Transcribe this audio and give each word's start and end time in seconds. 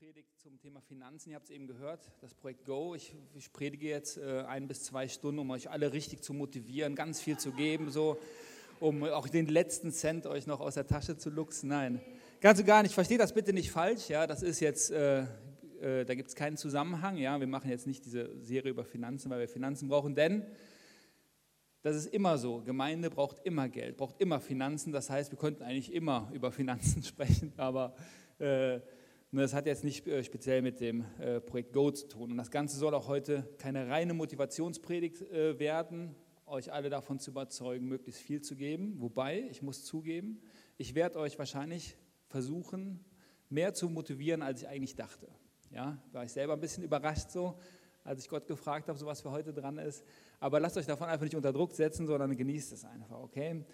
Predigt 0.00 0.40
zum 0.40 0.58
Thema 0.58 0.80
Finanzen. 0.80 1.28
Ihr 1.28 1.36
habt 1.36 1.44
es 1.44 1.50
eben 1.50 1.66
gehört, 1.66 2.10
das 2.22 2.32
Projekt 2.32 2.64
Go. 2.64 2.94
Ich, 2.94 3.14
ich 3.34 3.52
predige 3.52 3.86
jetzt 3.86 4.16
äh, 4.16 4.44
ein 4.48 4.66
bis 4.66 4.84
zwei 4.84 5.06
Stunden, 5.08 5.40
um 5.40 5.50
euch 5.50 5.68
alle 5.68 5.92
richtig 5.92 6.22
zu 6.22 6.32
motivieren, 6.32 6.94
ganz 6.94 7.20
viel 7.20 7.36
zu 7.36 7.52
geben, 7.52 7.90
so, 7.90 8.16
um 8.78 9.04
auch 9.04 9.28
den 9.28 9.46
letzten 9.46 9.92
Cent 9.92 10.26
euch 10.26 10.46
noch 10.46 10.60
aus 10.60 10.76
der 10.76 10.86
Tasche 10.86 11.18
zu 11.18 11.28
luchsen. 11.28 11.68
Nein, 11.68 12.00
ganz 12.40 12.58
und 12.58 12.64
gar 12.64 12.82
nicht. 12.82 12.94
Versteht 12.94 13.20
das 13.20 13.34
bitte 13.34 13.52
nicht 13.52 13.70
falsch. 13.70 14.08
Ja, 14.08 14.26
das 14.26 14.42
ist 14.42 14.60
jetzt, 14.60 14.90
äh, 14.90 15.20
äh, 15.82 16.06
da 16.06 16.14
gibt 16.14 16.30
es 16.30 16.34
keinen 16.34 16.56
Zusammenhang. 16.56 17.18
Ja, 17.18 17.38
wir 17.38 17.46
machen 17.46 17.68
jetzt 17.68 17.86
nicht 17.86 18.02
diese 18.06 18.42
Serie 18.42 18.70
über 18.70 18.86
Finanzen, 18.86 19.28
weil 19.28 19.40
wir 19.40 19.48
Finanzen 19.48 19.86
brauchen, 19.90 20.14
denn 20.14 20.46
das 21.82 21.94
ist 21.94 22.06
immer 22.06 22.38
so. 22.38 22.62
Gemeinde 22.62 23.10
braucht 23.10 23.40
immer 23.44 23.68
Geld, 23.68 23.98
braucht 23.98 24.18
immer 24.18 24.40
Finanzen. 24.40 24.92
Das 24.94 25.10
heißt, 25.10 25.30
wir 25.30 25.38
könnten 25.38 25.62
eigentlich 25.62 25.92
immer 25.92 26.30
über 26.32 26.52
Finanzen 26.52 27.02
sprechen, 27.02 27.52
aber 27.58 27.94
äh, 28.38 28.80
das 29.32 29.54
hat 29.54 29.66
jetzt 29.66 29.84
nicht 29.84 30.06
äh, 30.08 30.24
speziell 30.24 30.60
mit 30.60 30.80
dem 30.80 31.04
äh, 31.20 31.40
Projekt 31.40 31.72
Go 31.72 31.90
zu 31.90 32.08
tun. 32.08 32.32
Und 32.32 32.36
das 32.36 32.50
Ganze 32.50 32.76
soll 32.76 32.94
auch 32.94 33.06
heute 33.06 33.48
keine 33.58 33.88
reine 33.88 34.12
Motivationspredigt 34.12 35.22
äh, 35.22 35.58
werden, 35.58 36.16
euch 36.46 36.72
alle 36.72 36.90
davon 36.90 37.20
zu 37.20 37.30
überzeugen, 37.30 37.86
möglichst 37.86 38.20
viel 38.20 38.42
zu 38.42 38.56
geben. 38.56 38.96
Wobei, 38.98 39.46
ich 39.50 39.62
muss 39.62 39.84
zugeben, 39.84 40.42
ich 40.78 40.96
werde 40.96 41.20
euch 41.20 41.38
wahrscheinlich 41.38 41.96
versuchen, 42.26 43.04
mehr 43.48 43.72
zu 43.72 43.88
motivieren, 43.88 44.42
als 44.42 44.62
ich 44.62 44.68
eigentlich 44.68 44.96
dachte. 44.96 45.28
Ja, 45.70 46.02
war 46.10 46.24
ich 46.24 46.32
selber 46.32 46.54
ein 46.54 46.60
bisschen 46.60 46.82
überrascht 46.82 47.30
so, 47.30 47.56
als 48.02 48.24
ich 48.24 48.28
Gott 48.28 48.48
gefragt 48.48 48.88
habe, 48.88 48.98
so 48.98 49.06
was 49.06 49.20
für 49.20 49.30
heute 49.30 49.52
dran 49.52 49.78
ist. 49.78 50.04
Aber 50.40 50.58
lasst 50.58 50.76
euch 50.76 50.86
davon 50.86 51.08
einfach 51.08 51.24
nicht 51.24 51.36
unter 51.36 51.52
Druck 51.52 51.72
setzen, 51.72 52.06
sondern 52.06 52.36
genießt 52.36 52.72
es 52.72 52.84
einfach, 52.84 53.20
okay? 53.20 53.64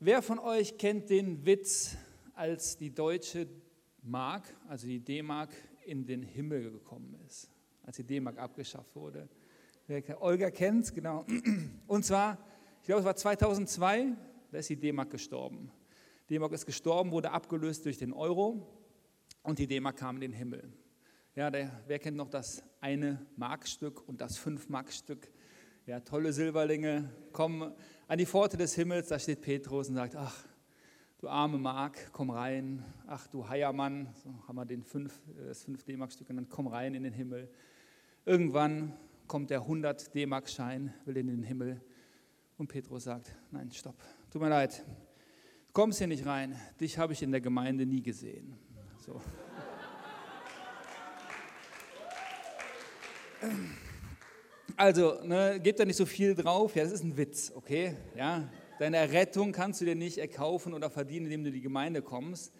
Wer 0.00 0.22
von 0.22 0.40
euch 0.40 0.76
kennt 0.78 1.10
den 1.10 1.46
Witz, 1.46 1.96
als 2.34 2.76
die 2.76 2.92
deutsche 2.92 3.46
Mark, 4.04 4.54
also 4.68 4.86
die 4.86 5.00
D-Mark, 5.00 5.50
in 5.86 6.06
den 6.06 6.22
Himmel 6.22 6.70
gekommen 6.70 7.18
ist, 7.26 7.50
als 7.82 7.96
die 7.96 8.04
D-Mark 8.04 8.38
abgeschafft 8.38 8.94
wurde. 8.94 9.28
Olga 10.20 10.50
kennt 10.50 10.84
es, 10.84 10.92
genau. 10.92 11.24
Und 11.86 12.04
zwar, 12.04 12.38
ich 12.80 12.86
glaube, 12.86 13.00
es 13.00 13.06
war 13.06 13.16
2002, 13.16 14.12
da 14.50 14.58
ist 14.58 14.68
die 14.68 14.76
D-Mark 14.76 15.10
gestorben. 15.10 15.70
Die 16.28 16.34
D-Mark 16.34 16.52
ist 16.52 16.66
gestorben, 16.66 17.10
wurde 17.10 17.30
abgelöst 17.30 17.84
durch 17.84 17.98
den 17.98 18.12
Euro 18.12 18.66
und 19.42 19.58
die 19.58 19.66
D-Mark 19.66 19.96
kam 19.96 20.16
in 20.16 20.22
den 20.22 20.32
Himmel. 20.32 20.72
Ja, 21.34 21.50
der, 21.50 21.82
wer 21.86 21.98
kennt 21.98 22.16
noch 22.16 22.30
das 22.30 22.62
eine 22.80 23.26
Markstück 23.36 24.06
und 24.08 24.20
das 24.20 24.38
fünf 24.38 24.68
Markstück? 24.68 25.30
Ja, 25.86 26.00
tolle 26.00 26.32
Silberlinge 26.32 27.10
kommen 27.32 27.74
an 28.06 28.18
die 28.18 28.26
Pforte 28.26 28.56
des 28.56 28.74
Himmels, 28.74 29.08
da 29.08 29.18
steht 29.18 29.42
Petrus 29.42 29.88
und 29.88 29.96
sagt, 29.96 30.16
ach, 30.16 30.46
du 31.24 31.30
arme 31.30 31.56
Mark, 31.56 32.10
komm 32.12 32.28
rein. 32.28 32.84
Ach 33.06 33.26
du 33.28 33.48
Heiermann, 33.48 34.08
so 34.22 34.28
haben 34.46 34.56
wir 34.56 34.66
den 34.66 34.84
fünf, 34.84 35.22
das 35.48 35.64
5 35.64 35.82
D-Mark-Stück 35.82 36.26
genannt, 36.28 36.48
komm 36.50 36.66
rein 36.66 36.94
in 36.94 37.02
den 37.02 37.14
Himmel. 37.14 37.48
Irgendwann 38.26 38.92
kommt 39.26 39.48
der 39.48 39.60
100 39.60 40.14
D-Mark-Schein, 40.14 40.92
will 41.06 41.16
in 41.16 41.28
den 41.28 41.42
Himmel. 41.42 41.80
Und 42.58 42.66
Petrus 42.68 43.04
sagt, 43.04 43.34
nein, 43.50 43.70
stopp, 43.70 43.96
tut 44.30 44.42
mir 44.42 44.50
leid, 44.50 44.84
kommst 45.72 45.96
hier 45.96 46.08
nicht 46.08 46.26
rein. 46.26 46.60
Dich 46.78 46.98
habe 46.98 47.14
ich 47.14 47.22
in 47.22 47.30
der 47.30 47.40
Gemeinde 47.40 47.86
nie 47.86 48.02
gesehen. 48.02 48.58
So. 48.98 49.22
Also, 54.76 55.22
ne, 55.22 55.58
gebt 55.58 55.80
da 55.80 55.86
nicht 55.86 55.96
so 55.96 56.04
viel 56.04 56.34
drauf. 56.34 56.76
Ja, 56.76 56.82
das 56.82 56.92
ist 56.92 57.04
ein 57.04 57.16
Witz, 57.16 57.50
okay? 57.54 57.96
Ja, 58.14 58.46
Deine 58.80 58.96
Errettung 58.96 59.52
kannst 59.52 59.80
du 59.80 59.84
dir 59.84 59.94
nicht 59.94 60.18
erkaufen 60.18 60.74
oder 60.74 60.90
verdienen, 60.90 61.26
indem 61.26 61.44
du 61.44 61.48
in 61.50 61.54
die 61.54 61.60
Gemeinde 61.60 62.02
kommst. 62.02 62.52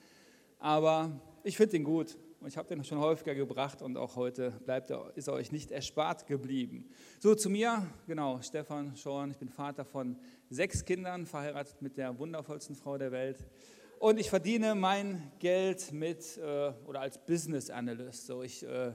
Aber 0.60 1.20
ich 1.42 1.56
finde 1.56 1.72
den 1.72 1.82
gut 1.82 2.16
und 2.40 2.46
ich 2.46 2.56
habe 2.56 2.68
den 2.68 2.84
schon 2.84 2.98
häufiger 2.98 3.34
gebracht 3.34 3.82
und 3.82 3.96
auch 3.96 4.14
heute 4.14 4.52
bleibt 4.64 4.90
er, 4.90 5.10
ist 5.16 5.26
er 5.26 5.34
euch 5.34 5.50
nicht 5.50 5.72
erspart 5.72 6.28
geblieben. 6.28 6.88
So 7.18 7.34
zu 7.34 7.50
mir, 7.50 7.84
genau, 8.06 8.40
Stefan 8.42 8.96
Schorn, 8.96 9.32
ich 9.32 9.38
bin 9.38 9.48
Vater 9.48 9.84
von 9.84 10.16
sechs 10.50 10.84
Kindern, 10.84 11.26
verheiratet 11.26 11.82
mit 11.82 11.96
der 11.96 12.16
wundervollsten 12.16 12.76
Frau 12.76 12.96
der 12.96 13.10
Welt. 13.10 13.44
Und 13.98 14.20
ich 14.20 14.30
verdiene 14.30 14.76
mein 14.76 15.32
Geld 15.40 15.92
mit 15.92 16.38
äh, 16.38 16.72
oder 16.86 17.00
als 17.00 17.18
Business 17.18 17.70
Analyst. 17.70 18.26
So 18.26 18.44
ich, 18.44 18.64
äh, 18.64 18.92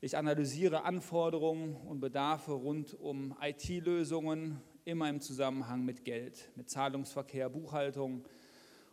ich 0.00 0.16
analysiere 0.16 0.84
Anforderungen 0.84 1.76
und 1.76 2.00
Bedarfe 2.00 2.52
rund 2.52 2.94
um 2.94 3.36
IT-Lösungen, 3.42 4.62
immer 4.88 5.08
im 5.10 5.20
Zusammenhang 5.20 5.84
mit 5.84 6.04
Geld, 6.04 6.50
mit 6.56 6.70
Zahlungsverkehr, 6.70 7.50
Buchhaltung. 7.50 8.24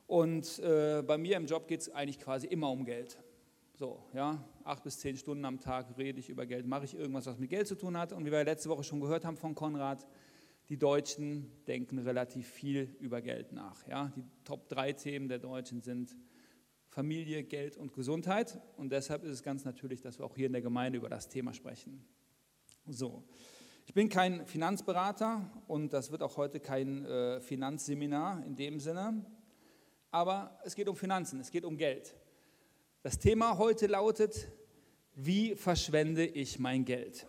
Und 0.07 0.59
äh, 0.59 1.01
bei 1.01 1.17
mir 1.17 1.37
im 1.37 1.45
Job 1.45 1.67
geht 1.67 1.81
es 1.81 1.89
eigentlich 1.89 2.19
quasi 2.19 2.47
immer 2.47 2.69
um 2.69 2.83
Geld. 2.83 3.17
So, 3.73 4.03
ja, 4.13 4.43
acht 4.63 4.83
bis 4.83 4.99
zehn 4.99 5.17
Stunden 5.17 5.45
am 5.45 5.59
Tag 5.59 5.97
rede 5.97 6.19
ich 6.19 6.29
über 6.29 6.45
Geld, 6.45 6.67
mache 6.67 6.85
ich 6.85 6.95
irgendwas, 6.95 7.25
was 7.25 7.39
mit 7.39 7.49
Geld 7.49 7.67
zu 7.67 7.75
tun 7.75 7.97
hat. 7.97 8.11
Und 8.11 8.25
wie 8.25 8.31
wir 8.31 8.43
letzte 8.43 8.69
Woche 8.69 8.83
schon 8.83 8.99
gehört 8.99 9.25
haben 9.25 9.37
von 9.37 9.55
Konrad, 9.55 10.05
die 10.69 10.77
Deutschen 10.77 11.51
denken 11.67 11.99
relativ 11.99 12.47
viel 12.47 12.95
über 12.99 13.21
Geld 13.21 13.53
nach. 13.53 13.87
Ja? 13.87 14.11
Die 14.15 14.23
Top 14.43 14.67
drei 14.67 14.93
Themen 14.93 15.29
der 15.29 15.39
Deutschen 15.39 15.81
sind 15.81 16.15
Familie, 16.89 17.43
Geld 17.43 17.77
und 17.77 17.93
Gesundheit. 17.93 18.59
Und 18.77 18.91
deshalb 18.91 19.23
ist 19.23 19.31
es 19.31 19.43
ganz 19.43 19.63
natürlich, 19.63 20.01
dass 20.01 20.19
wir 20.19 20.25
auch 20.25 20.35
hier 20.35 20.47
in 20.47 20.53
der 20.53 20.61
Gemeinde 20.61 20.97
über 20.97 21.09
das 21.09 21.29
Thema 21.29 21.53
sprechen. 21.53 22.05
So, 22.87 23.23
ich 23.85 23.93
bin 23.93 24.09
kein 24.09 24.45
Finanzberater 24.47 25.49
und 25.67 25.93
das 25.93 26.11
wird 26.11 26.23
auch 26.23 26.37
heute 26.37 26.59
kein 26.59 27.05
äh, 27.05 27.39
Finanzseminar 27.39 28.43
in 28.45 28.55
dem 28.55 28.79
Sinne, 28.79 29.23
aber 30.11 30.59
es 30.63 30.75
geht 30.75 30.89
um 30.89 30.95
Finanzen, 30.95 31.39
es 31.39 31.51
geht 31.51 31.63
um 31.63 31.77
Geld. 31.77 32.15
Das 33.03 33.19
Thema 33.19 33.57
heute 33.59 33.85
lautet, 33.87 34.47
wie 35.13 35.55
verschwende 35.55 36.25
ich 36.25 36.57
mein 36.57 36.83
Geld? 36.83 37.27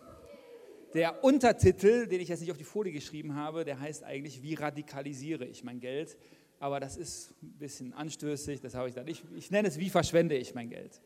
Der 0.93 1.23
Untertitel, 1.23 2.07
den 2.07 2.21
ich 2.21 2.29
jetzt 2.29 2.39
nicht 2.39 2.51
auf 2.51 2.57
die 2.57 2.63
Folie 2.63 2.91
geschrieben 2.91 3.35
habe, 3.35 3.63
der 3.63 3.79
heißt 3.79 4.03
eigentlich, 4.03 4.41
wie 4.41 4.55
radikalisiere 4.55 5.45
ich 5.45 5.63
mein 5.63 5.79
Geld? 5.79 6.17
Aber 6.59 6.79
das 6.79 6.97
ist 6.97 7.35
ein 7.43 7.57
bisschen 7.59 7.93
anstößig, 7.93 8.61
das 8.61 8.73
habe 8.73 8.89
ich 8.89 8.95
dann. 8.95 9.07
Ich, 9.07 9.23
ich 9.35 9.51
nenne 9.51 9.67
es, 9.67 9.77
wie 9.77 9.91
verschwende 9.91 10.35
ich 10.35 10.55
mein 10.55 10.69
Geld? 10.69 11.01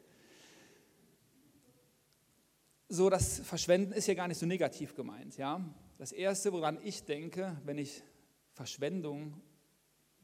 So 2.92 3.10
das 3.10 3.40
Verschwenden 3.40 3.94
ist 3.94 4.08
ja 4.08 4.14
gar 4.14 4.28
nicht 4.28 4.38
so 4.38 4.46
negativ 4.46 4.96
gemeint. 4.96 5.38
Ja? 5.38 5.64
Das 5.98 6.12
Erste, 6.12 6.52
woran 6.52 6.78
ich 6.84 7.06
denke, 7.06 7.58
wenn 7.64 7.78
ich 7.78 8.04
Verschwendung 8.52 9.42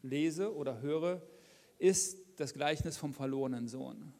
lese 0.01 0.53
oder 0.53 0.81
höre, 0.81 1.21
ist 1.77 2.17
das 2.35 2.53
Gleichnis 2.53 2.97
vom 2.97 3.13
verlorenen 3.13 3.69
Sohn. 3.69 4.13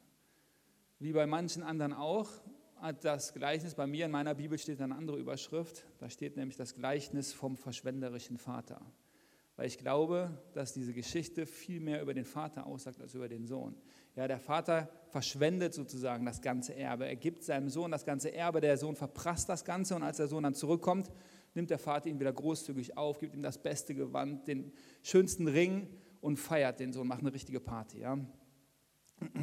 Wie 0.98 1.12
bei 1.12 1.28
manchen 1.28 1.62
anderen 1.62 1.92
auch, 1.92 2.30
hat 2.78 3.04
das 3.04 3.34
Gleichnis 3.34 3.76
bei 3.76 3.86
mir 3.86 4.06
in 4.06 4.12
meiner 4.12 4.34
Bibel 4.34 4.58
steht 4.58 4.80
eine 4.82 4.96
andere 4.96 5.18
Überschrift. 5.18 5.84
Da 5.98 6.10
steht 6.10 6.38
nämlich 6.38 6.56
das 6.56 6.74
Gleichnis 6.74 7.34
vom 7.34 7.58
verschwenderischen 7.58 8.38
Vater. 8.38 8.82
Weil 9.58 9.68
ich 9.68 9.78
glaube, 9.78 10.42
dass 10.54 10.74
diese 10.74 10.94
Geschichte 10.94 11.46
viel 11.48 11.82
mehr 11.82 12.02
über 12.02 12.14
den 12.14 12.26
Vater 12.26 12.66
aussagt 12.66 13.02
als 13.02 13.14
über 13.14 13.28
den 13.28 13.46
Sohn. 13.46 13.76
Ja, 14.18 14.28
der 14.28 14.40
Vater 14.40 14.90
verschwendet 15.10 15.76
sozusagen 15.76 16.26
das 16.26 16.42
ganze 16.42 16.76
Erbe. 16.76 17.06
Er 17.06 17.16
gibt 17.16 17.44
seinem 17.44 17.70
Sohn 17.70 17.92
das 17.92 18.04
ganze 18.04 18.34
Erbe, 18.34 18.62
der 18.62 18.76
Sohn 18.76 18.96
verprasst 18.96 19.48
das 19.48 19.64
Ganze 19.64 19.96
und 19.96 20.02
als 20.02 20.18
der 20.18 20.28
Sohn 20.28 20.42
dann 20.42 20.56
zurückkommt, 20.56 21.12
nimmt 21.54 21.70
der 21.70 21.78
Vater 21.78 22.10
ihn 22.10 22.20
wieder 22.20 22.34
großzügig 22.34 22.98
auf, 22.98 23.20
gibt 23.20 23.36
ihm 23.36 23.44
das 23.44 23.62
beste 23.62 23.94
Gewand, 23.94 24.48
den 24.48 24.74
schönsten 25.04 25.48
Ring 25.48 25.88
und 26.20 26.38
feiert 26.38 26.80
den 26.80 26.94
Sohn, 26.94 27.08
macht 27.08 27.20
eine 27.20 27.32
richtige 27.32 27.60
Party. 27.60 28.00
Ja. 28.00 28.18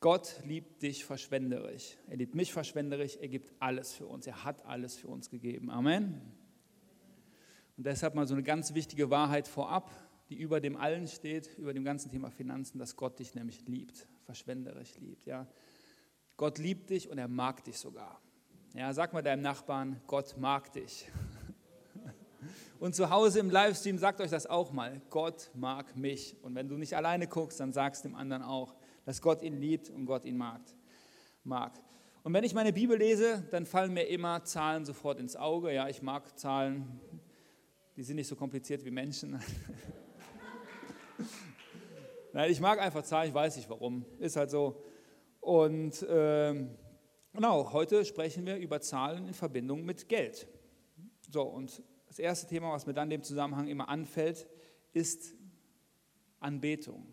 Gott 0.00 0.40
liebt 0.44 0.82
dich 0.82 1.04
verschwenderisch. 1.04 1.98
Er 2.08 2.16
liebt 2.16 2.34
mich 2.34 2.52
verschwenderisch. 2.52 3.16
Er 3.16 3.28
gibt 3.28 3.52
alles 3.60 3.92
für 3.92 4.06
uns. 4.06 4.26
Er 4.26 4.42
hat 4.44 4.66
alles 4.66 4.96
für 4.96 5.06
uns 5.06 5.30
gegeben. 5.30 5.70
Amen. 5.70 6.20
Und 7.76 7.86
deshalb 7.86 8.16
mal 8.16 8.26
so 8.26 8.34
eine 8.34 8.42
ganz 8.42 8.74
wichtige 8.74 9.08
Wahrheit 9.08 9.46
vorab 9.46 9.92
die 10.30 10.36
über 10.36 10.60
dem 10.60 10.76
allen 10.76 11.08
steht, 11.08 11.58
über 11.58 11.74
dem 11.74 11.84
ganzen 11.84 12.10
Thema 12.10 12.30
Finanzen, 12.30 12.78
dass 12.78 12.94
Gott 12.94 13.18
dich 13.18 13.34
nämlich 13.34 13.66
liebt, 13.66 14.06
verschwenderisch 14.22 14.96
liebt. 14.98 15.26
Ja. 15.26 15.46
Gott 16.36 16.58
liebt 16.58 16.90
dich 16.90 17.10
und 17.10 17.18
er 17.18 17.26
mag 17.26 17.64
dich 17.64 17.78
sogar. 17.78 18.20
Ja, 18.72 18.92
sag 18.94 19.12
mal 19.12 19.22
deinem 19.22 19.42
Nachbarn, 19.42 20.00
Gott 20.06 20.36
mag 20.38 20.72
dich. 20.72 21.10
Und 22.78 22.94
zu 22.94 23.10
Hause 23.10 23.40
im 23.40 23.50
Livestream 23.50 23.98
sagt 23.98 24.22
euch 24.22 24.30
das 24.30 24.46
auch 24.46 24.72
mal, 24.72 25.02
Gott 25.10 25.50
mag 25.54 25.96
mich. 25.96 26.36
Und 26.40 26.54
wenn 26.54 26.68
du 26.68 26.78
nicht 26.78 26.96
alleine 26.96 27.26
guckst, 27.26 27.60
dann 27.60 27.72
sagst 27.72 28.06
dem 28.06 28.14
anderen 28.14 28.42
auch, 28.42 28.74
dass 29.04 29.20
Gott 29.20 29.42
ihn 29.42 29.60
liebt 29.60 29.90
und 29.90 30.06
Gott 30.06 30.24
ihn 30.24 30.38
mag. 30.38 30.62
mag. 31.42 31.72
Und 32.22 32.32
wenn 32.32 32.44
ich 32.44 32.54
meine 32.54 32.72
Bibel 32.72 32.96
lese, 32.96 33.46
dann 33.50 33.66
fallen 33.66 33.92
mir 33.92 34.04
immer 34.04 34.44
Zahlen 34.44 34.86
sofort 34.86 35.18
ins 35.18 35.36
Auge. 35.36 35.74
Ja, 35.74 35.88
ich 35.88 36.00
mag 36.00 36.38
Zahlen, 36.38 37.00
die 37.96 38.02
sind 38.02 38.16
nicht 38.16 38.28
so 38.28 38.36
kompliziert 38.36 38.84
wie 38.84 38.90
Menschen. 38.90 39.38
Nein, 42.32 42.50
ich 42.50 42.60
mag 42.60 42.80
einfach 42.80 43.02
Zahlen, 43.02 43.28
ich 43.28 43.34
weiß 43.34 43.56
nicht 43.56 43.68
warum. 43.68 44.04
Ist 44.18 44.36
halt 44.36 44.50
so. 44.50 44.82
Und 45.40 46.06
ähm, 46.08 46.76
genau, 47.32 47.72
heute 47.72 48.04
sprechen 48.04 48.46
wir 48.46 48.56
über 48.56 48.80
Zahlen 48.80 49.26
in 49.26 49.34
Verbindung 49.34 49.84
mit 49.84 50.08
Geld. 50.08 50.46
So, 51.28 51.42
und 51.42 51.82
das 52.06 52.18
erste 52.18 52.46
Thema, 52.46 52.72
was 52.72 52.86
mir 52.86 52.94
dann 52.94 53.04
in 53.04 53.18
dem 53.18 53.22
Zusammenhang 53.22 53.66
immer 53.68 53.88
anfällt, 53.88 54.46
ist 54.92 55.34
Anbetung. 56.38 57.06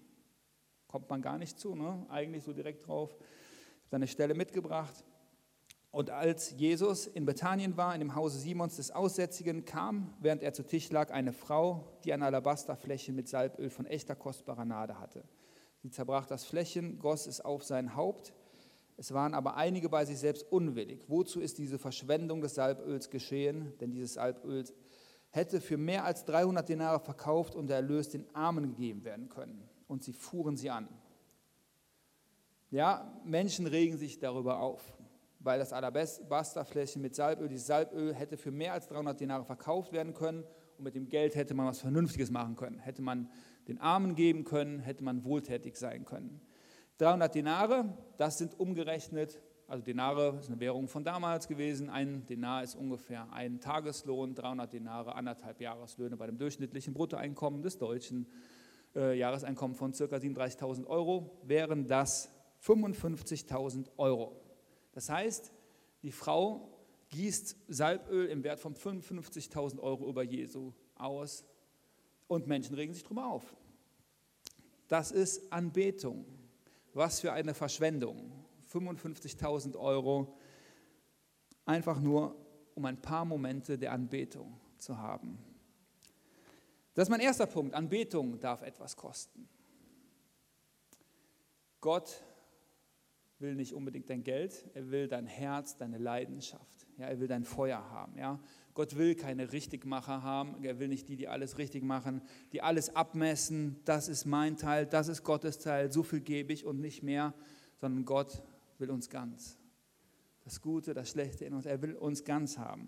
kommt 0.87 1.09
man 1.09 1.21
gar 1.21 1.37
nicht 1.37 1.59
zu, 1.59 1.75
ne? 1.75 2.05
eigentlich 2.09 2.43
so 2.43 2.53
direkt 2.53 2.87
drauf. 2.87 3.15
Ich 3.19 3.87
habe 3.87 3.97
eine 3.97 4.07
Stelle 4.07 4.33
mitgebracht. 4.35 5.03
Und 5.97 6.11
als 6.11 6.51
Jesus 6.51 7.07
in 7.07 7.25
Bethanien 7.25 7.75
war, 7.75 7.95
in 7.95 8.01
dem 8.01 8.13
Hause 8.13 8.37
Simons 8.37 8.75
des 8.75 8.91
Aussätzigen, 8.91 9.65
kam, 9.65 10.13
während 10.19 10.43
er 10.43 10.53
zu 10.53 10.61
Tisch 10.61 10.91
lag, 10.91 11.09
eine 11.09 11.33
Frau, 11.33 11.97
die 12.03 12.13
ein 12.13 12.21
Alabasterfläschchen 12.21 13.15
mit 13.15 13.27
Salböl 13.27 13.71
von 13.71 13.87
echter 13.87 14.15
kostbarer 14.15 14.63
Nade 14.63 14.99
hatte. 14.99 15.23
Sie 15.81 15.89
zerbrach 15.89 16.27
das 16.27 16.45
Fläschchen, 16.45 16.99
goss 16.99 17.25
es 17.25 17.41
auf 17.41 17.63
sein 17.63 17.95
Haupt. 17.95 18.31
Es 18.95 19.11
waren 19.11 19.33
aber 19.33 19.57
einige 19.57 19.89
bei 19.89 20.05
sich 20.05 20.19
selbst 20.19 20.45
unwillig. 20.51 21.03
Wozu 21.07 21.39
ist 21.39 21.57
diese 21.57 21.79
Verschwendung 21.79 22.41
des 22.41 22.53
Salböls 22.53 23.09
geschehen? 23.09 23.73
Denn 23.79 23.89
dieses 23.89 24.13
Salböl 24.13 24.65
hätte 25.31 25.59
für 25.61 25.77
mehr 25.77 26.05
als 26.05 26.25
300 26.25 26.69
Denare 26.69 26.99
verkauft 26.99 27.55
und 27.55 27.71
der 27.71 27.77
Erlös 27.77 28.09
den 28.09 28.27
Armen 28.35 28.67
gegeben 28.67 29.03
werden 29.03 29.29
können. 29.29 29.67
Und 29.87 30.03
sie 30.03 30.13
fuhren 30.13 30.57
sie 30.57 30.69
an. 30.69 30.89
Ja, 32.69 33.19
Menschen 33.23 33.65
regen 33.65 33.97
sich 33.97 34.19
darüber 34.19 34.59
auf, 34.59 34.96
weil 35.39 35.59
das 35.59 35.73
Alabasterfläschchen 35.73 37.01
mit 37.01 37.15
Salböl, 37.15 37.47
dieses 37.47 37.67
Salböl 37.67 38.13
hätte 38.13 38.37
für 38.37 38.51
mehr 38.51 38.73
als 38.73 38.87
300 38.87 39.19
Denare 39.19 39.45
verkauft 39.45 39.93
werden 39.93 40.13
können 40.13 40.43
und 40.77 40.83
mit 40.83 40.95
dem 40.95 41.09
Geld 41.09 41.35
hätte 41.35 41.53
man 41.53 41.67
was 41.67 41.79
Vernünftiges 41.79 42.31
machen 42.31 42.55
können. 42.55 42.79
Hätte 42.79 43.01
man 43.01 43.29
den 43.67 43.79
Armen 43.79 44.15
geben 44.15 44.43
können, 44.43 44.79
hätte 44.79 45.03
man 45.03 45.23
wohltätig 45.23 45.75
sein 45.75 46.05
können. 46.05 46.41
300 46.97 47.35
Denare, 47.35 47.97
das 48.17 48.37
sind 48.37 48.59
umgerechnet 48.59 49.39
also 49.69 49.83
Denare 49.83 50.37
ist 50.39 50.47
eine 50.47 50.61
Währung 50.61 50.87
von 50.87 51.03
damals 51.03 51.45
gewesen. 51.45 51.89
Ein 51.89 52.25
Denar 52.25 52.63
ist 52.63 52.75
ungefähr 52.75 53.27
ein 53.33 53.59
Tageslohn, 53.59 54.33
300 54.33 54.71
Denare, 54.71 55.13
anderthalb 55.13 55.59
Jahreslöhne 55.59 56.15
bei 56.15 56.25
dem 56.25 56.37
durchschnittlichen 56.37 56.93
Bruttoeinkommen 56.93 57.61
des 57.61 57.77
deutschen 57.77 58.27
äh, 58.95 59.17
Jahreseinkommen 59.17 59.75
von 59.75 59.91
ca. 59.91 60.05
37.000 60.05 60.87
Euro, 60.87 61.37
wären 61.43 61.85
das 61.85 62.29
55.000 62.63 63.89
Euro. 63.97 64.39
Das 64.97 65.09
heißt, 65.09 65.53
die 66.01 66.11
Frau 66.11 66.75
gießt 67.09 67.55
Salböl 67.67 68.29
im 68.29 68.43
Wert 68.43 68.59
von 68.59 68.73
55.000 68.73 69.79
Euro 69.79 70.09
über 70.09 70.23
Jesu 70.23 70.73
aus 70.95 71.45
und 72.25 72.47
Menschen 72.47 72.73
regen 72.73 72.95
sich 72.95 73.03
darüber 73.03 73.27
auf. 73.27 73.55
Das 74.87 75.11
ist 75.11 75.53
Anbetung. 75.53 76.25
Was 76.95 77.19
für 77.19 77.31
eine 77.31 77.53
Verschwendung. 77.53 78.43
55.000 78.73 79.77
Euro, 79.77 80.35
einfach 81.63 81.99
nur 81.99 82.35
um 82.73 82.83
ein 82.85 82.99
paar 82.99 83.23
Momente 83.23 83.77
der 83.77 83.91
Anbetung 83.91 84.59
zu 84.79 84.97
haben. 84.97 85.37
Das 86.95 87.03
ist 87.03 87.11
mein 87.11 87.19
erster 87.19 87.45
Punkt. 87.45 87.75
Anbetung 87.75 88.39
darf 88.39 88.63
etwas 88.63 88.95
kosten. 88.95 89.47
Gott 91.81 92.23
will 93.39 93.55
nicht 93.55 93.73
unbedingt 93.73 94.09
dein 94.09 94.23
Geld, 94.23 94.65
er 94.73 94.89
will 94.89 95.07
dein 95.07 95.27
Herz, 95.27 95.77
deine 95.77 95.97
Leidenschaft. 95.97 96.87
Ja, 96.97 97.05
er 97.05 97.19
will 97.19 97.27
dein 97.27 97.43
Feuer 97.43 97.89
haben. 97.91 98.17
Ja. 98.17 98.39
Gott 98.73 98.97
will 98.97 99.15
keine 99.15 99.51
Richtigmacher 99.51 100.23
haben, 100.23 100.63
er 100.63 100.79
will 100.79 100.87
nicht 100.87 101.07
die, 101.07 101.15
die 101.15 101.27
alles 101.27 101.57
richtig 101.57 101.83
machen, 101.83 102.21
die 102.51 102.61
alles 102.61 102.95
abmessen, 102.95 103.79
das 103.85 104.07
ist 104.07 104.25
mein 104.25 104.57
Teil, 104.57 104.85
das 104.85 105.07
ist 105.07 105.23
Gottes 105.23 105.59
Teil, 105.59 105.91
so 105.91 106.03
viel 106.03 106.21
gebe 106.21 106.53
ich 106.53 106.65
und 106.65 106.79
nicht 106.79 107.03
mehr, 107.03 107.33
sondern 107.75 108.05
Gott 108.05 108.43
will 108.79 108.89
uns 108.89 109.09
ganz. 109.09 109.57
Das 110.43 110.61
Gute, 110.61 110.93
das 110.93 111.09
Schlechte 111.09 111.45
in 111.45 111.53
uns, 111.53 111.65
er 111.65 111.81
will 111.81 111.95
uns 111.95 112.23
ganz 112.23 112.57
haben. 112.57 112.87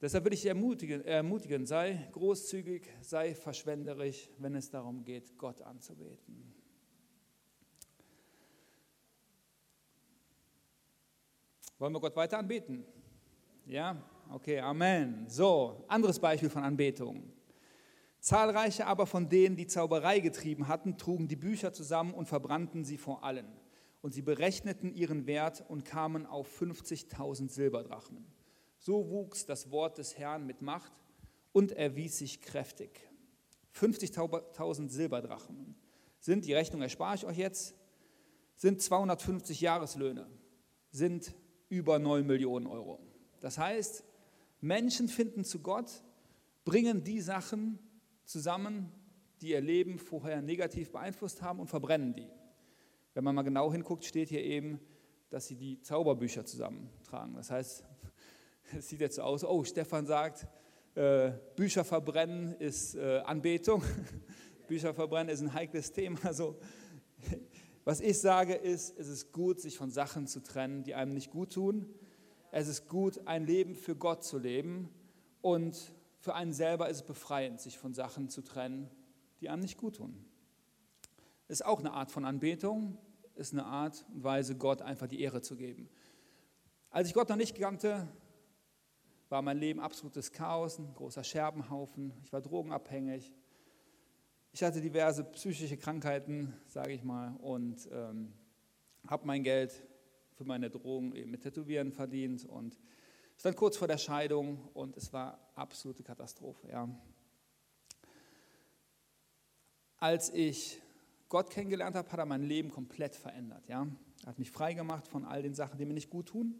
Deshalb 0.00 0.24
will 0.24 0.32
ich 0.32 0.42
dich 0.42 0.48
ermutigen, 0.48 1.04
ermutigen, 1.04 1.66
sei 1.66 2.08
großzügig, 2.12 2.88
sei 3.00 3.34
verschwenderisch, 3.34 4.30
wenn 4.38 4.54
es 4.54 4.70
darum 4.70 5.04
geht, 5.04 5.36
Gott 5.38 5.60
anzubeten. 5.62 6.54
Wollen 11.78 11.92
wir 11.92 12.00
Gott 12.00 12.16
weiter 12.16 12.38
anbeten? 12.38 12.84
Ja? 13.64 13.96
Okay, 14.30 14.58
Amen. 14.58 15.26
So, 15.28 15.84
anderes 15.86 16.18
Beispiel 16.18 16.50
von 16.50 16.64
Anbetung. 16.64 17.32
Zahlreiche 18.18 18.86
aber 18.86 19.06
von 19.06 19.28
denen, 19.28 19.54
die 19.54 19.68
Zauberei 19.68 20.18
getrieben 20.18 20.66
hatten, 20.66 20.98
trugen 20.98 21.28
die 21.28 21.36
Bücher 21.36 21.72
zusammen 21.72 22.14
und 22.14 22.26
verbrannten 22.26 22.84
sie 22.84 22.98
vor 22.98 23.22
allen 23.22 23.46
und 24.02 24.12
sie 24.12 24.22
berechneten 24.22 24.92
ihren 24.92 25.26
Wert 25.26 25.64
und 25.68 25.84
kamen 25.84 26.26
auf 26.26 26.60
50.000 26.60 27.48
Silberdrachmen. 27.48 28.26
So 28.78 29.08
wuchs 29.10 29.46
das 29.46 29.70
Wort 29.70 29.98
des 29.98 30.18
Herrn 30.18 30.46
mit 30.46 30.62
Macht 30.62 30.92
und 31.52 31.72
erwies 31.72 32.18
sich 32.18 32.40
kräftig. 32.40 33.08
50.000 33.74 34.88
Silberdrachmen 34.88 35.76
sind, 36.18 36.44
die 36.44 36.54
Rechnung 36.54 36.82
erspare 36.82 37.14
ich 37.14 37.24
euch 37.24 37.38
jetzt, 37.38 37.76
sind 38.56 38.82
250 38.82 39.60
Jahreslöhne, 39.60 40.26
sind 40.90 41.34
über 41.68 41.98
9 41.98 42.26
Millionen 42.26 42.66
Euro. 42.66 42.98
Das 43.40 43.58
heißt, 43.58 44.04
Menschen 44.60 45.08
finden 45.08 45.44
zu 45.44 45.60
Gott, 45.60 46.02
bringen 46.64 47.04
die 47.04 47.20
Sachen 47.20 47.78
zusammen, 48.24 48.92
die 49.40 49.50
ihr 49.50 49.60
Leben 49.60 49.98
vorher 49.98 50.42
negativ 50.42 50.90
beeinflusst 50.90 51.42
haben 51.42 51.60
und 51.60 51.68
verbrennen 51.68 52.14
die. 52.14 52.28
Wenn 53.14 53.24
man 53.24 53.34
mal 53.34 53.42
genau 53.42 53.72
hinguckt, 53.72 54.04
steht 54.04 54.28
hier 54.28 54.42
eben, 54.42 54.80
dass 55.30 55.46
sie 55.46 55.56
die 55.56 55.80
Zauberbücher 55.80 56.44
zusammentragen. 56.44 57.34
Das 57.34 57.50
heißt, 57.50 57.84
es 58.76 58.88
sieht 58.88 59.00
jetzt 59.00 59.16
so 59.16 59.22
aus, 59.22 59.44
oh, 59.44 59.64
Stefan 59.64 60.06
sagt, 60.06 60.46
äh, 60.94 61.32
Bücher 61.54 61.84
verbrennen 61.84 62.54
ist 62.54 62.94
äh, 62.96 63.18
Anbetung. 63.20 63.82
Bücher 64.66 64.92
verbrennen 64.94 65.28
ist 65.32 65.40
ein 65.40 65.52
heikles 65.52 65.92
Thema. 65.92 66.18
Also, 66.24 66.58
was 67.88 68.00
ich 68.00 68.20
sage 68.20 68.52
ist, 68.52 68.98
es 68.98 69.08
ist 69.08 69.32
gut, 69.32 69.62
sich 69.62 69.78
von 69.78 69.90
Sachen 69.90 70.26
zu 70.26 70.42
trennen, 70.42 70.82
die 70.82 70.94
einem 70.94 71.14
nicht 71.14 71.30
gut 71.30 71.54
tun. 71.54 71.88
Es 72.50 72.68
ist 72.68 72.86
gut, 72.86 73.26
ein 73.26 73.46
Leben 73.46 73.74
für 73.74 73.96
Gott 73.96 74.22
zu 74.22 74.36
leben. 74.36 74.90
Und 75.40 75.94
für 76.18 76.34
einen 76.34 76.52
selber 76.52 76.90
ist 76.90 76.98
es 76.98 77.02
befreiend, 77.02 77.62
sich 77.62 77.78
von 77.78 77.94
Sachen 77.94 78.28
zu 78.28 78.42
trennen, 78.42 78.90
die 79.40 79.48
einem 79.48 79.62
nicht 79.62 79.78
gut 79.78 79.96
tun. 79.96 80.22
Ist 81.48 81.64
auch 81.64 81.78
eine 81.78 81.92
Art 81.92 82.10
von 82.10 82.26
Anbetung 82.26 82.98
ist 83.36 83.54
eine 83.54 83.64
Art 83.64 84.04
und 84.12 84.22
Weise, 84.22 84.54
Gott 84.54 84.82
einfach 84.82 85.06
die 85.06 85.22
Ehre 85.22 85.40
zu 85.40 85.56
geben. 85.56 85.88
Als 86.90 87.08
ich 87.08 87.14
Gott 87.14 87.30
noch 87.30 87.36
nicht 87.36 87.58
kannte, 87.58 88.06
war 89.30 89.40
mein 89.40 89.56
Leben 89.56 89.80
absolutes 89.80 90.30
Chaos, 90.30 90.78
ein 90.78 90.92
großer 90.92 91.24
Scherbenhaufen. 91.24 92.12
Ich 92.22 92.34
war 92.34 92.42
drogenabhängig. 92.42 93.32
Ich 94.58 94.64
hatte 94.64 94.80
diverse 94.80 95.22
psychische 95.22 95.76
Krankheiten, 95.76 96.52
sage 96.66 96.92
ich 96.92 97.04
mal, 97.04 97.36
und 97.42 97.88
ähm, 97.92 98.32
habe 99.06 99.24
mein 99.24 99.44
Geld 99.44 99.86
für 100.32 100.42
meine 100.42 100.68
Drogen 100.68 101.14
eben 101.14 101.30
mit 101.30 101.42
Tätowieren 101.42 101.92
verdient 101.92 102.44
und 102.44 102.76
stand 103.36 103.56
kurz 103.56 103.76
vor 103.76 103.86
der 103.86 103.98
Scheidung 103.98 104.68
und 104.74 104.96
es 104.96 105.12
war 105.12 105.38
absolute 105.54 106.02
Katastrophe. 106.02 106.70
Ja. 106.72 106.88
Als 109.96 110.34
ich 110.34 110.82
Gott 111.28 111.50
kennengelernt 111.50 111.94
habe, 111.94 112.10
hat 112.10 112.18
er 112.18 112.26
mein 112.26 112.42
Leben 112.42 112.72
komplett 112.72 113.14
verändert. 113.14 113.68
Ja? 113.68 113.86
Er 114.22 114.26
hat 114.26 114.40
mich 114.40 114.50
frei 114.50 114.74
gemacht 114.74 115.06
von 115.06 115.24
all 115.24 115.40
den 115.40 115.54
Sachen, 115.54 115.78
die 115.78 115.84
mir 115.84 115.94
nicht 115.94 116.10
gut 116.10 116.26
tun. 116.26 116.56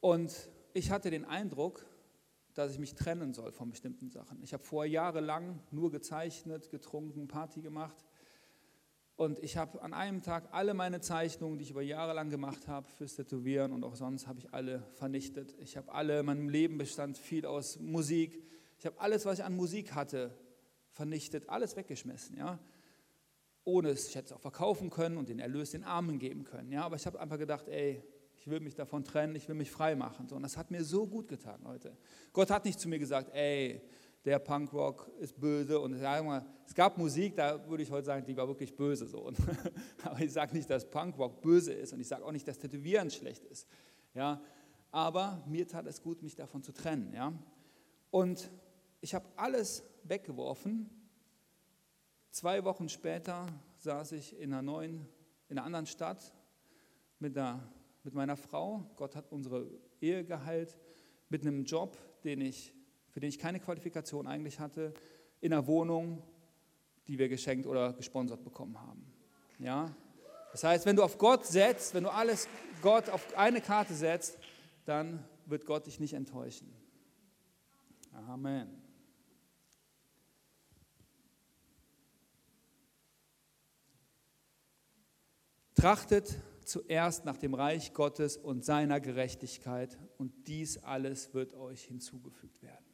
Und 0.00 0.50
ich 0.74 0.90
hatte 0.90 1.08
den 1.08 1.24
Eindruck, 1.24 1.86
dass 2.58 2.72
ich 2.72 2.78
mich 2.78 2.94
trennen 2.94 3.32
soll 3.32 3.52
von 3.52 3.70
bestimmten 3.70 4.10
Sachen. 4.10 4.42
Ich 4.42 4.52
habe 4.52 4.64
vorher 4.64 4.90
jahrelang 4.90 5.60
nur 5.70 5.90
gezeichnet, 5.90 6.70
getrunken, 6.70 7.28
Party 7.28 7.62
gemacht. 7.62 8.04
Und 9.16 9.38
ich 9.40 9.56
habe 9.56 9.82
an 9.82 9.94
einem 9.94 10.22
Tag 10.22 10.48
alle 10.52 10.74
meine 10.74 11.00
Zeichnungen, 11.00 11.58
die 11.58 11.64
ich 11.64 11.70
über 11.70 11.82
Jahre 11.82 12.14
lang 12.14 12.30
gemacht 12.30 12.68
habe, 12.68 12.88
fürs 12.88 13.16
Tätowieren 13.16 13.72
und 13.72 13.84
auch 13.84 13.96
sonst, 13.96 14.26
habe 14.26 14.38
ich 14.38 14.52
alle 14.52 14.82
vernichtet. 14.94 15.54
Ich 15.58 15.76
habe 15.76 15.92
alle, 15.92 16.22
mein 16.22 16.48
Leben 16.48 16.78
bestand 16.78 17.18
viel 17.18 17.46
aus 17.46 17.78
Musik. 17.80 18.44
Ich 18.78 18.86
habe 18.86 19.00
alles, 19.00 19.24
was 19.24 19.38
ich 19.38 19.44
an 19.44 19.56
Musik 19.56 19.94
hatte, 19.94 20.36
vernichtet, 20.90 21.48
alles 21.48 21.76
weggeschmissen. 21.76 22.36
Ja? 22.36 22.58
ohne 23.68 23.90
es, 23.90 24.08
ich 24.08 24.16
hätte 24.16 24.26
es 24.26 24.32
auch 24.32 24.40
verkaufen 24.40 24.88
können 24.88 25.18
und 25.18 25.28
den 25.28 25.38
Erlös 25.38 25.72
den 25.72 25.84
Armen 25.84 26.18
geben 26.18 26.44
können. 26.44 26.72
Ja, 26.72 26.84
aber 26.84 26.96
ich 26.96 27.06
habe 27.06 27.20
einfach 27.20 27.38
gedacht, 27.38 27.68
ey, 27.68 28.02
ich 28.48 28.52
will 28.52 28.60
mich 28.60 28.74
davon 28.74 29.04
trennen, 29.04 29.36
ich 29.36 29.46
will 29.46 29.54
mich 29.54 29.70
frei 29.70 29.94
machen. 29.94 30.26
Und 30.30 30.42
das 30.42 30.56
hat 30.56 30.70
mir 30.70 30.82
so 30.82 31.06
gut 31.06 31.28
getan, 31.28 31.60
Leute. 31.62 31.94
Gott 32.32 32.50
hat 32.50 32.64
nicht 32.64 32.80
zu 32.80 32.88
mir 32.88 32.98
gesagt, 32.98 33.34
ey, 33.34 33.82
der 34.24 34.38
Punkrock 34.38 35.10
ist 35.20 35.38
böse. 35.38 35.78
Und 35.78 35.92
es 35.92 36.74
gab 36.74 36.96
Musik, 36.96 37.36
da 37.36 37.68
würde 37.68 37.82
ich 37.82 37.90
heute 37.90 38.06
sagen, 38.06 38.24
die 38.24 38.34
war 38.34 38.48
wirklich 38.48 38.74
böse. 38.74 39.06
So. 39.06 39.30
aber 40.02 40.20
ich 40.20 40.32
sage 40.32 40.56
nicht, 40.56 40.70
dass 40.70 40.88
Punkrock 40.88 41.42
böse 41.42 41.74
ist 41.74 41.92
und 41.92 42.00
ich 42.00 42.08
sage 42.08 42.24
auch 42.24 42.32
nicht, 42.32 42.48
dass 42.48 42.58
Tätowieren 42.58 43.10
schlecht 43.10 43.44
ist. 43.44 43.68
Ja, 44.14 44.40
aber 44.90 45.44
mir 45.46 45.68
tat 45.68 45.86
es 45.86 46.00
gut, 46.00 46.22
mich 46.22 46.34
davon 46.34 46.62
zu 46.62 46.72
trennen. 46.72 47.12
Ja. 47.12 47.34
Und 48.10 48.50
ich 49.02 49.14
habe 49.14 49.26
alles 49.36 49.84
weggeworfen 50.04 50.88
Zwei 52.30 52.62
Wochen 52.62 52.88
später 52.88 53.46
saß 53.78 54.12
ich 54.12 54.38
in 54.38 54.52
einer 54.52 54.62
neuen, 54.62 55.08
in 55.48 55.58
einer 55.58 55.66
anderen 55.66 55.86
Stadt 55.86 56.32
mit, 57.18 57.36
einer, 57.36 57.66
mit 58.08 58.14
meiner 58.14 58.38
Frau. 58.38 58.86
Gott 58.96 59.14
hat 59.14 59.30
unsere 59.30 59.66
Ehe 60.00 60.24
geheilt, 60.24 60.78
mit 61.28 61.42
einem 61.42 61.64
Job, 61.64 61.98
den 62.24 62.40
ich, 62.40 62.72
für 63.10 63.20
den 63.20 63.28
ich 63.28 63.38
keine 63.38 63.60
Qualifikation 63.60 64.26
eigentlich 64.26 64.60
hatte, 64.60 64.94
in 65.42 65.52
einer 65.52 65.66
Wohnung, 65.66 66.22
die 67.06 67.18
wir 67.18 67.28
geschenkt 67.28 67.66
oder 67.66 67.92
gesponsert 67.92 68.42
bekommen 68.44 68.80
haben. 68.80 69.12
Ja? 69.58 69.94
Das 70.52 70.64
heißt, 70.64 70.86
wenn 70.86 70.96
du 70.96 71.02
auf 71.02 71.18
Gott 71.18 71.44
setzt, 71.44 71.92
wenn 71.92 72.04
du 72.04 72.08
alles 72.08 72.48
Gott 72.80 73.10
auf 73.10 73.36
eine 73.36 73.60
Karte 73.60 73.92
setzt, 73.92 74.38
dann 74.86 75.22
wird 75.44 75.66
Gott 75.66 75.86
dich 75.86 76.00
nicht 76.00 76.14
enttäuschen. 76.14 76.72
Amen. 78.26 78.82
Trachtet 85.74 86.40
zuerst 86.68 87.24
nach 87.24 87.36
dem 87.36 87.54
Reich 87.54 87.94
Gottes 87.94 88.36
und 88.36 88.64
seiner 88.64 89.00
Gerechtigkeit 89.00 89.98
und 90.18 90.32
dies 90.46 90.78
alles 90.78 91.32
wird 91.32 91.54
euch 91.54 91.84
hinzugefügt 91.84 92.62
werden. 92.62 92.84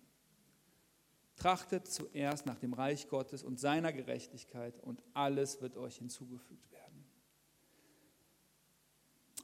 Trachtet 1.36 1.88
zuerst 1.88 2.46
nach 2.46 2.58
dem 2.58 2.72
Reich 2.72 3.08
Gottes 3.08 3.42
und 3.42 3.58
seiner 3.58 3.92
Gerechtigkeit 3.92 4.78
und 4.80 5.02
alles 5.12 5.60
wird 5.60 5.76
euch 5.76 5.96
hinzugefügt 5.96 6.70
werden. 6.70 7.04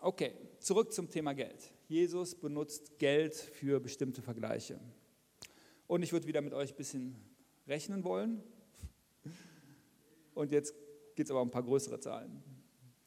Okay, 0.00 0.32
zurück 0.60 0.92
zum 0.92 1.10
Thema 1.10 1.34
Geld. 1.34 1.72
Jesus 1.88 2.34
benutzt 2.34 2.98
Geld 2.98 3.34
für 3.34 3.80
bestimmte 3.80 4.22
Vergleiche. 4.22 4.80
Und 5.88 6.02
ich 6.02 6.12
würde 6.12 6.28
wieder 6.28 6.40
mit 6.40 6.54
euch 6.54 6.70
ein 6.72 6.76
bisschen 6.76 7.16
rechnen 7.66 8.04
wollen. 8.04 8.42
Und 10.32 10.52
jetzt 10.52 10.72
geht 11.16 11.26
es 11.26 11.30
aber 11.32 11.42
um 11.42 11.48
ein 11.48 11.52
paar 11.52 11.64
größere 11.64 11.98
Zahlen. 11.98 12.49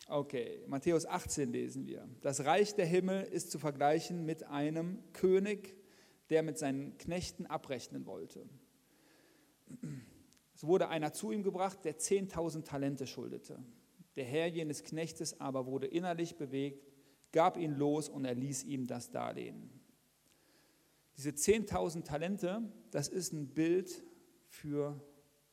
Okay, 0.08 0.64
Matthäus 0.68 1.06
18 1.06 1.52
lesen 1.52 1.88
wir. 1.88 2.08
Das 2.22 2.44
Reich 2.44 2.76
der 2.76 2.86
Himmel 2.86 3.24
ist 3.24 3.52
zu 3.52 3.60
vergleichen 3.60 4.26
mit 4.26 4.44
einem 4.44 5.00
König, 5.14 5.76
der 6.30 6.44
mit 6.44 6.58
seinen 6.58 6.98
Knechten 6.98 7.46
abrechnen 7.46 8.06
wollte. 8.06 8.46
Es 10.54 10.66
wurde 10.66 10.90
einer 10.90 11.14
zu 11.14 11.32
ihm 11.32 11.44
gebracht, 11.44 11.86
der 11.86 11.98
10.000 11.98 12.64
Talente 12.64 13.08
schuldete. 13.08 13.64
Der 14.16 14.26
Herr 14.26 14.48
jenes 14.48 14.84
Knechtes 14.84 15.40
aber 15.40 15.66
wurde 15.66 15.88
innerlich 15.88 16.36
bewegt, 16.36 16.86
gab 17.32 17.58
ihn 17.58 17.76
los 17.76 18.10
und 18.10 18.26
erließ 18.26 18.64
ihm 18.66 18.86
das 18.86 19.10
Darlehen. 19.10 19.70
Diese 21.18 21.30
10.000 21.30 22.04
Talente, 22.04 22.62
das 22.92 23.08
ist 23.08 23.34
ein 23.34 23.48
Bild 23.48 24.04
für 24.48 25.02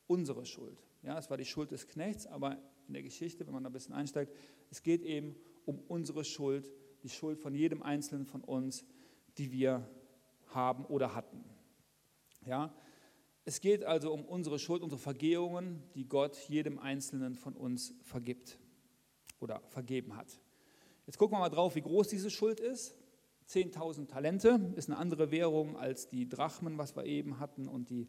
unsere 0.06 0.44
Schuld. 0.44 0.82
Ja, 1.02 1.18
es 1.18 1.30
war 1.30 1.36
die 1.36 1.44
Schuld 1.44 1.70
des 1.70 1.86
Knechts, 1.86 2.26
aber 2.26 2.58
in 2.90 2.94
der 2.94 3.02
Geschichte, 3.04 3.46
wenn 3.46 3.54
man 3.54 3.62
da 3.62 3.70
ein 3.70 3.72
bisschen 3.72 3.94
einsteigt. 3.94 4.34
Es 4.68 4.82
geht 4.82 5.02
eben 5.02 5.36
um 5.64 5.78
unsere 5.86 6.24
Schuld, 6.24 6.68
die 7.04 7.08
Schuld 7.08 7.38
von 7.38 7.54
jedem 7.54 7.82
Einzelnen 7.82 8.26
von 8.26 8.42
uns, 8.42 8.84
die 9.38 9.52
wir 9.52 9.88
haben 10.48 10.84
oder 10.86 11.14
hatten. 11.14 11.44
Ja? 12.44 12.74
Es 13.44 13.60
geht 13.60 13.84
also 13.84 14.12
um 14.12 14.24
unsere 14.24 14.58
Schuld, 14.58 14.82
unsere 14.82 15.00
Vergehungen, 15.00 15.84
die 15.94 16.08
Gott 16.08 16.36
jedem 16.48 16.80
Einzelnen 16.80 17.36
von 17.36 17.54
uns 17.54 17.94
vergibt 18.02 18.58
oder 19.38 19.62
vergeben 19.68 20.16
hat. 20.16 20.40
Jetzt 21.06 21.16
gucken 21.16 21.36
wir 21.36 21.40
mal 21.40 21.48
drauf, 21.48 21.76
wie 21.76 21.82
groß 21.82 22.08
diese 22.08 22.30
Schuld 22.30 22.58
ist. 22.58 22.96
10.000 23.48 24.08
Talente 24.08 24.72
ist 24.74 24.88
eine 24.88 24.98
andere 24.98 25.30
Währung 25.30 25.76
als 25.76 26.08
die 26.08 26.28
Drachmen, 26.28 26.76
was 26.76 26.96
wir 26.96 27.04
eben 27.04 27.38
hatten, 27.38 27.68
und 27.68 27.88
die, 27.88 28.08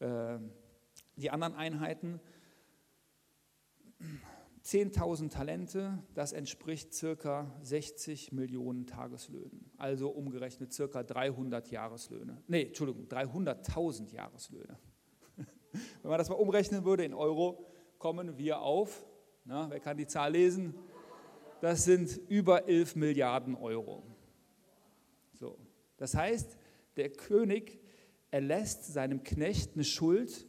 äh, 0.00 0.38
die 1.16 1.30
anderen 1.30 1.54
Einheiten. 1.54 2.20
10.000 4.64 5.30
Talente, 5.30 5.98
das 6.14 6.32
entspricht 6.32 6.92
circa 6.92 7.50
60 7.62 8.32
Millionen 8.32 8.86
Tageslöhnen, 8.86 9.70
also 9.78 10.10
umgerechnet 10.10 10.72
circa 10.72 11.02
300 11.02 11.70
Jahreslöhne. 11.70 12.42
Nee, 12.46 12.64
Entschuldigung, 12.66 13.06
300.000 13.06 14.12
Jahreslöhne. 14.12 14.78
Wenn 15.72 16.10
man 16.10 16.18
das 16.18 16.28
mal 16.28 16.34
umrechnen 16.34 16.84
würde 16.84 17.04
in 17.04 17.14
Euro, 17.14 17.66
kommen 17.98 18.36
wir 18.36 18.60
auf, 18.60 19.06
na, 19.44 19.70
wer 19.70 19.80
kann 19.80 19.96
die 19.96 20.06
Zahl 20.06 20.32
lesen? 20.32 20.74
Das 21.60 21.84
sind 21.84 22.20
über 22.28 22.68
11 22.68 22.96
Milliarden 22.96 23.54
Euro. 23.54 24.04
So. 25.32 25.58
Das 25.96 26.14
heißt, 26.14 26.58
der 26.96 27.10
König 27.10 27.80
erlässt 28.30 28.84
seinem 28.92 29.22
Knecht 29.24 29.74
eine 29.74 29.84
Schuld 29.84 30.47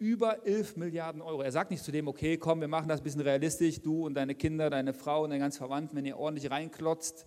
über 0.00 0.46
11 0.46 0.76
Milliarden 0.76 1.20
Euro. 1.20 1.42
Er 1.42 1.52
sagt 1.52 1.70
nicht 1.70 1.84
zu 1.84 1.92
dem, 1.92 2.08
okay, 2.08 2.38
komm, 2.38 2.62
wir 2.62 2.68
machen 2.68 2.88
das 2.88 3.00
ein 3.00 3.04
bisschen 3.04 3.20
realistisch, 3.20 3.82
du 3.82 4.06
und 4.06 4.14
deine 4.14 4.34
Kinder, 4.34 4.70
deine 4.70 4.94
Frau 4.94 5.24
und 5.24 5.30
deine 5.30 5.40
ganzen 5.40 5.58
Verwandten, 5.58 5.94
wenn 5.94 6.06
ihr 6.06 6.16
ordentlich 6.18 6.50
reinklotzt 6.50 7.26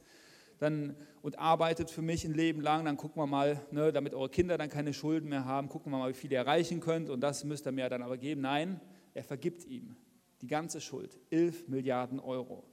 dann, 0.57 0.95
und 1.21 1.39
arbeitet 1.39 1.89
für 1.89 2.01
mich 2.01 2.25
ein 2.25 2.33
Leben 2.33 2.61
lang, 2.61 2.83
dann 2.85 2.97
gucken 2.97 3.21
wir 3.21 3.27
mal, 3.27 3.61
ne, 3.71 3.93
damit 3.93 4.13
eure 4.13 4.29
Kinder 4.29 4.57
dann 4.57 4.69
keine 4.69 4.93
Schulden 4.93 5.29
mehr 5.29 5.45
haben, 5.45 5.69
gucken 5.69 5.91
wir 5.91 5.99
mal, 5.99 6.09
wie 6.09 6.17
viel 6.17 6.31
ihr 6.31 6.39
erreichen 6.39 6.79
könnt 6.79 7.09
und 7.09 7.21
das 7.21 7.43
müsst 7.43 7.67
ihr 7.67 7.71
mir 7.71 7.87
dann 7.89 8.01
aber 8.01 8.17
geben. 8.17 8.41
Nein, 8.41 8.81
er 9.13 9.23
vergibt 9.23 9.65
ihm 9.65 9.95
die 10.41 10.47
ganze 10.47 10.81
Schuld, 10.81 11.17
11 11.29 11.67
Milliarden 11.67 12.19
Euro. 12.19 12.63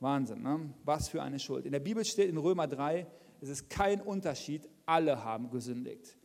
Wahnsinn, 0.00 0.42
ne? 0.42 0.74
was 0.84 1.08
für 1.08 1.22
eine 1.22 1.38
Schuld. 1.38 1.66
In 1.66 1.72
der 1.72 1.80
Bibel 1.80 2.04
steht 2.04 2.28
in 2.28 2.36
Römer 2.36 2.66
3, 2.66 3.06
es 3.40 3.48
ist 3.48 3.70
kein 3.70 4.00
Unterschied, 4.00 4.68
alle 4.86 5.24
haben 5.24 5.50
gesündigt. 5.50 6.18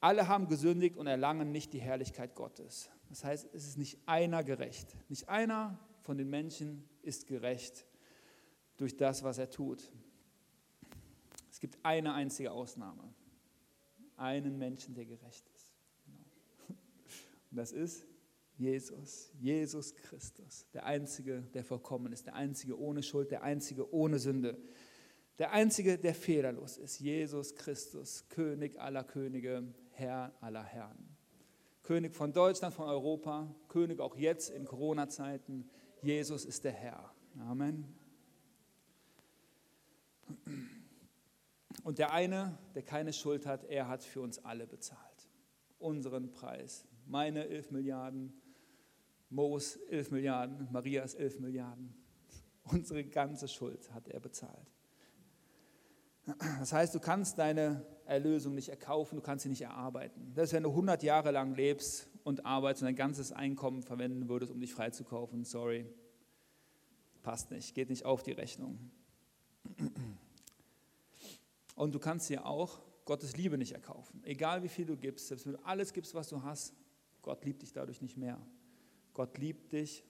Alle 0.00 0.28
haben 0.28 0.48
gesündigt 0.48 0.96
und 0.96 1.06
erlangen 1.06 1.52
nicht 1.52 1.72
die 1.72 1.80
Herrlichkeit 1.80 2.34
Gottes. 2.34 2.90
Das 3.10 3.24
heißt, 3.24 3.48
es 3.52 3.66
ist 3.66 3.76
nicht 3.76 3.98
einer 4.06 4.42
gerecht. 4.42 4.96
Nicht 5.08 5.28
einer 5.28 5.78
von 6.02 6.16
den 6.16 6.30
Menschen 6.30 6.88
ist 7.02 7.26
gerecht 7.26 7.86
durch 8.76 8.96
das, 8.96 9.22
was 9.22 9.38
er 9.38 9.50
tut. 9.50 9.92
Es 11.50 11.60
gibt 11.60 11.78
eine 11.82 12.14
einzige 12.14 12.52
Ausnahme. 12.52 13.12
Einen 14.16 14.58
Menschen, 14.58 14.94
der 14.94 15.04
gerecht 15.04 15.48
ist. 15.54 15.70
Genau. 16.06 16.78
Und 17.50 17.56
das 17.56 17.72
ist 17.72 18.06
Jesus, 18.56 19.32
Jesus 19.40 19.94
Christus, 19.94 20.66
der 20.74 20.84
Einzige, 20.84 21.42
der 21.54 21.64
vollkommen 21.64 22.12
ist, 22.12 22.26
der 22.26 22.34
Einzige 22.34 22.78
ohne 22.78 23.02
Schuld, 23.02 23.30
der 23.30 23.42
Einzige 23.42 23.92
ohne 23.92 24.18
Sünde, 24.18 24.58
der 25.38 25.52
Einzige, 25.52 25.96
der 25.96 26.14
fehlerlos 26.14 26.76
ist. 26.76 27.00
Jesus 27.00 27.54
Christus, 27.54 28.26
König 28.28 28.78
aller 28.78 29.02
Könige, 29.02 29.72
Herr 30.00 30.32
aller 30.40 30.64
Herren. 30.64 31.16
König 31.82 32.16
von 32.16 32.32
Deutschland, 32.32 32.74
von 32.74 32.88
Europa, 32.88 33.54
König 33.68 34.00
auch 34.00 34.16
jetzt 34.16 34.48
in 34.50 34.64
Corona-Zeiten. 34.64 35.68
Jesus 36.02 36.44
ist 36.44 36.64
der 36.64 36.72
Herr. 36.72 37.14
Amen. 37.38 37.84
Und 41.84 41.98
der 41.98 42.12
eine, 42.12 42.58
der 42.74 42.82
keine 42.82 43.12
Schuld 43.12 43.44
hat, 43.46 43.64
er 43.64 43.88
hat 43.88 44.02
für 44.02 44.20
uns 44.20 44.38
alle 44.44 44.66
bezahlt. 44.66 45.28
Unseren 45.78 46.30
Preis. 46.30 46.86
Meine 47.06 47.48
11 47.48 47.70
Milliarden, 47.70 48.32
Moos 49.28 49.76
11 49.76 50.10
Milliarden, 50.12 50.68
Marias 50.72 51.14
11 51.14 51.40
Milliarden. 51.40 51.94
Unsere 52.64 53.04
ganze 53.04 53.48
Schuld 53.48 53.92
hat 53.92 54.08
er 54.08 54.20
bezahlt. 54.20 54.79
Das 56.58 56.72
heißt, 56.72 56.94
du 56.94 57.00
kannst 57.00 57.38
deine 57.38 57.86
Erlösung 58.04 58.54
nicht 58.54 58.68
erkaufen, 58.68 59.16
du 59.16 59.22
kannst 59.22 59.44
sie 59.44 59.48
nicht 59.48 59.62
erarbeiten. 59.62 60.32
Das 60.34 60.46
ist, 60.46 60.52
wenn 60.52 60.64
du 60.64 60.70
100 60.70 61.02
Jahre 61.02 61.30
lang 61.30 61.54
lebst 61.54 62.08
und 62.24 62.44
arbeitest 62.44 62.82
und 62.82 62.86
dein 62.86 62.96
ganzes 62.96 63.32
Einkommen 63.32 63.82
verwenden 63.82 64.28
würdest, 64.28 64.50
um 64.50 64.60
dich 64.60 64.72
freizukaufen. 64.72 65.44
Sorry, 65.44 65.86
passt 67.22 67.50
nicht, 67.50 67.74
geht 67.74 67.88
nicht 67.90 68.04
auf 68.04 68.22
die 68.22 68.32
Rechnung. 68.32 68.90
Und 71.76 71.94
du 71.94 71.98
kannst 71.98 72.28
dir 72.28 72.46
auch 72.46 72.80
Gottes 73.04 73.36
Liebe 73.36 73.58
nicht 73.58 73.72
erkaufen. 73.72 74.22
Egal 74.24 74.62
wie 74.62 74.68
viel 74.68 74.86
du 74.86 74.96
gibst, 74.96 75.28
selbst 75.28 75.46
wenn 75.46 75.54
du 75.54 75.64
alles 75.64 75.92
gibst, 75.92 76.14
was 76.14 76.28
du 76.28 76.42
hast, 76.42 76.74
Gott 77.22 77.44
liebt 77.44 77.62
dich 77.62 77.72
dadurch 77.72 78.02
nicht 78.02 78.16
mehr. 78.16 78.40
Gott 79.14 79.38
liebt 79.38 79.72
dich 79.72 80.04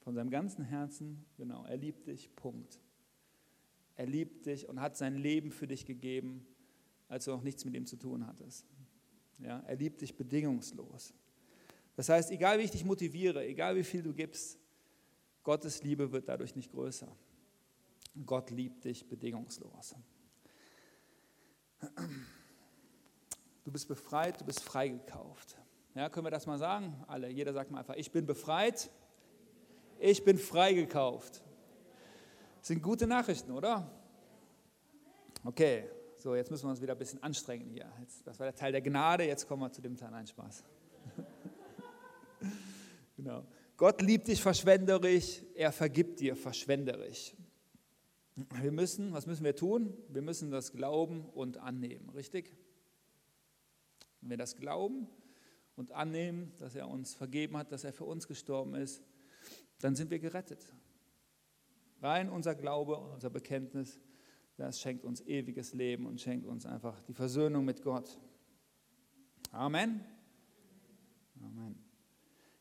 von 0.00 0.14
seinem 0.14 0.30
ganzen 0.30 0.64
Herzen, 0.64 1.24
genau, 1.36 1.64
er 1.64 1.76
liebt 1.76 2.06
dich, 2.06 2.34
Punkt. 2.34 2.80
Er 3.98 4.06
liebt 4.06 4.46
dich 4.46 4.68
und 4.68 4.80
hat 4.80 4.96
sein 4.96 5.16
Leben 5.16 5.50
für 5.50 5.66
dich 5.66 5.84
gegeben, 5.84 6.46
als 7.08 7.24
du 7.24 7.32
noch 7.32 7.42
nichts 7.42 7.64
mit 7.64 7.74
ihm 7.74 7.84
zu 7.84 7.96
tun 7.96 8.28
hattest. 8.28 8.64
Ja, 9.40 9.58
er 9.66 9.74
liebt 9.74 10.00
dich 10.00 10.16
bedingungslos. 10.16 11.12
Das 11.96 12.08
heißt, 12.08 12.30
egal 12.30 12.60
wie 12.60 12.62
ich 12.62 12.70
dich 12.70 12.84
motiviere, 12.84 13.44
egal 13.44 13.74
wie 13.74 13.82
viel 13.82 14.04
du 14.04 14.14
gibst, 14.14 14.56
Gottes 15.42 15.82
Liebe 15.82 16.12
wird 16.12 16.28
dadurch 16.28 16.54
nicht 16.54 16.70
größer. 16.70 17.08
Gott 18.24 18.50
liebt 18.50 18.84
dich 18.84 19.08
bedingungslos. 19.08 19.96
Du 23.64 23.72
bist 23.72 23.88
befreit, 23.88 24.40
du 24.40 24.44
bist 24.44 24.60
freigekauft. 24.60 25.58
Ja, 25.96 26.08
können 26.08 26.26
wir 26.26 26.30
das 26.30 26.46
mal 26.46 26.58
sagen? 26.58 27.02
Alle, 27.08 27.28
jeder 27.30 27.52
sagt 27.52 27.72
mal 27.72 27.80
einfach, 27.80 27.96
ich 27.96 28.12
bin 28.12 28.26
befreit, 28.26 28.92
ich 29.98 30.24
bin 30.24 30.38
freigekauft. 30.38 31.42
Sind 32.60 32.82
gute 32.82 33.06
Nachrichten, 33.06 33.52
oder? 33.52 33.90
Okay, 35.44 35.88
so 36.16 36.34
jetzt 36.34 36.50
müssen 36.50 36.64
wir 36.64 36.70
uns 36.70 36.82
wieder 36.82 36.92
ein 36.92 36.98
bisschen 36.98 37.22
anstrengen 37.22 37.70
hier. 37.70 37.90
Jetzt, 38.00 38.26
das 38.26 38.38
war 38.38 38.46
der 38.46 38.54
Teil 38.54 38.72
der 38.72 38.82
Gnade, 38.82 39.24
jetzt 39.24 39.46
kommen 39.46 39.62
wir 39.62 39.70
zu 39.70 39.80
dem 39.80 39.96
Teil. 39.96 40.10
Nein, 40.10 40.26
Spaß. 40.26 40.64
genau. 43.16 43.44
Gott 43.76 44.02
liebt 44.02 44.26
dich 44.26 44.42
verschwenderisch, 44.42 45.42
er 45.54 45.70
vergibt 45.70 46.18
dir 46.18 46.34
verschwenderisch. 46.34 47.34
Wir 48.60 48.72
müssen, 48.72 49.12
was 49.12 49.26
müssen 49.26 49.44
wir 49.44 49.54
tun? 49.54 49.96
Wir 50.08 50.22
müssen 50.22 50.50
das 50.50 50.72
glauben 50.72 51.28
und 51.30 51.58
annehmen, 51.58 52.10
richtig? 52.10 52.56
Wenn 54.20 54.30
wir 54.30 54.36
das 54.36 54.56
glauben 54.56 55.06
und 55.76 55.92
annehmen, 55.92 56.52
dass 56.58 56.74
er 56.74 56.88
uns 56.88 57.14
vergeben 57.14 57.56
hat, 57.56 57.70
dass 57.70 57.84
er 57.84 57.92
für 57.92 58.04
uns 58.04 58.26
gestorben 58.26 58.74
ist, 58.74 59.00
dann 59.78 59.94
sind 59.94 60.10
wir 60.10 60.18
gerettet. 60.18 60.72
Rein 62.00 62.30
unser 62.30 62.54
Glaube, 62.54 62.96
unser 62.96 63.30
Bekenntnis, 63.30 64.00
das 64.56 64.80
schenkt 64.80 65.04
uns 65.04 65.20
ewiges 65.22 65.72
Leben 65.74 66.06
und 66.06 66.20
schenkt 66.20 66.46
uns 66.46 66.66
einfach 66.66 67.00
die 67.02 67.14
Versöhnung 67.14 67.64
mit 67.64 67.82
Gott. 67.82 68.18
Amen. 69.50 70.04
Amen. 71.40 71.82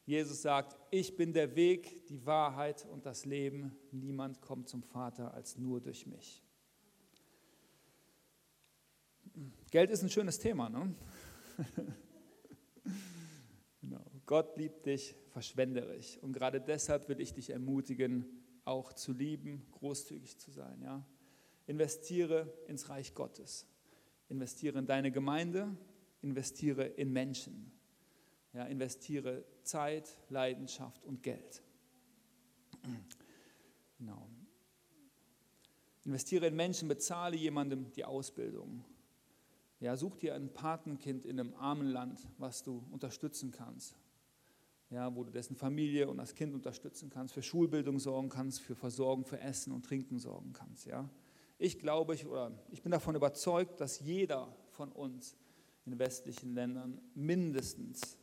Jesus 0.06 0.42
sagt, 0.42 0.78
ich 0.90 1.18
bin 1.18 1.34
der 1.34 1.56
Weg, 1.56 2.06
die 2.08 2.26
Wahrheit 2.26 2.86
und 2.86 3.06
das 3.06 3.26
Leben. 3.26 3.76
Niemand 3.92 4.42
kommt 4.42 4.70
zum 4.70 4.82
Vater 4.82 5.34
als 5.34 5.58
nur 5.58 5.82
durch 5.82 6.06
mich. 6.08 6.44
Geld 9.70 9.92
ist 9.92 10.02
ein 10.02 10.10
schönes 10.10 10.40
Thema, 10.40 10.70
ne? 10.70 10.96
genau. 13.82 14.06
Gott 14.26 14.58
liebt 14.58 14.86
dich 14.86 15.16
verschwenderisch. 15.28 16.18
Und 16.20 16.34
gerade 16.34 16.62
deshalb 16.62 17.10
will 17.10 17.20
ich 17.20 17.34
dich 17.34 17.50
ermutigen, 17.50 18.26
auch 18.68 18.94
zu 18.94 19.14
lieben, 19.14 19.66
großzügig 19.72 20.38
zu 20.38 20.52
sein. 20.52 20.82
Ja? 20.82 21.06
Investiere 21.66 22.54
ins 22.68 22.90
Reich 22.90 23.14
Gottes. 23.16 23.66
Investiere 24.30 24.78
in 24.80 24.86
deine 24.86 25.12
Gemeinde, 25.12 25.76
investiere 26.22 26.86
in 26.86 27.12
Menschen. 27.14 27.72
Ja, 28.54 28.66
investiere 28.66 29.46
Zeit, 29.64 30.18
Leidenschaft 30.30 31.04
und 31.06 31.22
Geld. 31.22 31.62
Genau. 33.98 34.28
Investiere 36.06 36.48
in 36.48 36.56
Menschen, 36.56 36.88
bezahle 36.88 37.36
jemandem 37.36 37.92
die 37.94 38.06
Ausbildung. 38.06 38.84
Ja, 39.80 39.96
such 39.96 40.18
dir 40.18 40.34
ein 40.34 40.52
Patenkind 40.54 41.26
in 41.26 41.40
einem 41.40 41.54
armen 41.56 41.88
Land, 41.88 42.28
was 42.38 42.64
du 42.64 42.84
unterstützen 42.92 43.52
kannst. 43.52 43.96
Ja, 44.90 45.14
wo 45.14 45.24
du 45.24 45.32
dessen 45.32 45.56
Familie 45.56 46.08
und 46.08 46.18
das 46.18 46.34
Kind 46.34 46.54
unterstützen 46.54 47.10
kannst, 47.10 47.34
für 47.34 47.42
Schulbildung 47.42 48.00
sorgen 48.00 48.30
kannst, 48.30 48.62
für 48.62 48.76
Versorgung, 48.76 49.26
für 49.26 49.40
Essen 49.40 49.74
und 49.74 49.86
Trinken 49.86 50.18
sorgen 50.18 50.54
kannst. 50.54 50.86
Ja. 50.86 51.10
Ich 51.58 51.80
glaube, 51.80 52.16
ich, 52.16 52.26
oder 52.26 52.52
ich 52.72 52.82
bin 52.82 52.92
davon 52.92 53.16
überzeugt, 53.16 53.82
dass 53.82 54.00
jeder 54.00 54.56
von 54.70 54.92
uns 54.92 55.36
in 55.86 56.00
westlichen 56.00 56.54
Ländern 56.54 57.02
mindestens 57.16 58.18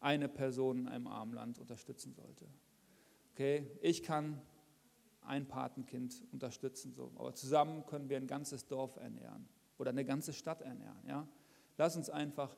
eine 0.00 0.28
Person 0.28 0.80
in 0.80 0.88
einem 0.88 1.06
armen 1.06 1.32
Land 1.32 1.58
unterstützen 1.58 2.12
sollte. 2.12 2.46
Okay, 3.32 3.66
ich 3.80 4.02
kann 4.02 4.40
ein 5.22 5.46
Patenkind 5.46 6.24
unterstützen, 6.32 6.92
so. 6.92 7.12
aber 7.16 7.34
zusammen 7.34 7.86
können 7.86 8.08
wir 8.08 8.16
ein 8.16 8.26
ganzes 8.26 8.66
Dorf 8.66 8.96
ernähren 8.96 9.48
oder 9.78 9.90
eine 9.90 10.04
ganze 10.04 10.32
Stadt 10.32 10.62
ernähren. 10.62 10.98
Ja? 11.06 11.28
Lass 11.76 11.96
uns 11.96 12.10
einfach 12.10 12.56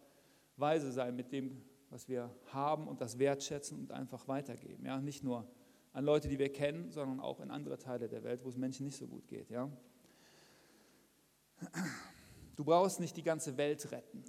weise 0.57 0.93
sein 0.93 1.15
mit 1.17 1.33
dem, 1.33 1.63
was 1.93 2.09
wir 2.09 2.35
haben 2.47 2.89
und 2.89 3.01
das 3.03 3.19
wertschätzen 3.19 3.79
und 3.79 3.93
einfach 3.93 4.27
weitergeben. 4.27 4.87
Ja? 4.87 5.01
Nicht 5.01 5.23
nur 5.23 5.47
an 5.93 6.05
Leute, 6.05 6.29
die 6.29 6.39
wir 6.39 6.51
kennen, 6.51 6.91
sondern 6.91 7.21
auch 7.21 7.39
in 7.41 7.51
andere 7.51 7.79
Teile 7.79 8.09
der 8.09 8.25
Welt, 8.25 8.43
wo 8.45 8.49
es 8.49 8.57
Menschen 8.57 8.87
nicht 8.87 8.97
so 8.97 9.07
gut 9.07 9.29
geht. 9.29 9.51
Ja? 9.51 9.71
Du 12.57 12.65
brauchst 12.65 12.99
nicht 12.99 13.17
die 13.17 13.23
ganze 13.23 13.57
Welt 13.59 13.93
retten, 13.93 14.25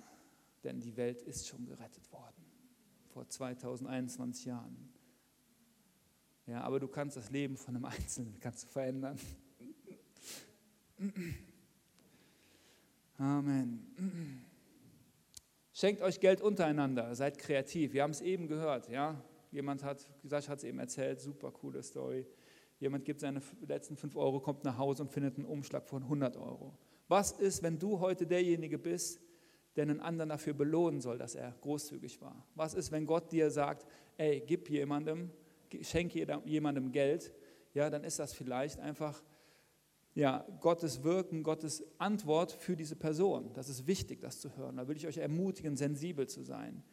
denn 0.63 0.82
die 0.82 0.96
Welt 0.98 1.22
ist 1.22 1.48
schon 1.48 1.65
gerettet 1.65 2.12
worden 2.12 2.43
vor 3.08 3.27
2021 3.27 4.46
Jahren. 4.46 4.93
Ja, 6.46 6.62
aber 6.62 6.82
du 6.82 6.89
kannst 6.89 7.15
das 7.15 7.32
Leben 7.32 7.55
von 7.55 7.75
einem 7.75 7.86
Einzelnen 7.86 8.39
kannst 8.39 8.63
du 8.63 8.67
verändern. 8.67 9.17
Amen. 13.17 14.43
Schenkt 15.75 16.03
euch 16.03 16.20
Geld 16.20 16.39
untereinander, 16.39 17.15
seid 17.15 17.39
kreativ. 17.39 17.94
Wir 17.94 18.03
haben 18.03 18.12
es 18.12 18.22
eben 18.22 18.48
gehört, 18.48 18.89
ja. 18.89 19.20
Jemand 19.50 19.84
hat, 19.84 20.08
gesagt, 20.22 20.48
hat 20.48 20.60
es 20.60 20.63
eben 20.63 20.77
erzählt, 20.77 21.20
super 21.20 21.51
coole 21.51 21.82
Story. 21.82 22.27
Jemand 22.80 23.06
gibt 23.06 23.22
seine 23.22 23.42
letzten 23.65 23.96
5 23.96 24.15
Euro, 24.15 24.39
kommt 24.39 24.63
nach 24.63 24.77
Hause 24.77 25.01
und 25.01 25.10
findet 25.10 25.36
einen 25.38 25.48
Umschlag 25.48 25.88
von 25.88 26.03
100 26.03 26.38
Euro. 26.38 26.77
Was 27.07 27.31
ist, 27.31 27.64
wenn 27.64 27.79
du 27.79 28.00
heute 28.00 28.27
derjenige 28.27 28.77
bist, 28.77 29.20
der 29.75 29.83
einen 29.83 30.00
anderen 30.00 30.29
dafür 30.29 30.53
belohnen 30.53 31.01
soll, 31.01 31.18
dass 31.18 31.33
er 31.33 31.55
großzügig 31.62 32.22
war? 32.22 32.46
Was 32.53 32.75
ist, 32.75 32.92
wenn 32.92 33.07
Gott 33.07 33.31
dir 33.31 33.50
sagt, 33.50 33.88
ey, 34.18 34.44
gib 34.46 34.70
jemandem, 34.70 35.31
schenke 35.81 36.24
jemandem 36.46 36.92
Geld, 36.92 37.33
ja, 37.74 37.90
dann 37.90 38.03
ist 38.03 38.20
das 38.20 38.36
vielleicht 38.36 38.79
einfach 38.79 39.24
ja, 40.15 40.45
Gottes 40.59 41.03
Wirken, 41.03 41.43
Gottes 41.43 41.83
Antwort 41.97 42.51
für 42.51 42.75
diese 42.75 42.95
Person. 42.95 43.51
Das 43.53 43.69
ist 43.69 43.87
wichtig, 43.87 44.21
das 44.21 44.39
zu 44.39 44.55
hören. 44.55 44.77
Da 44.77 44.87
will 44.87 44.95
ich 44.95 45.07
euch 45.07 45.17
ermutigen, 45.17 45.75
sensibel 45.75 46.27
zu 46.27 46.43
sein. 46.43 46.83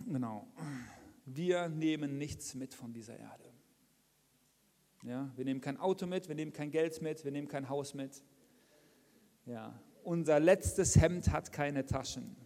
Genau. 0.00 0.48
Wir 1.24 1.68
nehmen 1.68 2.18
nichts 2.18 2.54
mit 2.54 2.74
von 2.74 2.92
dieser 2.92 3.18
Erde. 3.18 3.44
Ja, 5.04 5.30
wir 5.36 5.44
nehmen 5.44 5.60
kein 5.60 5.76
Auto 5.76 6.06
mit, 6.06 6.28
wir 6.28 6.34
nehmen 6.34 6.52
kein 6.52 6.70
Geld 6.70 7.02
mit, 7.02 7.24
wir 7.24 7.30
nehmen 7.30 7.46
kein 7.46 7.68
Haus 7.68 7.94
mit. 7.94 8.24
Ja, 9.46 9.78
unser 10.02 10.40
letztes 10.40 11.00
Hemd 11.00 11.30
hat 11.30 11.52
keine 11.52 11.84
Taschen. 11.84 12.36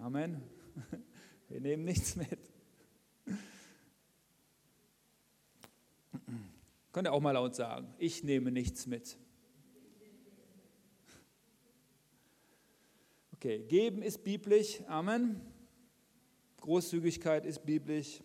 Amen. 0.00 0.42
Wir 1.48 1.60
nehmen 1.60 1.84
nichts 1.84 2.14
mit. 2.14 2.38
Könnt 6.92 7.06
ihr 7.06 7.12
auch 7.12 7.20
mal 7.20 7.32
laut 7.32 7.54
sagen, 7.54 7.94
ich 7.98 8.24
nehme 8.24 8.50
nichts 8.50 8.86
mit. 8.86 9.16
Okay, 13.34 13.60
geben 13.68 14.02
ist 14.02 14.22
biblisch, 14.22 14.82
Amen. 14.86 15.40
Großzügigkeit 16.60 17.46
ist 17.46 17.64
biblisch, 17.64 18.22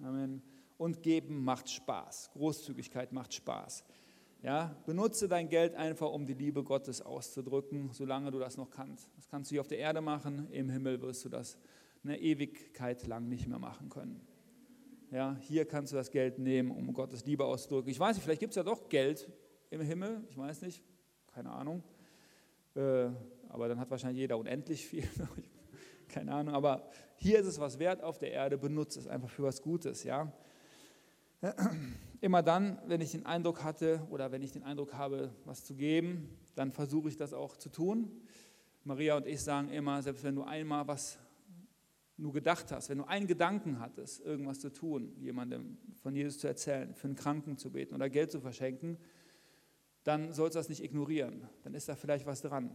Amen. 0.00 0.42
Und 0.78 1.02
geben 1.02 1.44
macht 1.44 1.68
Spaß. 1.68 2.30
Großzügigkeit 2.32 3.12
macht 3.12 3.34
Spaß. 3.34 3.84
Ja, 4.42 4.76
benutze 4.86 5.26
dein 5.26 5.48
Geld 5.48 5.74
einfach, 5.74 6.10
um 6.10 6.26
die 6.26 6.34
Liebe 6.34 6.62
Gottes 6.62 7.00
auszudrücken, 7.00 7.90
solange 7.92 8.30
du 8.30 8.38
das 8.38 8.56
noch 8.56 8.70
kannst. 8.70 9.10
Das 9.16 9.28
kannst 9.28 9.50
du 9.50 9.54
hier 9.54 9.60
auf 9.60 9.68
der 9.68 9.78
Erde 9.78 10.00
machen, 10.00 10.50
im 10.50 10.70
Himmel 10.70 11.00
wirst 11.02 11.24
du 11.24 11.28
das 11.28 11.58
eine 12.02 12.20
Ewigkeit 12.20 13.06
lang 13.06 13.28
nicht 13.28 13.46
mehr 13.46 13.58
machen 13.58 13.88
können. 13.88 14.20
Ja, 15.10 15.36
hier 15.40 15.64
kannst 15.64 15.92
du 15.92 15.96
das 15.96 16.10
Geld 16.10 16.38
nehmen, 16.38 16.70
um 16.70 16.92
Gottes 16.92 17.24
Liebe 17.24 17.44
auszudrücken. 17.44 17.90
Ich 17.90 18.00
weiß 18.00 18.16
nicht, 18.16 18.24
vielleicht 18.24 18.40
gibt 18.40 18.50
es 18.50 18.56
ja 18.56 18.62
doch 18.62 18.88
Geld 18.88 19.30
im 19.70 19.80
Himmel, 19.80 20.24
ich 20.28 20.36
weiß 20.36 20.62
nicht, 20.62 20.82
keine 21.32 21.50
Ahnung. 21.50 21.82
Äh, 22.74 23.10
aber 23.48 23.68
dann 23.68 23.78
hat 23.78 23.90
wahrscheinlich 23.90 24.20
jeder 24.20 24.38
unendlich 24.38 24.86
viel. 24.86 25.08
keine 26.08 26.32
Ahnung, 26.32 26.54
aber 26.54 26.88
hier 27.16 27.38
ist 27.38 27.46
es 27.46 27.60
was 27.60 27.78
wert 27.78 28.02
auf 28.02 28.18
der 28.18 28.32
Erde, 28.32 28.58
benutze 28.58 28.98
es 28.98 29.06
einfach 29.06 29.30
für 29.30 29.42
was 29.42 29.62
Gutes, 29.62 30.04
ja. 30.04 30.32
Immer 32.20 32.42
dann, 32.42 32.80
wenn 32.86 33.00
ich 33.00 33.12
den 33.12 33.26
Eindruck 33.26 33.62
hatte 33.62 34.06
oder 34.10 34.32
wenn 34.32 34.42
ich 34.42 34.52
den 34.52 34.62
Eindruck 34.62 34.94
habe, 34.94 35.30
was 35.44 35.64
zu 35.64 35.74
geben, 35.74 36.38
dann 36.54 36.72
versuche 36.72 37.08
ich 37.08 37.16
das 37.16 37.32
auch 37.32 37.56
zu 37.56 37.68
tun. 37.68 38.22
Maria 38.84 39.16
und 39.16 39.26
ich 39.26 39.42
sagen 39.42 39.68
immer, 39.70 40.02
selbst 40.02 40.24
wenn 40.24 40.34
du 40.34 40.42
einmal 40.42 40.86
was 40.86 41.18
nur 42.16 42.32
gedacht 42.32 42.70
hast, 42.70 42.88
wenn 42.88 42.98
du 42.98 43.04
einen 43.04 43.26
Gedanken 43.26 43.80
hattest, 43.80 44.24
irgendwas 44.24 44.60
zu 44.60 44.72
tun, 44.72 45.12
jemandem 45.18 45.78
von 46.02 46.14
Jesus 46.14 46.38
zu 46.38 46.46
erzählen, 46.46 46.94
für 46.94 47.08
einen 47.08 47.16
Kranken 47.16 47.56
zu 47.58 47.70
beten 47.70 47.94
oder 47.94 48.08
Geld 48.08 48.30
zu 48.30 48.40
verschenken, 48.40 48.98
dann 50.04 50.32
sollst 50.32 50.54
du 50.54 50.58
das 50.58 50.68
nicht 50.68 50.82
ignorieren. 50.82 51.48
Dann 51.62 51.74
ist 51.74 51.88
da 51.88 51.96
vielleicht 51.96 52.26
was 52.26 52.42
dran. 52.42 52.70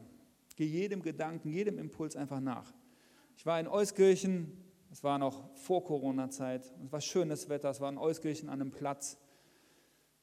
Geh 0.56 0.66
jedem 0.66 1.02
Gedanken, 1.02 1.50
jedem 1.50 1.78
Impuls 1.78 2.16
einfach 2.16 2.42
nach. 2.42 2.74
Ich 3.38 3.46
war 3.46 3.60
in 3.60 3.68
Euskirchen, 3.68 4.52
es 4.92 5.04
war 5.04 5.18
noch 5.18 5.56
vor 5.56 5.84
Corona-Zeit, 5.86 6.74
es 6.84 6.92
war 6.92 7.00
schönes 7.00 7.48
Wetter, 7.48 7.70
es 7.70 7.80
war 7.80 7.90
in 7.90 7.98
Euskirchen 7.98 8.50
an 8.50 8.60
einem 8.62 8.72
Platz, 8.72 9.18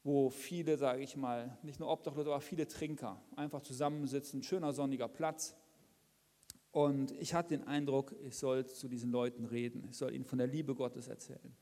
wo 0.02 0.28
viele, 0.28 0.76
sage 0.76 1.02
ich 1.02 1.16
mal, 1.16 1.56
nicht 1.62 1.80
nur 1.80 1.90
Obdachlose, 1.90 2.28
aber 2.28 2.40
viele 2.40 2.68
Trinker 2.68 3.22
einfach 3.34 3.62
zusammensitzen, 3.62 4.42
schöner 4.42 4.72
sonniger 4.72 5.08
Platz. 5.08 5.56
Und 6.76 7.12
ich 7.12 7.32
hatte 7.32 7.56
den 7.56 7.66
Eindruck, 7.66 8.14
ich 8.22 8.36
soll 8.36 8.66
zu 8.66 8.86
diesen 8.86 9.10
Leuten 9.10 9.46
reden. 9.46 9.86
Ich 9.88 9.96
soll 9.96 10.12
ihnen 10.12 10.26
von 10.26 10.36
der 10.36 10.46
Liebe 10.46 10.74
Gottes 10.74 11.08
erzählen. 11.08 11.56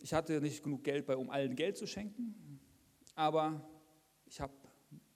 Ich 0.00 0.12
hatte 0.12 0.38
nicht 0.42 0.62
genug 0.62 0.84
Geld 0.84 1.06
bei, 1.06 1.16
um 1.16 1.30
allen 1.30 1.56
Geld 1.56 1.78
zu 1.78 1.86
schenken, 1.86 2.60
aber 3.14 3.66
ich 4.26 4.38
habe 4.38 4.52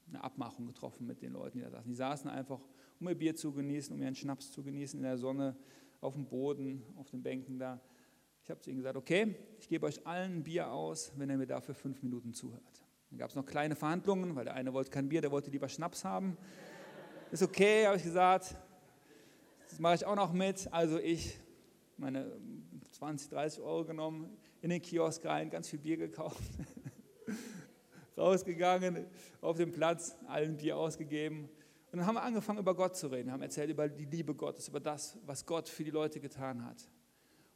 eine 0.09 0.25
Abmachung 0.25 0.67
getroffen 0.67 1.07
mit 1.07 1.21
den 1.21 1.35
Leuten, 1.35 1.59
die 1.59 1.65
da 1.65 1.71
saßen. 1.71 1.91
Die 1.91 1.95
saßen 1.95 2.31
einfach, 2.31 2.61
um 3.01 3.07
ihr 3.07 3.15
Bier 3.15 3.37
zu 3.37 3.53
genießen, 3.53 3.95
um 3.95 4.01
ihren 4.01 4.15
Schnaps 4.15 4.51
zu 4.51 4.63
genießen, 4.63 4.99
in 4.99 5.05
der 5.05 5.19
Sonne, 5.19 5.55
auf 6.01 6.15
dem 6.15 6.25
Boden, 6.25 6.85
auf 6.97 7.11
den 7.11 7.23
Bänken 7.23 7.59
da. 7.59 7.83
Ich 8.43 8.49
habe 8.49 8.63
zu 8.63 8.71
ihnen 8.71 8.79
gesagt, 8.79 8.97
okay, 8.97 9.37
ich 9.59 9.69
gebe 9.69 9.85
euch 9.85 10.07
allen 10.07 10.37
ein 10.37 10.43
Bier 10.43 10.73
aus, 10.73 11.13
wenn 11.19 11.29
ihr 11.29 11.37
mir 11.37 11.47
dafür 11.47 11.75
fünf 11.75 12.03
Minuten 12.03 12.33
zuhört. 12.33 12.84
Dann 13.15 13.21
gab 13.21 13.31
es 13.31 13.37
noch 13.37 13.47
kleine 13.47 13.77
Verhandlungen, 13.77 14.35
weil 14.35 14.45
der 14.45 14.55
eine 14.55 14.73
wollte 14.73 14.91
kein 14.91 15.09
Bier, 15.09 15.21
der 15.21 15.31
wollte 15.31 15.49
lieber 15.49 15.69
Schnaps 15.69 16.05
haben. 16.05 16.37
Ist 17.31 17.45
okay, 17.45 17.87
habe 17.87 17.97
ich 17.97 18.03
gesagt. 18.03 18.57
Das 19.69 19.79
mache 19.79 19.95
ich 19.95 20.05
auch 20.05 20.17
noch 20.17 20.33
mit. 20.33 20.67
Also 20.73 20.99
ich 20.99 21.39
meine 21.97 22.33
20, 22.91 23.31
30 23.31 23.63
Euro 23.63 23.85
genommen, 23.85 24.37
in 24.63 24.71
den 24.71 24.83
Kiosk 24.83 25.25
rein, 25.27 25.49
ganz 25.49 25.69
viel 25.69 25.79
Bier 25.79 25.97
gekauft, 25.97 26.43
rausgegangen, 28.17 29.07
auf 29.41 29.59
dem 29.59 29.71
Platz, 29.71 30.17
allen 30.27 30.57
Bier 30.57 30.77
ausgegeben. 30.77 31.49
Und 31.93 31.99
dann 31.99 32.07
haben 32.07 32.17
wir 32.17 32.23
angefangen, 32.25 32.59
über 32.59 32.75
Gott 32.75 32.97
zu 32.97 33.07
reden, 33.07 33.31
haben 33.31 33.43
erzählt 33.43 33.71
über 33.71 33.89
die 33.89 34.07
Liebe 34.07 34.35
Gottes, 34.35 34.67
über 34.67 34.81
das, 34.81 35.17
was 35.25 35.47
Gott 35.47 35.69
für 35.69 35.85
die 35.85 35.93
Leute 35.93 36.19
getan 36.19 36.65
hat. 36.67 36.79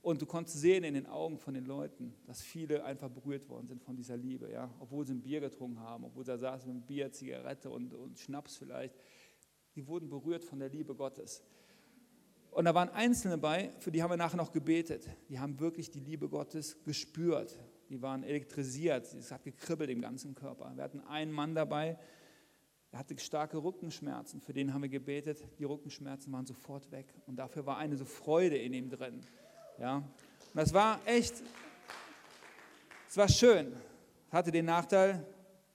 Und 0.01 0.23
du 0.23 0.27
konntest 0.27 0.59
sehen 0.59 0.85
in 0.85 0.95
den 0.95 1.07
Augen 1.07 1.39
von 1.39 1.55
den 1.55 1.65
Leuten, 1.65 2.15
dass 2.27 2.41
viele 2.41 2.85
einfach 2.85 3.11
berührt 3.11 3.49
worden 3.49 3.67
sind 3.67 3.83
von 3.83 3.97
dieser 3.97 4.17
Liebe, 4.17 4.51
ja, 4.51 4.73
obwohl 4.79 5.05
sie 5.05 5.15
ein 5.15 5.21
Bier 5.21 5.41
getrunken 5.41 5.81
haben, 5.81 6.05
obwohl 6.05 6.25
sie 6.25 6.31
da 6.31 6.39
saßen 6.39 6.73
mit 6.73 6.87
Bier, 6.87 7.11
Zigarette 7.13 7.69
und, 7.69 7.93
und 7.95 8.19
Schnaps 8.19 8.57
vielleicht. 8.57 8.95
Die 9.75 9.87
wurden 9.87 10.09
berührt 10.09 10.45
von 10.45 10.61
der 10.61 10.69
Liebe 10.69 10.95
Gottes. 10.95 11.43
Und 12.51 12.65
da 12.65 12.75
waren 12.75 12.89
Einzelne 12.91 13.39
bei, 13.39 13.71
für 13.79 13.91
die 13.91 14.03
haben 14.03 14.11
wir 14.11 14.17
nachher 14.17 14.37
noch 14.37 14.53
gebetet. 14.53 15.09
Die 15.29 15.39
haben 15.39 15.61
wirklich 15.61 15.91
die 15.91 16.01
Liebe 16.01 16.29
Gottes 16.29 16.83
gespürt. 16.85 17.59
Die 17.89 18.01
waren 18.01 18.23
elektrisiert. 18.23 19.13
Es 19.15 19.31
hat 19.31 19.45
gekribbelt 19.45 19.91
im 19.91 20.01
ganzen 20.01 20.35
Körper. 20.35 20.73
Wir 20.75 20.85
hatten 20.85 21.01
einen 21.01 21.33
Mann 21.33 21.55
dabei, 21.55 21.99
er 22.91 23.01
hatte 23.01 23.19
starke 23.19 23.63
Rückenschmerzen. 23.63 24.41
Für 24.41 24.53
den 24.53 24.73
haben 24.73 24.83
wir 24.83 24.89
gebetet. 24.89 25.45
Die 25.59 25.65
Rückenschmerzen 25.65 26.33
waren 26.33 26.47
sofort 26.47 26.91
weg. 26.91 27.13
Und 27.27 27.37
dafür 27.37 27.67
war 27.67 27.77
eine 27.77 27.97
so 27.97 28.05
Freude 28.05 28.57
in 28.57 28.73
ihm 28.73 28.89
drin. 28.89 29.21
Ja. 29.79 29.97
Und 29.97 30.05
das 30.55 30.75
war 30.75 30.99
echt, 31.07 31.35
es 33.09 33.17
war 33.17 33.29
schön. 33.29 33.73
Hatte 34.31 34.51
den 34.51 34.65
Nachteil, 34.65 35.25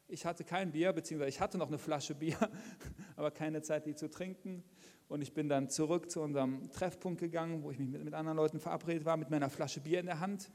ich 0.08 0.26
hatte 0.26 0.44
kein 0.44 0.72
Bier, 0.72 0.92
beziehungsweise 0.92 1.30
ich 1.30 1.40
hatte 1.40 1.58
noch 1.58 1.68
eine 1.68 1.78
Flasche 1.78 2.14
Bier, 2.14 2.38
aber 3.16 3.32
keine 3.32 3.62
Zeit, 3.62 3.86
die 3.86 3.96
zu 3.96 4.10
trinken. 4.10 4.64
Und 5.08 5.22
ich 5.22 5.34
bin 5.34 5.48
dann 5.48 5.70
zurück 5.70 6.12
zu 6.12 6.22
unserem 6.22 6.70
Treffpunkt 6.72 7.20
gegangen, 7.20 7.64
wo 7.64 7.72
ich 7.72 7.80
mich 7.80 7.88
mit, 7.88 8.04
mit 8.04 8.14
anderen 8.14 8.38
Leuten 8.38 8.60
verabredet 8.60 9.06
war, 9.06 9.16
mit 9.16 9.30
meiner 9.30 9.50
Flasche 9.50 9.80
Bier 9.80 10.00
in 10.00 10.08
der 10.08 10.20
Hand. 10.20 10.52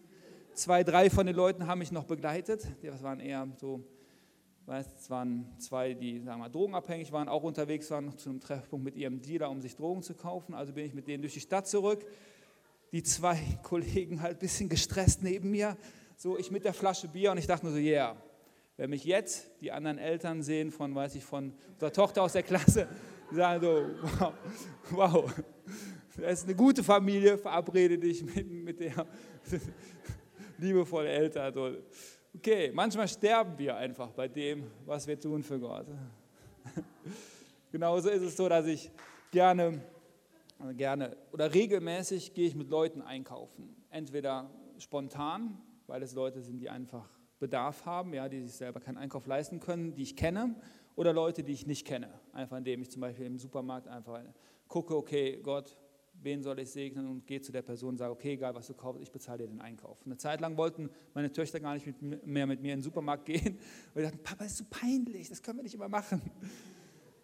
Zwei, 0.53 0.85
drei 0.85 1.09
von 1.09 1.27
den 1.27 1.37
Leuten 1.37 1.67
haben 1.67 1.79
mich 1.79 1.93
noch 1.93 2.05
begleitet. 2.05 2.67
Das 2.83 3.03
waren 3.03 3.21
eher 3.21 3.49
so, 3.57 3.85
es 4.67 5.09
waren 5.09 5.47
zwei, 5.59 5.95
die 5.95 6.21
sagen 6.21 6.41
wir, 6.41 6.51
drogenabhängig 6.51 7.13
waren, 7.13 7.29
auch 7.29 7.45
unterwegs 7.45 7.91
waren 7.91 8.19
zu 8.19 8.29
einem 8.29 8.41
Treffpunkt 8.41 8.85
mit 8.85 8.97
ihrem 8.97 9.23
Dealer, 9.23 9.51
um 9.51 9.61
sich 9.63 9.77
Drogen 9.77 10.03
zu 10.03 10.15
kaufen. 10.15 10.55
Also 10.55 10.73
bin 10.75 10.85
ich 10.85 10.95
mit 10.95 11.07
denen 11.07 11.23
durch 11.23 11.35
die 11.35 11.41
Stadt 11.41 11.67
zurück. 11.67 12.05
Die 12.93 13.03
zwei 13.03 13.39
Kollegen 13.63 14.23
halt 14.23 14.37
ein 14.37 14.41
bisschen 14.41 14.69
gestresst 14.69 15.23
neben 15.23 15.51
mir. 15.51 15.77
So, 16.17 16.39
ich 16.39 16.51
mit 16.51 16.65
der 16.65 16.75
Flasche 16.75 17.09
Bier 17.09 17.31
und 17.33 17.39
ich 17.39 17.47
dachte 17.47 17.67
nur 17.67 17.75
so, 17.75 17.81
yeah, 17.81 18.17
wenn 18.77 18.91
mich 18.91 19.05
jetzt 19.05 19.51
die 19.61 19.73
anderen 19.73 19.99
Eltern 19.99 20.43
sehen 20.43 20.71
von, 20.71 20.95
weiß 20.95 21.15
ich, 21.17 21.25
von 21.25 21.53
der 21.81 21.93
Tochter 21.93 22.23
aus 22.23 22.33
der 22.33 22.43
Klasse, 22.43 22.89
die 23.31 23.35
sagen 23.35 23.61
so, 23.61 23.85
wow, 24.19 24.33
wow, 24.91 25.35
das 26.17 26.41
ist 26.41 26.45
eine 26.45 26.55
gute 26.55 26.83
Familie, 26.83 27.39
verabrede 27.39 27.99
dich 27.99 28.25
mit, 28.25 28.51
mit 28.51 28.81
der 28.81 29.07
liebevolle 30.59 31.09
Eltern. 31.09 31.79
Okay, 32.35 32.71
manchmal 32.73 33.09
sterben 33.09 33.59
wir 33.59 33.77
einfach 33.77 34.11
bei 34.11 34.29
dem, 34.29 34.71
was 34.85 35.07
wir 35.07 35.19
tun 35.19 35.43
für 35.43 35.59
Gott. 35.59 35.87
Genauso 37.73 38.11
ist 38.11 38.23
es 38.23 38.37
so, 38.37 38.49
dass 38.49 38.67
ich 38.67 38.91
gerne, 39.31 39.81
gerne 40.77 41.17
oder 41.33 41.55
regelmäßig 41.55 42.35
gehe 42.35 42.47
ich 42.47 42.55
mit 42.55 42.69
Leuten 42.69 43.03
einkaufen. 43.03 43.77
Entweder 43.91 44.51
spontan, 44.79 45.61
weil 45.87 46.03
es 46.03 46.15
Leute 46.15 46.41
sind, 46.43 46.59
die 46.59 46.71
einfach 46.71 47.09
Bedarf 47.39 47.87
haben, 47.87 48.13
ja, 48.15 48.29
die 48.29 48.43
sich 48.43 48.55
selber 48.55 48.81
keinen 48.81 48.99
Einkauf 48.99 49.27
leisten 49.27 49.61
können, 49.61 49.95
die 49.95 50.03
ich 50.03 50.17
kenne, 50.17 50.57
oder 50.97 51.13
Leute, 51.13 51.45
die 51.45 51.53
ich 51.53 51.67
nicht 51.67 51.87
kenne. 51.87 52.09
Einfach 52.33 52.57
indem 52.57 52.83
ich 52.83 52.91
zum 52.91 53.01
Beispiel 53.01 53.27
im 53.27 53.39
Supermarkt 53.39 53.87
einfach 53.87 54.21
gucke, 54.67 54.97
okay, 54.97 55.39
Gott, 55.43 55.79
wen 56.23 56.43
soll 56.43 56.59
ich 56.59 56.71
segnen 56.71 57.07
und 57.07 57.27
gehe 57.27 57.41
zu 57.41 57.53
der 57.53 57.63
Person 57.63 57.91
und 57.91 57.99
sage, 57.99 58.11
okay, 58.11 58.33
egal 58.33 58.55
was 58.55 58.67
du 58.67 58.75
kaufst, 58.75 59.01
ich 59.01 59.13
bezahle 59.13 59.39
dir 59.39 59.47
den 59.47 59.61
Einkauf. 59.61 60.05
Eine 60.05 60.17
Zeit 60.17 60.41
lang 60.41 60.57
wollten 60.57 60.91
meine 61.15 61.31
Töchter 61.33 61.61
gar 61.61 61.75
nicht 61.75 61.87
mit, 61.87 62.27
mehr 62.27 62.47
mit 62.47 62.61
mir 62.61 62.73
in 62.73 62.81
den 62.81 62.83
Supermarkt 62.83 63.27
gehen, 63.27 63.59
weil 63.95 64.05
sie 64.05 64.11
dachten, 64.11 64.23
Papa, 64.25 64.45
ist 64.45 64.57
so 64.57 64.65
peinlich, 64.69 65.29
das 65.29 65.43
können 65.43 65.59
wir 65.59 65.63
nicht 65.63 65.75
immer 65.75 65.89
machen. 65.89 66.21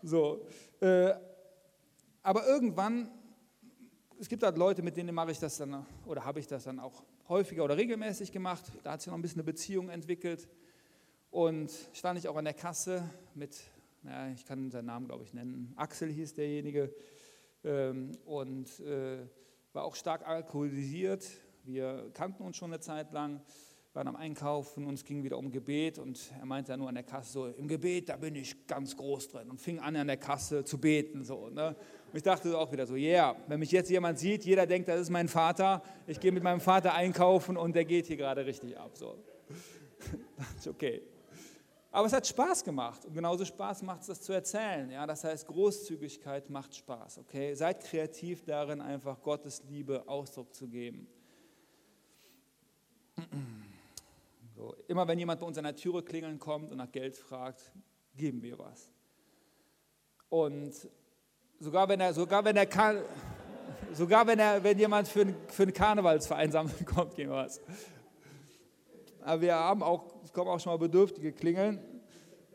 So, 0.02 0.46
äh, 0.80 1.14
aber 2.22 2.46
irgendwann, 2.46 3.10
es 4.18 4.28
gibt 4.28 4.42
halt 4.42 4.56
Leute, 4.56 4.82
mit 4.82 4.96
denen 4.96 5.14
mache 5.14 5.32
ich 5.32 5.38
das 5.38 5.56
dann, 5.56 5.86
oder 6.06 6.24
habe 6.24 6.40
ich 6.40 6.46
das 6.46 6.64
dann 6.64 6.78
auch 6.78 7.02
häufiger 7.28 7.64
oder 7.64 7.76
regelmäßig 7.76 8.32
gemacht. 8.32 8.64
Da 8.82 8.92
hat 8.92 9.00
sich 9.00 9.08
noch 9.08 9.14
ein 9.14 9.22
bisschen 9.22 9.40
eine 9.40 9.44
Beziehung 9.44 9.88
entwickelt. 9.88 10.48
Und 11.30 11.70
stand 11.92 12.18
ich 12.18 12.28
auch 12.28 12.36
an 12.36 12.44
der 12.44 12.54
Kasse 12.54 13.10
mit, 13.34 13.60
naja, 14.02 14.32
ich 14.32 14.44
kann 14.44 14.70
seinen 14.70 14.86
Namen, 14.86 15.06
glaube 15.06 15.24
ich, 15.24 15.34
nennen. 15.34 15.72
Axel 15.76 16.10
hieß 16.10 16.34
derjenige 16.34 16.94
ähm, 17.64 18.12
und 18.24 18.78
äh, 18.80 19.26
war 19.72 19.84
auch 19.84 19.96
stark 19.96 20.26
alkoholisiert. 20.26 21.26
Wir 21.64 22.10
kannten 22.14 22.44
uns 22.44 22.56
schon 22.56 22.72
eine 22.72 22.80
Zeit 22.80 23.12
lang, 23.12 23.40
waren 23.94 24.06
am 24.08 24.16
Einkaufen 24.16 24.86
und 24.86 24.94
es 24.94 25.04
ging 25.04 25.24
wieder 25.24 25.38
um 25.38 25.50
Gebet 25.50 25.98
und 25.98 26.32
er 26.38 26.46
meinte 26.46 26.72
ja 26.72 26.76
nur 26.76 26.88
an 26.88 26.94
der 26.94 27.04
Kasse 27.04 27.32
so, 27.32 27.46
im 27.46 27.66
Gebet, 27.66 28.08
da 28.08 28.16
bin 28.16 28.36
ich 28.36 28.66
ganz 28.66 28.96
groß 28.96 29.28
drin 29.28 29.50
und 29.50 29.60
fing 29.60 29.80
an 29.80 29.96
an 29.96 30.06
der 30.06 30.16
Kasse 30.16 30.64
zu 30.64 30.78
beten. 30.78 31.24
So, 31.24 31.48
ne? 31.48 31.74
Ich 32.14 32.22
dachte 32.22 32.56
auch 32.56 32.70
wieder 32.70 32.86
so, 32.86 32.94
yeah, 32.94 33.34
wenn 33.48 33.58
mich 33.58 33.72
jetzt 33.72 33.90
jemand 33.90 34.20
sieht, 34.20 34.44
jeder 34.44 34.66
denkt, 34.66 34.88
das 34.88 35.00
ist 35.00 35.10
mein 35.10 35.26
Vater, 35.26 35.82
ich 36.06 36.20
gehe 36.20 36.30
mit 36.30 36.44
meinem 36.44 36.60
Vater 36.60 36.94
einkaufen 36.94 37.56
und 37.56 37.74
der 37.74 37.84
geht 37.84 38.06
hier 38.06 38.16
gerade 38.16 38.46
richtig 38.46 38.78
ab. 38.78 38.92
So. 38.94 39.18
okay. 40.70 41.02
Aber 41.90 42.06
es 42.06 42.12
hat 42.12 42.24
Spaß 42.24 42.62
gemacht 42.62 43.04
und 43.04 43.14
genauso 43.14 43.44
Spaß 43.44 43.82
macht 43.82 44.02
es, 44.02 44.06
das 44.06 44.22
zu 44.22 44.32
erzählen. 44.32 44.88
Ja, 44.92 45.08
das 45.08 45.24
heißt, 45.24 45.46
Großzügigkeit 45.48 46.50
macht 46.50 46.76
Spaß. 46.76 47.18
Okay, 47.18 47.52
seid 47.54 47.82
kreativ 47.82 48.44
darin, 48.44 48.80
einfach 48.80 49.20
Gottes 49.20 49.64
Liebe 49.68 50.06
Ausdruck 50.06 50.54
zu 50.54 50.68
geben. 50.68 51.08
So, 54.54 54.72
immer 54.86 55.08
wenn 55.08 55.18
jemand 55.18 55.40
bei 55.40 55.46
uns 55.46 55.58
an 55.58 55.64
der 55.64 55.74
Türe 55.74 56.04
klingeln 56.04 56.38
kommt 56.38 56.70
und 56.70 56.76
nach 56.78 56.92
Geld 56.92 57.16
fragt, 57.16 57.72
geben 58.14 58.40
wir 58.40 58.56
was. 58.56 58.92
Und 60.28 60.88
sogar 61.60 61.88
wenn 61.88 62.00
er, 62.00 62.12
sogar 62.14 62.44
wenn 62.44 62.56
er 62.56 62.66
kann, 62.66 62.98
sogar 63.92 64.26
wenn 64.26 64.38
er, 64.38 64.62
wenn 64.62 64.78
jemand 64.78 65.08
für, 65.08 65.26
für 65.48 65.64
eine 65.64 65.72
Karnevalsvereinsamung 65.72 66.72
kommt, 66.84 67.14
geben 67.14 67.30
wir 67.30 67.36
was. 67.36 67.60
Aber 69.20 69.40
wir 69.40 69.54
haben 69.54 69.82
auch, 69.82 70.04
es 70.22 70.32
kommen 70.32 70.50
auch 70.50 70.60
schon 70.60 70.72
mal 70.72 70.78
Bedürftige 70.78 71.32
klingeln 71.32 71.80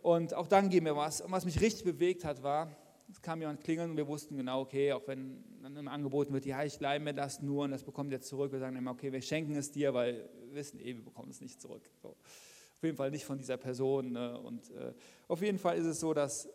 und 0.01 0.33
auch 0.33 0.47
dann 0.47 0.69
geben 0.69 0.85
wir 0.85 0.95
was. 0.95 1.21
Und 1.21 1.31
was 1.31 1.45
mich 1.45 1.59
richtig 1.59 1.83
bewegt 1.83 2.23
hat, 2.23 2.43
war, 2.43 2.69
es 3.11 3.21
kam 3.21 3.39
jemand 3.39 3.63
klingeln 3.63 3.91
und 3.91 3.97
wir 3.97 4.07
wussten 4.07 4.37
genau, 4.37 4.61
okay, 4.61 4.93
auch 4.93 5.07
wenn 5.07 5.43
dann 5.61 5.87
angeboten 5.87 6.33
wird, 6.33 6.45
ja, 6.45 6.63
ich 6.63 6.79
leihe 6.79 6.99
mir 6.99 7.13
das 7.13 7.41
nur 7.41 7.63
und 7.63 7.71
das 7.71 7.83
bekommt 7.83 8.11
ihr 8.11 8.21
zurück, 8.21 8.51
wir 8.51 8.59
sagen 8.59 8.75
immer, 8.75 8.91
okay, 8.91 9.11
wir 9.11 9.21
schenken 9.21 9.55
es 9.55 9.71
dir, 9.71 9.93
weil 9.93 10.29
wir 10.45 10.55
wissen 10.55 10.79
eh, 10.79 10.95
wir 10.95 11.03
bekommen 11.03 11.29
es 11.29 11.41
nicht 11.41 11.61
zurück. 11.61 11.89
So. 12.01 12.09
Auf 12.09 12.83
jeden 12.83 12.95
Fall 12.95 13.11
nicht 13.11 13.25
von 13.25 13.37
dieser 13.37 13.57
Person. 13.57 14.13
Ne? 14.13 14.39
Und 14.39 14.69
äh, 14.71 14.93
auf 15.27 15.41
jeden 15.41 15.57
Fall 15.57 15.77
ist 15.77 15.85
es 15.85 15.99
so, 15.99 16.13
dass 16.13 16.47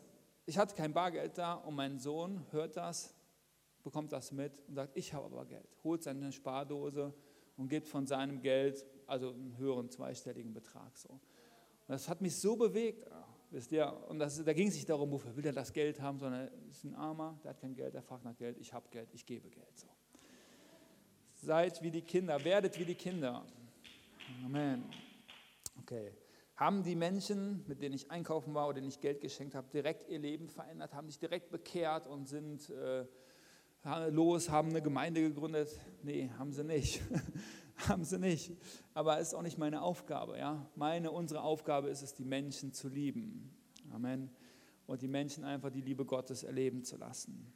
ich 0.45 0.57
hatte 0.57 0.75
kein 0.75 0.93
Bargeld 0.93 1.37
da 1.37 1.55
und 1.55 1.75
mein 1.75 1.99
Sohn 1.99 2.45
hört 2.51 2.77
das, 2.77 3.13
bekommt 3.83 4.11
das 4.11 4.31
mit 4.31 4.61
und 4.67 4.75
sagt, 4.75 4.95
ich 4.95 5.13
habe 5.13 5.25
aber 5.25 5.45
Geld. 5.45 5.67
Holt 5.83 6.03
seine 6.03 6.31
Spardose 6.31 7.13
und 7.57 7.67
gibt 7.67 7.87
von 7.87 8.05
seinem 8.05 8.41
Geld 8.41 8.85
also 9.07 9.31
einen 9.31 9.57
höheren 9.57 9.89
zweistelligen 9.89 10.53
Betrag. 10.53 10.97
So. 10.97 11.09
Und 11.09 11.21
das 11.87 12.09
hat 12.09 12.21
mich 12.21 12.35
so 12.35 12.55
bewegt, 12.55 13.07
wisst 13.51 13.71
ihr, 13.71 13.91
und 14.09 14.19
das, 14.19 14.43
da 14.43 14.53
ging 14.53 14.67
es 14.67 14.75
nicht 14.75 14.89
darum, 14.89 15.11
wofür 15.11 15.35
will 15.35 15.45
er 15.45 15.53
das 15.53 15.71
Geld 15.71 16.01
haben, 16.01 16.19
sondern 16.19 16.49
es 16.69 16.77
ist 16.77 16.83
ein 16.83 16.95
Armer, 16.95 17.39
der 17.43 17.51
hat 17.51 17.59
kein 17.59 17.75
Geld, 17.75 17.93
der 17.93 18.01
fragt 18.01 18.23
nach 18.23 18.35
Geld, 18.35 18.57
ich 18.59 18.73
habe 18.73 18.87
Geld, 18.89 19.09
ich 19.13 19.25
gebe 19.25 19.49
Geld. 19.49 19.77
So. 19.77 19.87
Seid 21.33 21.81
wie 21.81 21.91
die 21.91 22.01
Kinder, 22.01 22.43
werdet 22.43 22.77
wie 22.79 22.85
die 22.85 22.95
Kinder. 22.95 23.45
Amen. 24.43 24.83
Okay. 25.81 26.11
Haben 26.55 26.83
die 26.83 26.95
Menschen, 26.95 27.65
mit 27.67 27.81
denen 27.81 27.95
ich 27.95 28.09
einkaufen 28.09 28.53
war 28.53 28.67
oder 28.67 28.75
denen 28.75 28.87
ich 28.87 29.01
Geld 29.01 29.19
geschenkt 29.19 29.55
habe, 29.55 29.67
direkt 29.73 30.07
ihr 30.07 30.19
Leben 30.19 30.47
verändert, 30.47 30.93
haben 30.93 31.09
sich 31.09 31.19
direkt 31.19 31.51
bekehrt 31.51 32.07
und 32.07 32.29
sind 32.29 32.69
äh, 32.69 33.05
los, 34.09 34.49
haben 34.49 34.69
eine 34.69 34.81
Gemeinde 34.81 35.21
gegründet? 35.21 35.77
Nee, 36.01 36.29
haben 36.39 36.53
sie 36.53 36.63
nicht. 36.63 37.01
haben 37.89 38.05
sie 38.05 38.17
nicht. 38.17 38.53
Aber 38.93 39.19
es 39.19 39.29
ist 39.29 39.33
auch 39.33 39.41
nicht 39.41 39.57
meine 39.57 39.81
Aufgabe. 39.81 40.37
Ja? 40.37 40.65
Meine, 40.75 41.11
unsere 41.11 41.41
Aufgabe 41.41 41.89
ist 41.89 42.01
es, 42.01 42.13
die 42.13 42.23
Menschen 42.23 42.71
zu 42.71 42.87
lieben. 42.87 43.53
Amen. 43.93 44.31
Und 44.87 45.01
die 45.01 45.09
Menschen 45.09 45.43
einfach 45.43 45.71
die 45.71 45.81
Liebe 45.81 46.05
Gottes 46.05 46.43
erleben 46.43 46.85
zu 46.85 46.95
lassen. 46.95 47.53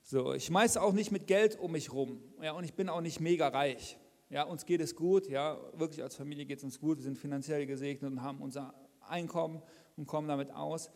So, 0.00 0.32
ich 0.32 0.46
schmeiße 0.46 0.80
auch 0.80 0.92
nicht 0.92 1.10
mit 1.10 1.26
Geld 1.26 1.58
um 1.58 1.72
mich 1.72 1.92
rum. 1.92 2.22
Ja, 2.40 2.52
und 2.52 2.64
ich 2.64 2.74
bin 2.74 2.88
auch 2.88 3.00
nicht 3.00 3.20
mega 3.20 3.48
reich. 3.48 3.98
Ja, 4.34 4.42
uns 4.42 4.66
geht 4.66 4.80
es 4.80 4.96
gut. 4.96 5.28
Ja, 5.28 5.60
wirklich 5.74 6.02
als 6.02 6.16
Familie 6.16 6.44
geht 6.44 6.58
es 6.58 6.64
uns 6.64 6.80
gut. 6.80 6.98
Wir 6.98 7.04
sind 7.04 7.16
finanziell 7.16 7.66
gesegnet 7.66 8.10
und 8.10 8.20
haben 8.20 8.40
unser 8.40 8.74
Einkommen 9.00 9.62
und 9.96 10.06
kommen 10.06 10.26
damit 10.26 10.50
aus. 10.50 10.90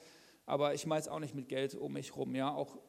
Aber 0.44 0.74
ich 0.74 0.80
schmeiße 0.80 1.08
auch 1.08 1.20
nicht 1.20 1.36
mit 1.36 1.48
Geld 1.48 1.76
um 1.76 1.92
mich 1.92 2.16
rum. 2.16 2.34
Ja, 2.34 2.52
auch 2.52 2.80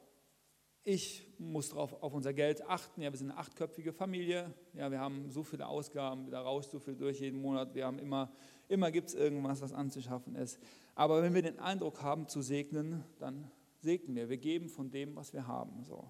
ich 0.84 1.28
muss 1.38 1.70
drauf, 1.70 2.02
auf 2.02 2.16
unser 2.16 2.34
Geld 2.34 2.66
achten. 2.66 3.04
Ja, 3.04 3.12
wir 3.12 3.18
sind 3.20 3.30
eine 3.30 3.40
achtköpfige 3.40 3.94
Familie. 3.94 4.52
Ja, 4.74 4.90
wir 4.90 5.00
haben 5.00 5.30
so 5.30 5.44
viele 5.44 5.68
Ausgaben, 5.68 6.32
da 6.32 6.42
rauscht 6.42 6.72
so 6.72 6.80
viel 6.80 6.96
durch 6.96 7.20
jeden 7.20 7.40
Monat. 7.40 7.76
Wir 7.76 7.86
haben 7.86 8.00
immer, 8.00 8.32
immer 8.70 8.90
gibt 8.90 9.10
es 9.10 9.14
irgendwas, 9.14 9.62
was 9.62 9.72
anzuschaffen 9.72 10.34
ist. 10.34 10.58
Aber 10.96 11.22
wenn 11.22 11.36
wir 11.36 11.44
den 11.44 11.60
Eindruck 11.60 12.02
haben 12.02 12.28
zu 12.28 12.42
segnen, 12.42 13.04
dann 13.20 13.52
segnen 13.82 14.16
wir. 14.16 14.30
Wir 14.30 14.38
geben 14.38 14.68
von 14.68 14.90
dem, 14.90 15.16
was 15.16 15.32
wir 15.32 15.46
haben. 15.46 15.84
So. 15.84 16.10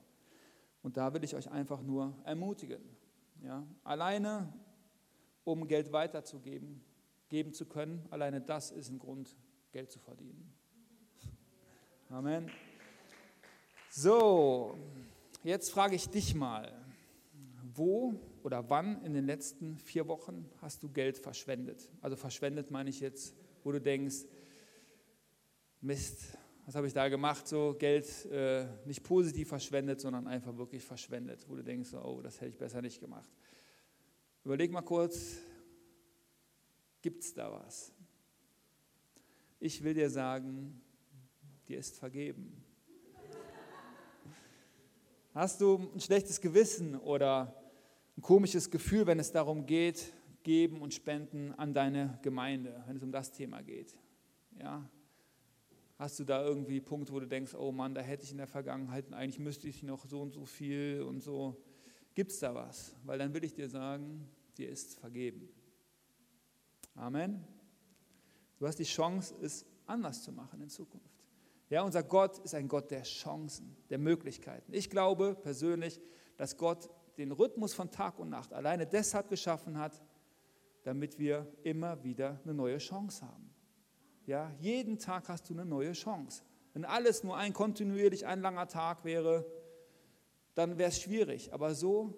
Und 0.82 0.96
da 0.96 1.14
will 1.14 1.26
ich 1.26 1.36
euch 1.36 1.52
einfach 1.52 1.82
nur 1.82 2.16
ermutigen. 2.24 2.99
Ja, 3.44 3.66
alleine, 3.84 4.52
um 5.44 5.68
Geld 5.68 5.92
weiterzugeben, 5.92 6.84
geben 7.30 7.54
zu 7.54 7.66
können, 7.66 8.06
alleine 8.10 8.42
das 8.42 8.72
ist 8.72 8.90
ein 8.90 9.00
Grund, 9.00 9.38
Geld 9.72 9.92
zu 9.92 10.00
verdienen. 10.00 10.54
Amen. 12.10 12.50
So, 13.90 14.78
jetzt 15.44 15.72
frage 15.72 15.96
ich 15.96 16.10
dich 16.10 16.36
mal. 16.36 16.74
wo 17.76 18.16
oder 18.44 18.70
wann 18.70 19.04
in 19.04 19.14
den 19.14 19.26
letzten 19.26 19.78
vier 19.78 20.08
Wochen 20.08 20.50
hast 20.62 20.84
du 20.84 20.90
Geld 20.90 21.18
verschwendet? 21.18 21.90
Also 22.02 22.16
verschwendet 22.16 22.72
meine 22.72 22.90
ich 22.90 23.00
jetzt, 23.00 23.36
wo 23.64 23.72
du 23.72 23.80
denkst, 23.80 24.26
Mist, 25.82 26.38
was 26.70 26.76
habe 26.76 26.86
ich 26.86 26.94
da 26.94 27.10
gemacht? 27.10 27.48
So 27.48 27.74
Geld 27.74 28.26
äh, 28.26 28.68
nicht 28.86 29.02
positiv 29.02 29.48
verschwendet, 29.48 30.00
sondern 30.00 30.28
einfach 30.28 30.56
wirklich 30.56 30.84
verschwendet, 30.84 31.44
wo 31.50 31.56
du 31.56 31.64
denkst, 31.64 31.96
oh, 31.96 32.22
das 32.22 32.40
hätte 32.40 32.52
ich 32.52 32.60
besser 32.60 32.80
nicht 32.80 33.00
gemacht. 33.00 33.28
Überleg 34.46 34.72
mal 34.72 34.84
kurz, 34.84 35.38
gibt 37.02 37.24
es 37.24 37.34
da 37.34 37.52
was? 37.52 37.92
Ich 39.60 39.84
will 39.84 39.96
dir 39.96 40.12
sagen, 40.12 40.80
dir 41.68 41.80
ist 41.80 41.98
vergeben. 41.98 42.64
Hast 45.34 45.62
du 45.62 45.90
ein 45.96 46.00
schlechtes 46.00 46.40
Gewissen 46.40 46.96
oder 47.00 47.64
ein 48.16 48.22
komisches 48.22 48.70
Gefühl, 48.70 49.08
wenn 49.08 49.18
es 49.18 49.32
darum 49.32 49.66
geht, 49.66 50.14
geben 50.44 50.84
und 50.84 50.94
spenden 50.94 51.52
an 51.54 51.74
deine 51.74 52.20
Gemeinde, 52.22 52.84
wenn 52.86 52.98
es 52.98 53.02
um 53.02 53.12
das 53.12 53.32
Thema 53.32 53.64
geht? 53.64 53.98
Ja? 54.60 54.88
Hast 56.00 56.18
du 56.18 56.24
da 56.24 56.42
irgendwie 56.42 56.80
Punkte, 56.80 57.12
wo 57.12 57.20
du 57.20 57.28
denkst, 57.28 57.54
oh 57.56 57.74
Mann, 57.74 57.94
da 57.94 58.00
hätte 58.00 58.24
ich 58.24 58.32
in 58.32 58.38
der 58.38 58.48
Vergangenheit, 58.48 59.12
eigentlich 59.12 59.38
müsste 59.38 59.68
ich 59.68 59.84
noch 59.84 60.06
so 60.06 60.22
und 60.22 60.32
so 60.32 60.46
viel 60.46 61.04
und 61.06 61.22
so. 61.22 61.62
Gibt 62.16 62.32
es 62.32 62.40
da 62.40 62.56
was? 62.56 62.96
Weil 63.04 63.20
dann 63.20 63.34
will 63.34 63.44
ich 63.44 63.54
dir 63.54 63.68
sagen, 63.68 64.26
dir 64.58 64.70
ist 64.70 64.98
vergeben. 64.98 65.50
Amen. 66.96 67.46
Du 68.60 68.66
hast 68.66 68.80
die 68.80 68.86
Chance, 68.86 69.36
es 69.42 69.66
anders 69.88 70.24
zu 70.24 70.32
machen 70.32 70.62
in 70.62 70.70
Zukunft. 70.70 71.20
Ja, 71.70 71.82
unser 71.82 72.04
Gott 72.04 72.38
ist 72.40 72.56
ein 72.56 72.70
Gott 72.70 72.92
der 72.92 73.04
Chancen, 73.04 73.76
der 73.90 73.98
Möglichkeiten. 73.98 74.74
Ich 74.74 74.90
glaube 74.90 75.36
persönlich, 75.36 76.00
dass 76.38 76.56
Gott 76.56 76.90
den 77.18 77.34
Rhythmus 77.34 77.74
von 77.74 77.92
Tag 77.92 78.20
und 78.20 78.30
Nacht 78.30 78.54
alleine 78.54 78.88
deshalb 78.88 79.28
geschaffen 79.28 79.78
hat, 79.78 80.02
damit 80.84 81.20
wir 81.20 81.46
immer 81.64 82.02
wieder 82.06 82.40
eine 82.46 82.54
neue 82.54 82.78
Chance 82.78 83.28
haben. 83.28 83.49
Ja, 84.30 84.52
jeden 84.60 85.00
Tag 85.00 85.28
hast 85.28 85.50
du 85.50 85.56
eine 85.56 85.66
neue 85.66 85.94
Chance. 85.94 86.44
Wenn 86.74 86.86
alles 86.86 87.24
nur 87.24 87.36
ein 87.36 87.52
kontinuierlich 87.52 88.28
ein 88.28 88.42
langer 88.42 88.68
Tag 88.68 89.04
wäre, 89.04 89.44
dann 90.54 90.78
wäre 90.78 90.90
es 90.90 91.02
schwierig. 91.02 91.52
Aber 91.52 91.74
so 91.74 92.14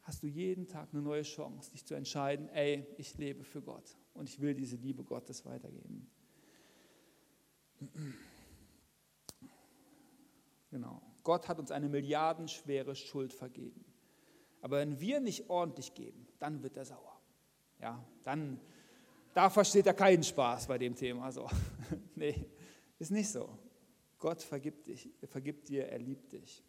hast 0.00 0.24
du 0.24 0.26
jeden 0.26 0.66
Tag 0.66 0.88
eine 0.92 1.02
neue 1.02 1.22
Chance, 1.22 1.70
dich 1.70 1.86
zu 1.86 1.94
entscheiden, 1.94 2.48
ey, 2.48 2.84
ich 2.96 3.16
lebe 3.16 3.44
für 3.44 3.62
Gott 3.62 3.96
und 4.12 4.28
ich 4.28 4.40
will 4.40 4.54
diese 4.54 4.74
Liebe 4.74 5.04
Gottes 5.04 5.44
weitergeben. 5.44 6.10
Genau. 10.72 11.00
Gott 11.22 11.46
hat 11.46 11.60
uns 11.60 11.70
eine 11.70 11.88
milliardenschwere 11.88 12.96
Schuld 12.96 13.32
vergeben. 13.32 13.84
Aber 14.62 14.78
wenn 14.78 14.98
wir 14.98 15.20
nicht 15.20 15.48
ordentlich 15.48 15.94
geben, 15.94 16.26
dann 16.40 16.64
wird 16.64 16.76
er 16.76 16.86
sauer. 16.86 17.20
Ja, 17.80 18.04
dann, 18.24 18.60
da 19.34 19.50
versteht 19.50 19.86
er 19.86 19.94
keinen 19.94 20.22
Spaß 20.22 20.66
bei 20.66 20.78
dem 20.78 20.94
Thema. 20.94 21.30
So. 21.32 21.48
nee, 22.14 22.46
ist 22.98 23.10
nicht 23.10 23.30
so. 23.30 23.58
Gott 24.18 24.42
vergibt, 24.42 24.86
dich, 24.86 25.10
vergibt 25.24 25.68
dir, 25.68 25.88
er 25.88 25.98
liebt 25.98 26.32
dich. 26.32 26.64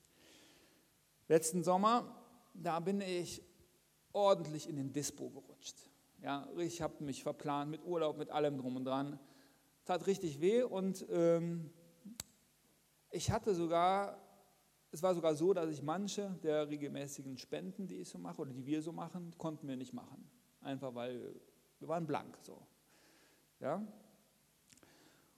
Letzten 1.28 1.64
Sommer, 1.64 2.16
da 2.54 2.80
bin 2.80 3.02
ich 3.02 3.44
ordentlich 4.12 4.68
in 4.68 4.76
den 4.76 4.92
Dispo 4.92 5.30
gerutscht. 5.30 5.76
Ja, 6.22 6.48
ich 6.58 6.82
habe 6.82 7.04
mich 7.04 7.22
verplant 7.22 7.70
mit 7.70 7.84
Urlaub, 7.86 8.18
mit 8.18 8.30
allem 8.30 8.58
drum 8.58 8.78
und 8.78 8.86
dran. 8.86 9.20
Tat 9.86 10.08
richtig 10.08 10.40
weh 10.40 10.64
und 10.64 11.06
ähm, 11.12 11.70
ich 13.12 13.30
hatte 13.30 13.54
sogar, 13.54 14.18
es 14.92 15.04
war 15.04 15.14
sogar 15.14 15.36
so, 15.36 15.54
dass 15.54 15.70
ich 15.70 15.82
manche 15.82 16.32
der 16.42 16.70
regelmäßigen 16.70 17.38
Spenden, 17.38 17.88
die 17.88 17.98
ich 17.98 18.10
so 18.10 18.18
mache 18.18 18.42
oder 18.42 18.54
die 18.54 18.66
wir 18.66 18.82
so 18.82 18.94
machen, 18.94 19.34
konnten 19.38 19.68
wir 19.68 19.76
nicht 19.76 19.94
machen. 19.94 20.30
Einfach 20.62 20.96
weil 20.96 21.36
wir 21.80 21.88
waren 21.88 22.06
blank 22.06 22.38
so. 22.42 22.62
Ja? 23.60 23.86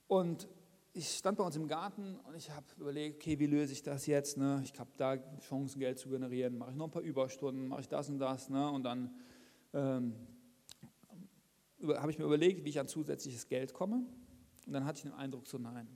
Und 0.08 0.48
ich 0.94 1.10
stand 1.10 1.38
bei 1.38 1.44
uns 1.44 1.56
im 1.56 1.68
Garten 1.68 2.18
und 2.20 2.36
ich 2.36 2.50
habe 2.52 2.66
überlegt, 2.78 3.18
okay, 3.18 3.38
wie 3.40 3.48
löse 3.48 3.74
ich 3.74 3.84
das 3.84 4.06
jetzt? 4.06 4.38
Ne? 4.38 4.62
Ich 4.64 4.80
habe 4.80 4.92
da 4.98 5.18
Chancen, 5.40 5.80
Geld 5.80 6.00
zu 6.00 6.10
generieren. 6.10 6.58
Mache 6.58 6.72
ich 6.72 6.78
noch 6.78 6.86
ein 6.86 6.92
paar 6.92 7.02
Überstunden, 7.02 7.68
mache 7.68 7.82
ich 7.82 7.90
das 7.90 8.10
und 8.10 8.20
das. 8.20 8.50
Ne? 8.50 8.70
Und 8.70 8.84
dann 8.84 9.14
ähm, 9.74 10.16
habe 11.82 12.12
ich 12.12 12.18
mir 12.18 12.26
überlegt, 12.26 12.64
wie 12.64 12.70
ich 12.70 12.80
an 12.80 12.88
zusätzliches 12.88 13.48
Geld 13.48 13.74
komme. 13.74 14.06
Und 14.66 14.74
dann 14.74 14.86
hatte 14.86 14.98
ich 14.98 15.04
den 15.04 15.14
Eindruck, 15.14 15.48
so 15.48 15.58
nein, 15.58 15.88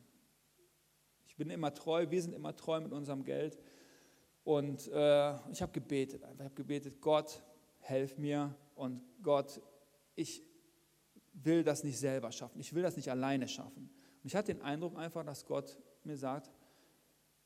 bin 1.39 1.49
immer 1.49 1.73
treu, 1.73 2.05
wir 2.11 2.21
sind 2.21 2.33
immer 2.33 2.55
treu 2.55 2.81
mit 2.81 2.91
unserem 2.91 3.23
Geld. 3.23 3.57
Und 4.43 4.87
äh, 4.89 5.35
ich 5.51 5.61
habe 5.61 5.71
gebetet 5.71 6.23
einfach. 6.23 6.41
Ich 6.41 6.45
habe 6.45 6.55
gebetet, 6.55 7.01
Gott, 7.01 7.41
helf 7.79 8.17
mir. 8.17 8.53
Und 8.75 9.01
Gott, 9.23 9.61
ich 10.19 10.43
will 11.33 11.63
das 11.63 11.83
nicht 11.83 11.97
selber 11.97 12.31
schaffen. 12.31 12.59
Ich 12.59 12.73
will 12.73 12.83
das 12.83 12.97
nicht 12.97 13.09
alleine 13.09 13.47
schaffen. 13.47 13.89
Und 14.21 14.25
ich 14.25 14.35
hatte 14.35 14.53
den 14.53 14.61
Eindruck 14.61 14.97
einfach, 14.97 15.23
dass 15.23 15.45
Gott 15.45 15.77
mir 16.03 16.17
sagt, 16.17 16.51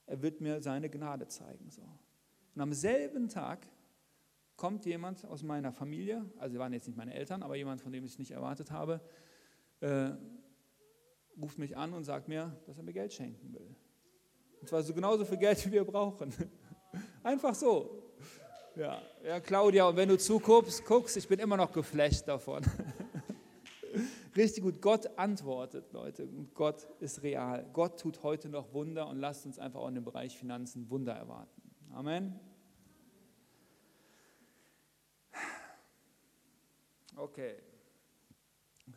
er 0.06 0.22
wird 0.22 0.42
mir 0.42 0.62
seine 0.62 0.90
Gnade 0.90 1.28
zeigen. 1.28 1.70
So. 1.70 1.84
Und 2.56 2.62
am 2.62 2.74
selben 2.74 3.30
Tag 3.30 3.68
kommt 4.56 4.86
jemand 4.86 5.26
aus 5.26 5.44
meiner 5.44 5.72
Familie, 5.72 6.26
also 6.38 6.58
waren 6.58 6.74
jetzt 6.74 6.88
nicht 6.88 6.98
meine 6.98 7.14
Eltern, 7.14 7.44
aber 7.44 7.56
jemand, 7.56 7.82
von 7.82 7.92
dem 7.92 8.04
ich 8.04 8.14
es 8.14 8.20
nicht 8.20 8.32
erwartet 8.32 8.72
habe, 8.72 9.02
äh, 9.80 10.12
ruft 11.40 11.58
mich 11.58 11.76
an 11.78 11.94
und 11.94 12.04
sagt 12.04 12.28
mir, 12.28 12.56
dass 12.66 12.78
er 12.78 12.84
mir 12.84 12.94
Geld 12.94 13.14
schenken 13.14 13.54
will. 13.54 13.76
Und 14.62 14.68
zwar 14.68 14.84
so 14.84 14.94
genauso 14.94 15.26
viel 15.26 15.38
Geld, 15.38 15.66
wie 15.66 15.72
wir 15.72 15.84
brauchen. 15.84 16.34
Einfach 17.24 17.56
so. 17.56 18.03
Ja, 18.76 19.02
ja, 19.24 19.40
Claudia, 19.40 19.88
und 19.88 19.98
wenn 19.98 20.10
du 20.10 20.18
zuguckst, 20.18 20.84
guckst, 20.86 21.16
ich 21.16 21.28
bin 21.28 21.40
immer 21.40 21.58
noch 21.58 21.72
geflecht 21.72 22.28
davon. 22.28 22.64
Richtig 24.36 24.64
gut, 24.64 24.82
Gott 24.82 25.08
antwortet, 25.20 25.94
Leute, 25.94 26.28
Gott 26.56 26.88
ist 27.00 27.22
real. 27.22 27.70
Gott 27.72 28.00
tut 28.00 28.24
heute 28.24 28.50
noch 28.50 28.74
Wunder 28.74 29.08
und 29.08 29.20
lasst 29.20 29.46
uns 29.46 29.60
einfach 29.60 29.82
auch 29.82 29.90
in 29.90 29.96
dem 29.96 30.04
Bereich 30.04 30.36
Finanzen 30.36 30.90
Wunder 30.90 31.14
erwarten. 31.14 31.62
Amen. 31.94 32.40
Okay. 37.16 37.58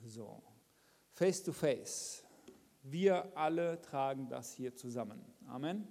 So. 0.07 0.43
Face 1.13 1.43
to 1.43 1.53
face. 1.53 2.25
Wir 2.83 3.37
alle 3.37 3.81
tragen 3.83 4.29
das 4.29 4.55
hier 4.55 4.75
zusammen. 4.75 5.23
Amen. 5.47 5.87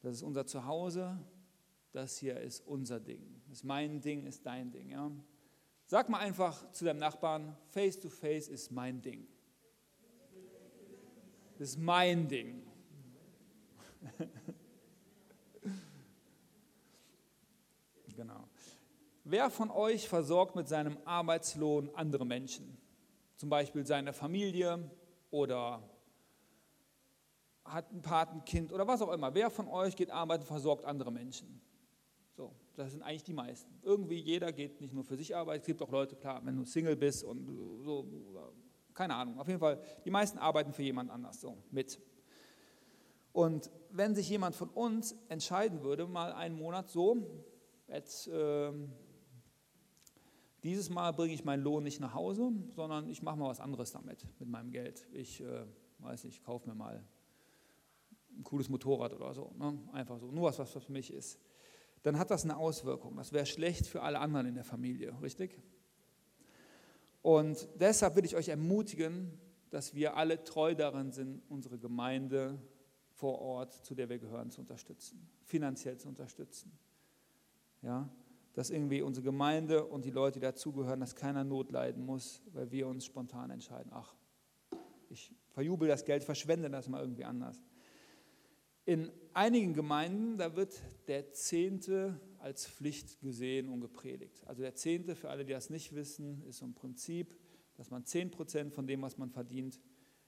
Das 0.00 0.16
ist 0.16 0.22
unser 0.22 0.46
Zuhause. 0.46 1.18
Das 1.92 2.18
hier 2.18 2.38
ist 2.40 2.66
unser 2.66 3.00
Ding. 3.00 3.42
Das 3.48 3.58
ist 3.58 3.64
mein 3.64 4.00
Ding, 4.00 4.26
ist 4.26 4.46
dein 4.46 4.70
Ding. 4.70 4.90
Ja? 4.90 5.10
Sag 5.86 6.08
mal 6.08 6.18
einfach 6.18 6.70
zu 6.72 6.84
deinem 6.84 7.00
Nachbarn, 7.00 7.56
face 7.70 7.98
to 7.98 8.08
face 8.08 8.48
ist 8.48 8.70
mein 8.70 9.02
Ding. 9.02 9.26
Das 11.58 11.70
ist 11.70 11.78
mein 11.78 12.28
Ding. 12.28 12.62
genau. 18.16 18.48
Wer 19.24 19.50
von 19.50 19.70
euch 19.70 20.08
versorgt 20.08 20.56
mit 20.56 20.68
seinem 20.68 20.96
Arbeitslohn 21.04 21.90
andere 21.94 22.24
Menschen? 22.24 22.80
zum 23.40 23.48
Beispiel 23.48 23.86
seine 23.86 24.12
Familie 24.12 24.90
oder 25.30 25.82
hat 27.72 27.92
ein 27.92 28.02
Patenkind 28.02 28.72
oder 28.72 28.86
was 28.86 29.02
auch 29.02 29.12
immer. 29.12 29.34
Wer 29.34 29.50
von 29.50 29.68
euch 29.68 29.96
geht 29.96 30.10
arbeiten, 30.10 30.44
versorgt 30.44 30.84
andere 30.84 31.12
Menschen? 31.12 31.60
So, 32.36 32.54
das 32.74 32.92
sind 32.92 33.02
eigentlich 33.02 33.24
die 33.24 33.32
meisten. 33.32 33.70
Irgendwie 33.82 34.18
jeder 34.18 34.52
geht 34.52 34.80
nicht 34.80 34.94
nur 34.94 35.04
für 35.04 35.16
sich 35.16 35.36
arbeiten. 35.36 35.60
Es 35.60 35.66
gibt 35.66 35.82
auch 35.82 35.90
Leute, 35.90 36.16
klar, 36.16 36.40
wenn 36.44 36.56
du 36.56 36.64
Single 36.64 36.96
bist 36.96 37.24
und 37.24 37.46
so, 37.82 38.06
keine 38.94 39.14
Ahnung. 39.14 39.38
Auf 39.38 39.48
jeden 39.48 39.60
Fall, 39.60 39.80
die 40.04 40.10
meisten 40.10 40.38
arbeiten 40.38 40.72
für 40.72 40.82
jemand 40.82 41.10
anders 41.10 41.40
so 41.40 41.58
mit. 41.70 42.00
Und 43.32 43.70
wenn 43.90 44.14
sich 44.14 44.28
jemand 44.28 44.56
von 44.56 44.68
uns 44.70 45.14
entscheiden 45.28 45.82
würde, 45.82 46.06
mal 46.06 46.32
einen 46.32 46.56
Monat 46.56 46.88
so, 46.88 47.16
jetzt 47.88 48.26
äh, 48.28 48.72
dieses 50.62 50.90
Mal 50.90 51.12
bringe 51.12 51.32
ich 51.32 51.44
meinen 51.44 51.62
Lohn 51.62 51.82
nicht 51.82 52.00
nach 52.00 52.14
Hause, 52.14 52.52
sondern 52.74 53.08
ich 53.08 53.22
mache 53.22 53.36
mal 53.36 53.48
was 53.48 53.60
anderes 53.60 53.92
damit, 53.92 54.26
mit 54.38 54.48
meinem 54.48 54.70
Geld. 54.70 55.06
Ich 55.12 55.40
äh, 55.40 55.64
weiß 55.98 56.24
nicht, 56.24 56.42
kaufe 56.44 56.68
mir 56.68 56.74
mal 56.74 57.04
ein 58.40 58.44
cooles 58.44 58.68
Motorrad 58.68 59.12
oder 59.12 59.32
so. 59.34 59.52
Ne? 59.58 59.78
Einfach 59.92 60.18
so, 60.18 60.30
nur 60.30 60.48
was, 60.48 60.58
was 60.58 60.72
für 60.72 60.92
mich 60.92 61.12
ist. 61.12 61.38
Dann 62.02 62.18
hat 62.18 62.30
das 62.30 62.44
eine 62.44 62.56
Auswirkung. 62.56 63.16
Das 63.16 63.32
wäre 63.32 63.46
schlecht 63.46 63.86
für 63.86 64.02
alle 64.02 64.18
anderen 64.18 64.46
in 64.46 64.54
der 64.54 64.64
Familie, 64.64 65.14
richtig? 65.20 65.60
Und 67.22 67.68
deshalb 67.78 68.16
will 68.16 68.24
ich 68.24 68.34
euch 68.34 68.48
ermutigen, 68.48 69.38
dass 69.68 69.94
wir 69.94 70.16
alle 70.16 70.42
treu 70.42 70.74
daran 70.74 71.12
sind, 71.12 71.42
unsere 71.48 71.78
Gemeinde 71.78 72.58
vor 73.10 73.38
Ort, 73.40 73.84
zu 73.84 73.94
der 73.94 74.08
wir 74.08 74.18
gehören, 74.18 74.50
zu 74.50 74.62
unterstützen, 74.62 75.28
finanziell 75.44 75.98
zu 75.98 76.08
unterstützen. 76.08 76.72
Ja, 77.82 78.08
dass 78.54 78.70
irgendwie 78.70 79.02
unsere 79.02 79.24
Gemeinde 79.24 79.84
und 79.84 80.04
die 80.04 80.10
Leute, 80.10 80.40
die 80.40 80.44
dazugehören, 80.44 81.00
dass 81.00 81.14
keiner 81.14 81.44
Not 81.44 81.70
leiden 81.70 82.04
muss, 82.04 82.42
weil 82.52 82.70
wir 82.70 82.88
uns 82.88 83.04
spontan 83.04 83.50
entscheiden, 83.50 83.92
ach, 83.94 84.14
ich 85.08 85.34
verjubel 85.50 85.88
das 85.88 86.04
Geld, 86.04 86.24
verschwende 86.24 86.70
das 86.70 86.88
mal 86.88 87.00
irgendwie 87.00 87.24
anders. 87.24 87.62
In 88.90 89.08
einigen 89.34 89.72
Gemeinden, 89.72 90.36
da 90.36 90.56
wird 90.56 90.82
der 91.06 91.30
Zehnte 91.30 92.20
als 92.40 92.66
Pflicht 92.66 93.20
gesehen 93.20 93.68
und 93.68 93.80
gepredigt. 93.80 94.44
Also 94.48 94.62
der 94.62 94.74
Zehnte, 94.74 95.14
für 95.14 95.30
alle, 95.30 95.44
die 95.44 95.52
das 95.52 95.70
nicht 95.70 95.94
wissen, 95.94 96.42
ist 96.48 96.58
so 96.58 96.64
ein 96.64 96.74
Prinzip, 96.74 97.38
dass 97.76 97.92
man 97.92 98.02
10% 98.02 98.72
von 98.72 98.88
dem, 98.88 99.00
was 99.02 99.16
man 99.16 99.30
verdient, 99.30 99.78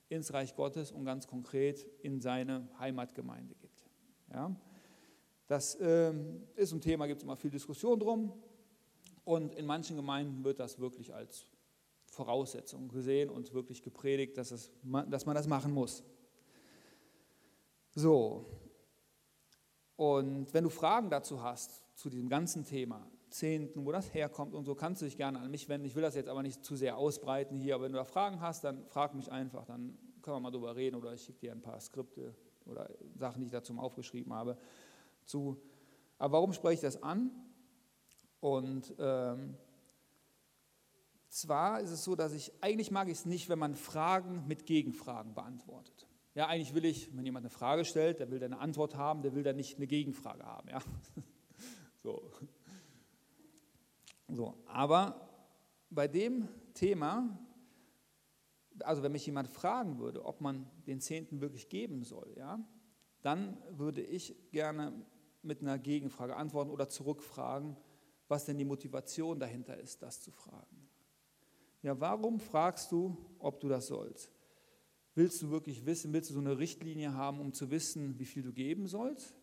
ins 0.09 0.33
Reich 0.33 0.55
Gottes 0.55 0.92
und 0.92 1.05
ganz 1.05 1.27
konkret 1.27 1.88
in 2.03 2.20
seine 2.20 2.68
Heimatgemeinde 2.79 3.57
gibt. 3.57 3.85
Ja? 4.33 4.55
Das 5.48 5.75
äh, 5.81 6.14
ist 6.55 6.70
ein 6.70 6.81
Thema, 6.81 7.09
gibt 7.09 7.18
es 7.18 7.25
immer 7.25 7.37
viel 7.37 7.51
Diskussion 7.51 7.98
drum. 7.98 8.33
Und 9.25 9.57
in 9.57 9.66
manchen 9.66 9.96
Gemeinden 9.96 10.44
wird 10.44 10.61
das 10.61 10.79
wirklich 10.79 11.12
als 11.12 11.48
Voraussetzung 12.07 12.87
gesehen 12.87 13.29
und 13.29 13.55
wirklich 13.55 13.83
gepredigt, 13.83 14.38
dass, 14.38 14.53
es, 14.53 14.70
dass 15.11 15.27
man 15.27 15.35
das 15.35 15.48
machen 15.48 15.75
muss. 15.75 16.05
So, 17.94 18.46
und 19.96 20.52
wenn 20.55 20.64
du 20.64 20.70
Fragen 20.70 21.11
dazu 21.11 21.42
hast, 21.42 21.83
zu 21.94 22.11
diesem 22.11 22.28
ganzen 22.28 22.64
Thema, 22.64 23.07
Zehnten, 23.28 23.85
wo 23.87 23.92
das 23.92 24.12
herkommt 24.12 24.55
und 24.55 24.64
so, 24.64 24.74
kannst 24.74 25.00
du 25.00 25.07
dich 25.07 25.16
gerne 25.16 25.38
an 25.38 25.50
mich 25.50 25.68
wenden. 25.68 25.87
Ich 25.87 25.94
will 25.94 26.02
das 26.02 26.14
jetzt 26.14 26.28
aber 26.28 26.42
nicht 26.42 26.64
zu 26.64 26.76
sehr 26.76 26.96
ausbreiten 26.96 27.59
hier, 27.59 27.74
aber 27.74 27.85
wenn 27.85 27.92
du 27.92 27.98
da 27.98 28.05
Fragen 28.05 28.40
hast, 28.40 28.64
dann 28.64 28.85
frag 28.88 29.14
mich 29.14 29.31
einfach, 29.31 29.64
dann 29.64 29.96
können 30.20 30.37
wir 30.37 30.40
mal 30.40 30.50
drüber 30.50 30.76
reden 30.76 30.96
oder 30.96 31.14
ich 31.14 31.22
schicke 31.22 31.40
dir 31.40 31.52
ein 31.52 31.62
paar 31.62 31.81
Skripte 31.81 32.35
oder 32.66 32.90
Sachen, 33.16 33.40
die 33.40 33.46
ich 33.46 33.52
dazu 33.52 33.76
aufgeschrieben 33.78 34.33
habe, 34.33 34.57
zu. 35.24 35.61
Aber 36.18 36.35
warum 36.35 36.52
spreche 36.52 36.74
ich 36.74 36.81
das 36.81 37.02
an? 37.02 37.31
Und 38.40 38.94
ähm, 38.98 39.57
zwar 41.28 41.81
ist 41.81 41.90
es 41.90 42.05
so, 42.05 42.16
dass 42.16 42.33
ich, 42.33 42.52
eigentlich 42.61 42.90
mag 42.90 43.09
ich 43.09 43.18
es 43.18 43.24
nicht, 43.24 43.48
wenn 43.48 43.59
man 43.59 43.74
Fragen 43.74 44.46
mit 44.46 44.66
Gegenfragen 44.66 45.35
beantwortet. 45.35 46.07
Ja, 46.35 46.47
eigentlich 46.47 46.75
will 46.75 46.85
ich, 46.87 47.14
wenn 47.14 47.27
jemand 47.27 47.45
eine 47.45 47.51
Frage 47.51 47.85
stellt, 47.85 48.21
der 48.21 48.31
will 48.31 48.38
dann 48.38 48.55
eine 48.55 48.62
Antwort 48.62 48.97
haben, 48.97 49.23
der 49.23 49.35
will 49.35 49.42
dann 49.42 49.57
nicht 49.57 49.77
eine 49.77 49.87
Gegenfrage 49.87 50.45
haben. 50.45 50.68
Ja? 50.68 50.81
So. 52.05 52.21
so. 54.27 54.57
Aber 54.66 55.29
bei 55.88 56.09
dem 56.09 56.49
Thema, 56.75 57.38
also 58.81 59.05
wenn 59.05 59.12
mich 59.12 59.25
jemand 59.25 59.47
fragen 59.47 60.01
würde, 60.01 60.25
ob 60.25 60.40
man 60.40 60.68
den 60.88 61.01
Zehnten 61.01 61.40
wirklich 61.40 61.68
geben 61.68 62.03
soll, 62.03 62.35
ja, 62.37 62.59
dann 63.21 63.57
würde 63.71 64.03
ich 64.03 64.35
gerne 64.51 64.92
mit 65.42 65.61
einer 65.61 65.79
Gegenfrage 65.79 66.35
antworten 66.35 66.73
oder 66.73 66.88
zurückfragen, 66.88 67.77
was 68.27 68.45
denn 68.45 68.59
die 68.59 68.64
Motivation 68.64 69.38
dahinter 69.38 69.77
ist, 69.77 70.03
das 70.03 70.21
zu 70.21 70.33
fragen. 70.33 70.88
Ja, 71.83 72.01
warum 72.01 72.40
fragst 72.40 72.90
du, 72.90 73.16
ob 73.38 73.61
du 73.61 73.68
das 73.68 73.87
sollst? 73.87 74.41
Willst 75.14 75.42
du 75.42 75.51
wirklich 75.51 75.85
wissen, 75.85 76.12
willst 76.12 76.31
du 76.31 76.35
so 76.35 76.40
eine 76.40 76.59
Richtlinie 76.59 77.12
haben, 77.14 77.40
um 77.40 77.53
zu 77.53 77.70
wissen, 77.70 78.18
wie 78.18 78.25
viel 78.25 78.42
du 78.42 78.53
geben 78.53 78.87
sollst? 78.87 79.35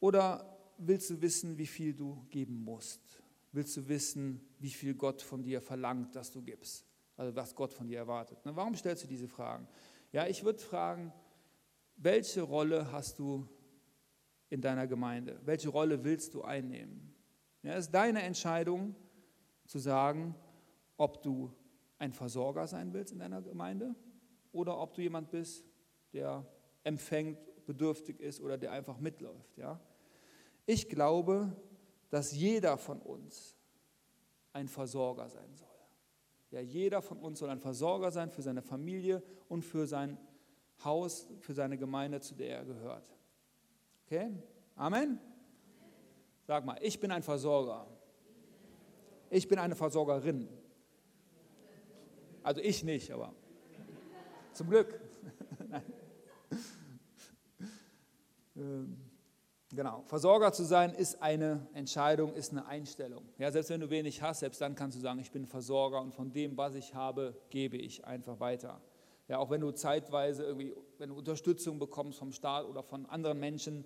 Oder 0.00 0.58
willst 0.78 1.10
du 1.10 1.20
wissen, 1.20 1.58
wie 1.58 1.66
viel 1.66 1.94
du 1.94 2.26
geben 2.30 2.64
musst? 2.64 3.22
Willst 3.52 3.76
du 3.76 3.88
wissen, 3.88 4.40
wie 4.58 4.70
viel 4.70 4.94
Gott 4.94 5.22
von 5.22 5.42
dir 5.42 5.60
verlangt, 5.60 6.16
dass 6.16 6.32
du 6.32 6.42
gibst? 6.42 6.84
Also 7.16 7.34
was 7.36 7.54
Gott 7.54 7.72
von 7.72 7.86
dir 7.86 7.98
erwartet. 7.98 8.38
Warum 8.44 8.74
stellst 8.74 9.04
du 9.04 9.08
diese 9.08 9.28
Fragen? 9.28 9.68
Ja, 10.12 10.26
ich 10.26 10.44
würde 10.44 10.58
fragen, 10.58 11.12
welche 11.96 12.42
Rolle 12.42 12.90
hast 12.92 13.18
du 13.18 13.48
in 14.50 14.60
deiner 14.60 14.86
Gemeinde? 14.86 15.40
Welche 15.44 15.68
Rolle 15.68 16.04
willst 16.04 16.34
du 16.34 16.42
einnehmen? 16.42 17.14
Ja, 17.62 17.74
es 17.74 17.86
ist 17.86 17.92
deine 17.92 18.22
Entscheidung 18.22 18.94
zu 19.66 19.78
sagen, 19.78 20.34
ob 20.96 21.22
du 21.22 21.52
ein 21.98 22.12
Versorger 22.12 22.66
sein 22.66 22.92
willst 22.92 23.12
in 23.12 23.20
deiner 23.20 23.40
Gemeinde 23.40 23.94
oder 24.56 24.78
ob 24.78 24.94
du 24.94 25.02
jemand 25.02 25.30
bist, 25.30 25.64
der 26.12 26.44
empfängt, 26.82 27.38
bedürftig 27.66 28.20
ist 28.20 28.40
oder 28.40 28.56
der 28.56 28.72
einfach 28.72 28.98
mitläuft. 28.98 29.58
Ja? 29.58 29.80
Ich 30.64 30.88
glaube, 30.88 31.54
dass 32.10 32.32
jeder 32.32 32.78
von 32.78 33.00
uns 33.00 33.56
ein 34.52 34.68
Versorger 34.68 35.28
sein 35.28 35.54
soll. 35.54 35.68
Ja, 36.52 36.60
jeder 36.60 37.02
von 37.02 37.18
uns 37.18 37.40
soll 37.40 37.50
ein 37.50 37.60
Versorger 37.60 38.10
sein 38.10 38.30
für 38.30 38.40
seine 38.40 38.62
Familie 38.62 39.22
und 39.48 39.64
für 39.64 39.86
sein 39.86 40.16
Haus, 40.84 41.28
für 41.40 41.54
seine 41.54 41.76
Gemeinde, 41.76 42.20
zu 42.20 42.34
der 42.34 42.58
er 42.58 42.64
gehört. 42.64 43.12
Okay? 44.06 44.32
Amen? 44.76 45.18
Sag 46.46 46.64
mal, 46.64 46.78
ich 46.80 47.00
bin 47.00 47.10
ein 47.10 47.24
Versorger. 47.24 47.86
Ich 49.28 49.48
bin 49.48 49.58
eine 49.58 49.74
Versorgerin. 49.74 50.48
Also 52.44 52.60
ich 52.60 52.84
nicht, 52.84 53.10
aber 53.10 53.34
zum 54.56 54.70
Glück. 54.70 55.00
Ähm, 58.58 58.96
genau, 59.68 60.02
Versorger 60.06 60.50
zu 60.50 60.64
sein 60.64 60.94
ist 60.94 61.20
eine 61.20 61.66
Entscheidung, 61.74 62.32
ist 62.32 62.52
eine 62.52 62.64
Einstellung. 62.64 63.22
Ja, 63.36 63.52
selbst 63.52 63.68
wenn 63.68 63.82
du 63.82 63.90
wenig 63.90 64.22
hast, 64.22 64.40
selbst 64.40 64.62
dann 64.62 64.74
kannst 64.74 64.96
du 64.96 65.00
sagen, 65.02 65.18
ich 65.18 65.30
bin 65.30 65.44
Versorger 65.44 66.00
und 66.00 66.14
von 66.14 66.32
dem, 66.32 66.56
was 66.56 66.74
ich 66.74 66.94
habe, 66.94 67.36
gebe 67.50 67.76
ich 67.76 68.06
einfach 68.06 68.40
weiter. 68.40 68.80
Ja, 69.28 69.40
auch 69.40 69.50
wenn 69.50 69.60
du 69.60 69.72
zeitweise 69.72 70.44
irgendwie, 70.44 70.74
wenn 70.96 71.10
du 71.10 71.16
Unterstützung 71.16 71.78
bekommst 71.78 72.18
vom 72.18 72.32
Staat 72.32 72.64
oder 72.64 72.82
von 72.82 73.04
anderen 73.04 73.38
Menschen, 73.38 73.84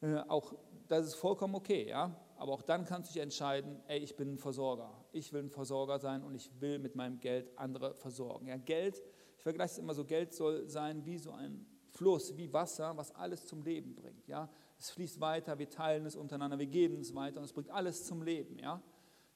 äh, 0.00 0.20
auch 0.28 0.54
das 0.86 1.06
ist 1.06 1.14
vollkommen 1.16 1.54
okay, 1.54 1.86
ja. 1.86 2.14
Aber 2.36 2.52
auch 2.52 2.62
dann 2.62 2.86
kannst 2.86 3.10
du 3.10 3.14
dich 3.14 3.22
entscheiden, 3.22 3.82
ey, 3.88 3.98
ich 3.98 4.16
bin 4.16 4.34
ein 4.34 4.38
Versorger. 4.38 4.90
Ich 5.12 5.34
will 5.34 5.42
ein 5.42 5.50
Versorger 5.50 5.98
sein 5.98 6.22
und 6.22 6.34
ich 6.34 6.50
will 6.60 6.78
mit 6.78 6.94
meinem 6.94 7.20
Geld 7.20 7.50
andere 7.58 7.94
versorgen. 7.94 8.46
Ja, 8.46 8.56
Geld 8.56 9.02
vergleiche 9.48 9.72
es 9.72 9.78
immer 9.78 9.94
so, 9.94 10.04
Geld 10.04 10.34
soll 10.34 10.68
sein 10.68 11.06
wie 11.06 11.18
so 11.18 11.32
ein 11.32 11.66
Fluss, 11.90 12.36
wie 12.36 12.52
Wasser, 12.52 12.94
was 12.96 13.14
alles 13.14 13.46
zum 13.46 13.62
Leben 13.62 13.94
bringt. 13.94 14.28
Ja? 14.28 14.48
Es 14.78 14.90
fließt 14.90 15.20
weiter, 15.20 15.58
wir 15.58 15.70
teilen 15.70 16.04
es 16.04 16.16
untereinander, 16.16 16.58
wir 16.58 16.66
geben 16.66 17.00
es 17.00 17.14
weiter 17.14 17.38
und 17.38 17.44
es 17.44 17.52
bringt 17.52 17.70
alles 17.70 18.04
zum 18.04 18.22
Leben. 18.22 18.58
Ja? 18.58 18.82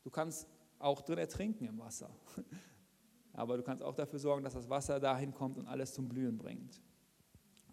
Du 0.03 0.11
kannst 0.11 0.46
auch 0.79 1.01
drin 1.01 1.18
ertrinken 1.18 1.66
im 1.66 1.79
Wasser. 1.79 2.11
Aber 3.33 3.57
du 3.57 3.62
kannst 3.62 3.83
auch 3.83 3.94
dafür 3.94 4.18
sorgen, 4.18 4.44
dass 4.44 4.53
das 4.53 4.68
Wasser 4.68 5.01
dahin 5.01 5.33
kommt 5.33 5.57
und 5.57 5.66
alles 5.66 5.94
zum 5.94 6.09
Blühen 6.09 6.37
bringt. 6.37 6.83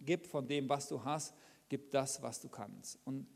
Gib 0.00 0.26
von 0.26 0.48
dem, 0.48 0.66
was 0.66 0.88
du 0.88 1.04
hast, 1.04 1.34
gib 1.68 1.90
das, 1.90 2.22
was 2.22 2.40
du 2.40 2.48
kannst. 2.48 2.98
Und 3.04 3.26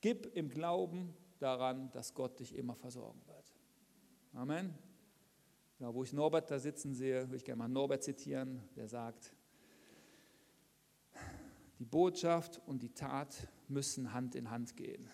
gib 0.00 0.34
im 0.34 0.48
Glauben 0.48 1.14
daran, 1.38 1.90
dass 1.92 2.14
Gott 2.14 2.40
dich 2.40 2.56
immer 2.56 2.74
versorgen 2.74 3.20
wird. 3.26 3.54
Amen. 4.32 4.87
Ja, 5.80 5.94
wo 5.94 6.02
ich 6.02 6.12
Norbert 6.12 6.50
da 6.50 6.58
sitzen 6.58 6.92
sehe, 6.92 7.30
will 7.30 7.36
ich 7.36 7.44
gerne 7.44 7.60
mal 7.60 7.68
Norbert 7.68 8.02
zitieren, 8.02 8.68
der 8.74 8.88
sagt, 8.88 9.32
die 11.78 11.84
Botschaft 11.84 12.60
und 12.66 12.82
die 12.82 12.92
Tat 12.92 13.46
müssen 13.68 14.12
Hand 14.12 14.34
in 14.34 14.50
Hand 14.50 14.76
gehen. 14.76 15.08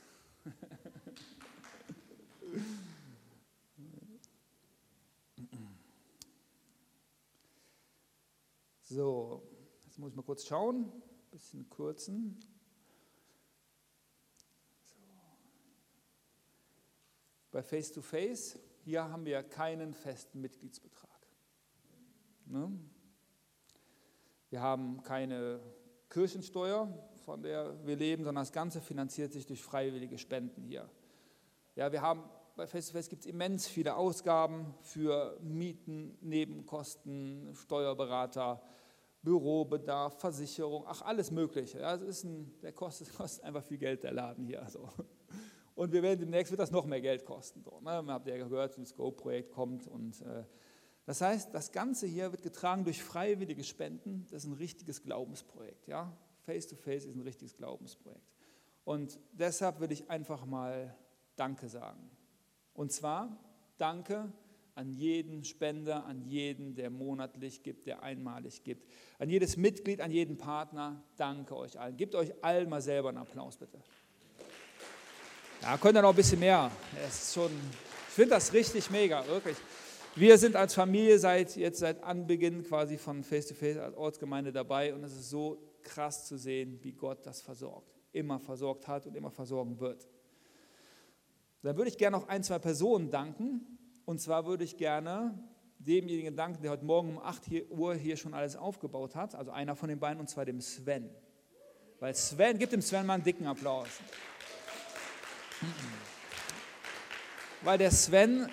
So, 8.81 9.42
jetzt 9.85 9.98
muss 9.98 10.11
ich 10.11 10.16
mal 10.16 10.22
kurz 10.22 10.46
schauen, 10.46 10.85
ein 10.87 11.31
bisschen 11.31 11.68
kürzen. 11.68 12.40
So. 14.96 15.03
Bei 17.50 17.62
Face 17.62 17.92
to 17.92 18.00
Face 18.00 18.59
hier 18.85 19.09
haben 19.09 19.25
wir 19.25 19.42
keinen 19.42 19.94
festen 19.94 20.40
Mitgliedsbetrag. 20.40 21.11
Ne? 22.47 22.70
Wir 24.51 24.61
haben 24.61 25.03
keine 25.03 25.61
Kirchensteuer, 26.11 26.88
von 27.25 27.42
der 27.42 27.85
wir 27.87 27.97
leben, 27.97 28.25
sondern 28.25 28.42
das 28.42 28.53
Ganze 28.53 28.81
finanziert 28.81 29.33
sich 29.33 29.47
durch 29.47 29.62
freiwillige 29.62 30.18
Spenden 30.18 30.62
hier. 30.62 30.88
Ja, 31.75 31.90
wir 31.90 32.03
haben 32.03 32.23
bei 32.57 32.66
Face 32.66 32.87
to 32.87 32.92
Face 32.92 33.09
gibt 33.09 33.25
es 33.25 33.27
immens 33.27 33.66
viele 33.66 33.97
Ausgaben 33.97 34.75
für 34.81 35.37
Mieten, 35.40 36.16
Nebenkosten, 36.20 37.53
Steuerberater, 37.55 38.62
Bürobedarf, 39.23 40.21
Versicherung, 40.21 40.85
ach 40.87 41.02
alles 41.02 41.31
Mögliche. 41.31 41.81
Ja, 41.81 41.94
es 41.94 42.02
ist 42.02 42.25
ein, 42.25 42.54
der 42.63 42.73
kostet, 42.73 43.13
kostet 43.17 43.44
einfach 43.44 43.65
viel 43.65 43.79
Geld, 43.79 44.04
der 44.04 44.13
Laden 44.13 44.44
hier. 44.44 44.63
Also. 44.63 44.88
Und 45.75 45.92
wir 45.92 46.02
werden 46.02 46.20
demnächst 46.20 46.52
wird 46.52 46.60
das 46.60 46.70
noch 46.70 46.87
mehr 46.87 47.00
Geld 47.00 47.25
kosten. 47.25 47.62
So, 47.62 47.81
ne? 47.81 48.04
Habt 48.06 48.29
ja 48.29 48.37
gehört, 48.37 48.79
das 48.79 48.94
Go-Projekt 48.94 49.50
kommt. 49.50 49.88
Und, 49.88 50.20
äh, 50.22 50.44
das 51.04 51.20
heißt, 51.20 51.52
das 51.52 51.72
Ganze 51.72 52.06
hier 52.06 52.31
wird 52.31 52.42
getragen 52.42 52.85
durch 52.85 53.02
freiwillige 53.02 53.64
Spenden. 53.64 54.27
Das 54.31 54.44
ist 54.44 54.50
ein 54.50 54.54
richtiges 54.54 55.02
Glaubensprojekt. 55.02 55.88
Ja? 55.88 56.16
Face 56.42 56.66
to 56.68 56.77
Face 56.77 57.04
ist 57.04 57.16
ein 57.16 57.22
richtiges 57.22 57.56
Glaubensprojekt. 57.56 58.33
Und 58.85 59.18
deshalb 59.33 59.81
will 59.81 59.90
ich 59.90 60.10
einfach 60.10 60.46
mal 60.46 60.94
Danke 61.37 61.68
sagen. 61.68 62.10
Und 62.75 62.92
zwar 62.92 63.38
Danke 63.77 64.33
an 64.77 64.92
jeden 64.92 65.44
Spender, 65.44 66.04
an 66.04 66.20
jeden, 66.22 66.75
der 66.75 66.90
monatlich 66.90 67.62
gibt, 67.62 67.87
der 67.87 68.02
einmalig 68.02 68.64
gibt, 68.64 68.88
an 69.18 69.29
jedes 69.29 69.56
Mitglied, 69.56 70.00
an 70.00 70.10
jeden 70.10 70.37
Partner. 70.37 71.02
Danke 71.16 71.56
euch 71.56 71.79
allen. 71.79 71.96
Gebt 71.96 72.14
euch 72.14 72.33
allen 72.42 72.68
mal 72.68 72.81
selber 72.81 73.08
einen 73.08 73.18
Applaus, 73.18 73.56
bitte. 73.56 73.83
Ja, 75.65 75.79
könnt 75.79 75.96
ihr 75.96 76.02
noch 76.02 76.10
ein 76.10 76.15
bisschen 76.15 76.40
mehr. 76.40 76.71
ist 77.08 77.33
schon, 77.33 77.50
ich 78.08 78.15
finde 78.15 78.33
das 78.33 78.52
richtig 78.52 78.90
mega, 78.90 79.27
wirklich. 79.27 79.56
Wir 80.15 80.37
sind 80.37 80.56
als 80.56 80.75
Familie 80.75 81.19
seit 81.19 81.56
jetzt 81.56 81.79
seit 81.79 82.04
Anbeginn 82.04 82.65
quasi 82.65 82.98
von 82.98 83.25
Face 83.25 83.46
to 83.46 83.54
Face 83.54 83.79
als 83.79 83.96
Ortsgemeinde 83.96 84.52
dabei 84.52 84.92
und 84.92 85.02
es 85.04 85.12
ist 85.12 85.31
so 85.31 85.56
krass 85.83 86.27
zu 86.27 86.37
sehen, 86.37 86.79
wie 86.83 86.92
Gott 86.92 87.25
das 87.25 87.40
versorgt. 87.40 87.96
Immer 88.12 88.38
versorgt 88.40 88.87
hat 88.88 89.06
und 89.06 89.17
immer 89.17 89.31
versorgen 89.31 89.81
wird. 89.81 90.06
Dann 91.62 91.79
würde 91.79 91.88
ich 91.88 91.96
gerne 91.96 92.19
noch 92.19 92.29
ein, 92.29 92.42
zwei 92.42 92.58
Personen 92.58 93.10
danken. 93.10 93.79
Und 94.04 94.21
zwar 94.21 94.44
würde 94.44 94.65
ich 94.65 94.77
gerne 94.77 95.33
demjenigen 95.79 96.37
danken, 96.37 96.60
der 96.60 96.73
heute 96.73 96.85
Morgen 96.85 97.17
um 97.17 97.19
8 97.23 97.71
Uhr 97.71 97.94
hier 97.94 98.19
schon 98.19 98.35
alles 98.35 98.54
aufgebaut 98.54 99.17
hat. 99.17 99.35
Also 99.35 99.50
einer 99.50 99.77
von 99.77 99.88
den 99.88 99.98
beiden, 99.98 100.21
und 100.21 100.29
zwar 100.29 100.44
dem 100.44 100.60
Sven. 100.60 101.08
Weil 102.00 102.15
Sven, 102.15 102.58
gibt 102.58 102.75
dem 102.75 102.83
Sven 102.83 103.06
mal 103.06 103.15
einen 103.15 103.25
dicken 103.25 103.46
Applaus. 103.46 103.88
Weil 107.62 107.79
der 107.79 107.90
Sven 107.90 108.48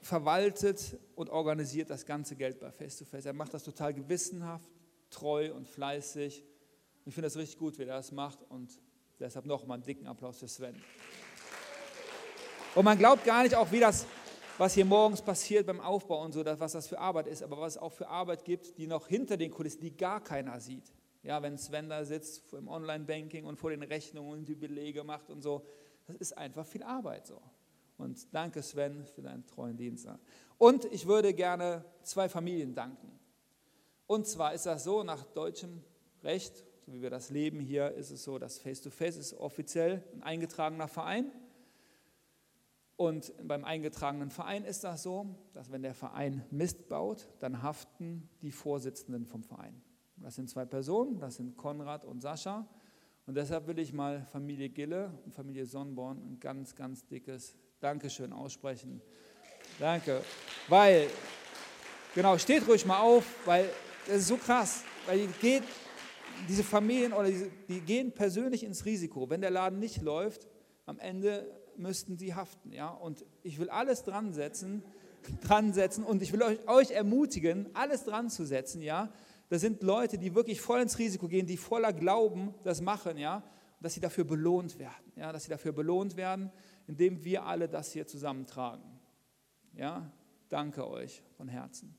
verwaltet 0.00 0.98
und 1.14 1.30
organisiert 1.30 1.90
das 1.90 2.04
ganze 2.04 2.36
Geld 2.36 2.60
bei 2.60 2.70
Face 2.70 2.98
to 2.98 3.04
Face. 3.04 3.24
Er 3.24 3.32
macht 3.32 3.54
das 3.54 3.62
total 3.62 3.94
gewissenhaft, 3.94 4.70
treu 5.10 5.52
und 5.54 5.66
fleißig. 5.66 6.44
Ich 7.06 7.14
finde 7.14 7.26
das 7.26 7.36
richtig 7.36 7.58
gut, 7.58 7.78
wie 7.78 7.82
er 7.82 7.96
das 7.96 8.12
macht 8.12 8.38
und 8.48 8.80
deshalb 9.18 9.46
nochmal 9.46 9.76
einen 9.76 9.84
dicken 9.84 10.06
Applaus 10.06 10.38
für 10.38 10.48
Sven. 10.48 10.74
Und 12.74 12.84
man 12.84 12.98
glaubt 12.98 13.24
gar 13.24 13.42
nicht 13.42 13.54
auch, 13.54 13.70
wie 13.72 13.80
das, 13.80 14.06
was 14.58 14.74
hier 14.74 14.84
morgens 14.84 15.22
passiert 15.22 15.66
beim 15.66 15.80
Aufbau 15.80 16.22
und 16.22 16.32
so, 16.32 16.44
was 16.44 16.72
das 16.72 16.86
für 16.86 16.98
Arbeit 16.98 17.26
ist, 17.26 17.42
aber 17.42 17.58
was 17.58 17.76
es 17.76 17.82
auch 17.82 17.92
für 17.92 18.08
Arbeit 18.08 18.44
gibt, 18.44 18.78
die 18.78 18.86
noch 18.86 19.06
hinter 19.06 19.36
den 19.36 19.50
Kulissen, 19.50 19.80
die 19.80 19.96
gar 19.96 20.22
keiner 20.22 20.60
sieht. 20.60 20.92
Ja, 21.22 21.40
wenn 21.42 21.56
Sven 21.56 21.88
da 21.88 22.04
sitzt 22.04 22.52
im 22.52 22.68
Online-Banking 22.68 23.46
und 23.46 23.56
vor 23.56 23.70
den 23.70 23.82
Rechnungen 23.82 24.44
die 24.44 24.54
Belege 24.54 25.04
macht 25.04 25.30
und 25.30 25.40
so, 25.40 25.64
das 26.06 26.16
ist 26.16 26.38
einfach 26.38 26.66
viel 26.66 26.82
Arbeit 26.82 27.26
so. 27.26 27.40
Und 27.96 28.34
danke 28.34 28.62
Sven 28.62 29.04
für 29.06 29.22
deinen 29.22 29.46
treuen 29.46 29.76
Dienst. 29.76 30.08
Und 30.58 30.84
ich 30.86 31.06
würde 31.06 31.32
gerne 31.32 31.84
zwei 32.02 32.28
Familien 32.28 32.74
danken. 32.74 33.18
Und 34.06 34.26
zwar 34.26 34.52
ist 34.52 34.66
das 34.66 34.84
so, 34.84 35.02
nach 35.02 35.24
deutschem 35.24 35.82
Recht, 36.22 36.64
so 36.84 36.92
wie 36.92 37.02
wir 37.02 37.10
das 37.10 37.30
leben 37.30 37.60
hier, 37.60 37.92
ist 37.92 38.10
es 38.10 38.24
so, 38.24 38.38
dass 38.38 38.58
Face-to-Face 38.58 39.16
-face 39.16 39.20
ist 39.20 39.34
offiziell 39.34 40.02
ein 40.14 40.22
eingetragener 40.22 40.88
Verein. 40.88 41.30
Und 42.96 43.32
beim 43.42 43.64
eingetragenen 43.64 44.30
Verein 44.30 44.64
ist 44.64 44.84
das 44.84 45.02
so, 45.02 45.34
dass 45.52 45.72
wenn 45.72 45.82
der 45.82 45.94
Verein 45.94 46.44
Mist 46.50 46.88
baut, 46.88 47.28
dann 47.40 47.62
haften 47.62 48.28
die 48.42 48.52
Vorsitzenden 48.52 49.26
vom 49.26 49.42
Verein. 49.42 49.82
Das 50.16 50.36
sind 50.36 50.48
zwei 50.48 50.64
Personen, 50.64 51.18
das 51.18 51.36
sind 51.36 51.56
Konrad 51.56 52.04
und 52.04 52.20
Sascha. 52.20 52.68
Und 53.26 53.36
deshalb 53.36 53.66
will 53.66 53.78
ich 53.78 53.92
mal 53.92 54.26
Familie 54.32 54.68
Gille 54.68 55.10
und 55.24 55.34
Familie 55.34 55.64
Sonnborn 55.64 56.18
ein 56.18 56.40
ganz, 56.40 56.74
ganz 56.74 57.06
dickes 57.06 57.56
Dankeschön 57.80 58.32
aussprechen. 58.34 59.00
Danke. 59.78 60.22
Weil, 60.68 61.08
genau, 62.14 62.36
steht 62.36 62.68
ruhig 62.68 62.84
mal 62.84 63.00
auf, 63.00 63.24
weil 63.46 63.70
das 64.06 64.18
ist 64.18 64.28
so 64.28 64.36
krass. 64.36 64.84
Weil 65.06 65.20
die 65.20 65.32
geht, 65.40 65.62
diese 66.48 66.62
Familien 66.62 67.14
oder 67.14 67.28
diese, 67.28 67.50
die 67.68 67.80
gehen 67.80 68.12
persönlich 68.12 68.62
ins 68.62 68.84
Risiko. 68.84 69.30
Wenn 69.30 69.40
der 69.40 69.50
Laden 69.50 69.78
nicht 69.78 70.02
läuft, 70.02 70.46
am 70.84 70.98
Ende 70.98 71.50
müssten 71.76 72.18
sie 72.18 72.34
haften. 72.34 72.72
Ja? 72.72 72.88
Und 72.88 73.24
ich 73.42 73.58
will 73.58 73.70
alles 73.70 74.04
dran 74.04 74.34
setzen, 74.34 74.82
dran 75.46 75.72
setzen 75.72 76.04
und 76.04 76.20
ich 76.20 76.32
will 76.34 76.42
euch, 76.42 76.68
euch 76.68 76.90
ermutigen, 76.90 77.70
alles 77.72 78.04
dran 78.04 78.28
zu 78.28 78.44
setzen. 78.44 78.82
Ja? 78.82 79.10
Das 79.48 79.60
sind 79.60 79.82
Leute, 79.82 80.18
die 80.18 80.34
wirklich 80.34 80.60
voll 80.60 80.80
ins 80.80 80.98
Risiko 80.98 81.28
gehen, 81.28 81.46
die 81.46 81.56
voller 81.56 81.92
Glauben 81.92 82.54
das 82.62 82.80
machen, 82.80 83.18
ja, 83.18 83.42
dass 83.80 83.94
sie 83.94 84.00
dafür 84.00 84.24
belohnt 84.24 84.78
werden. 84.78 85.12
Ja, 85.16 85.32
dass 85.32 85.44
sie 85.44 85.50
dafür 85.50 85.72
belohnt 85.72 86.16
werden 86.16 86.50
indem 86.86 87.24
wir 87.24 87.44
alle 87.44 87.68
das 87.68 87.92
hier 87.92 88.06
zusammentragen. 88.06 88.84
Ja, 89.74 90.10
danke 90.48 90.86
euch 90.86 91.22
von 91.36 91.48
Herzen. 91.48 91.96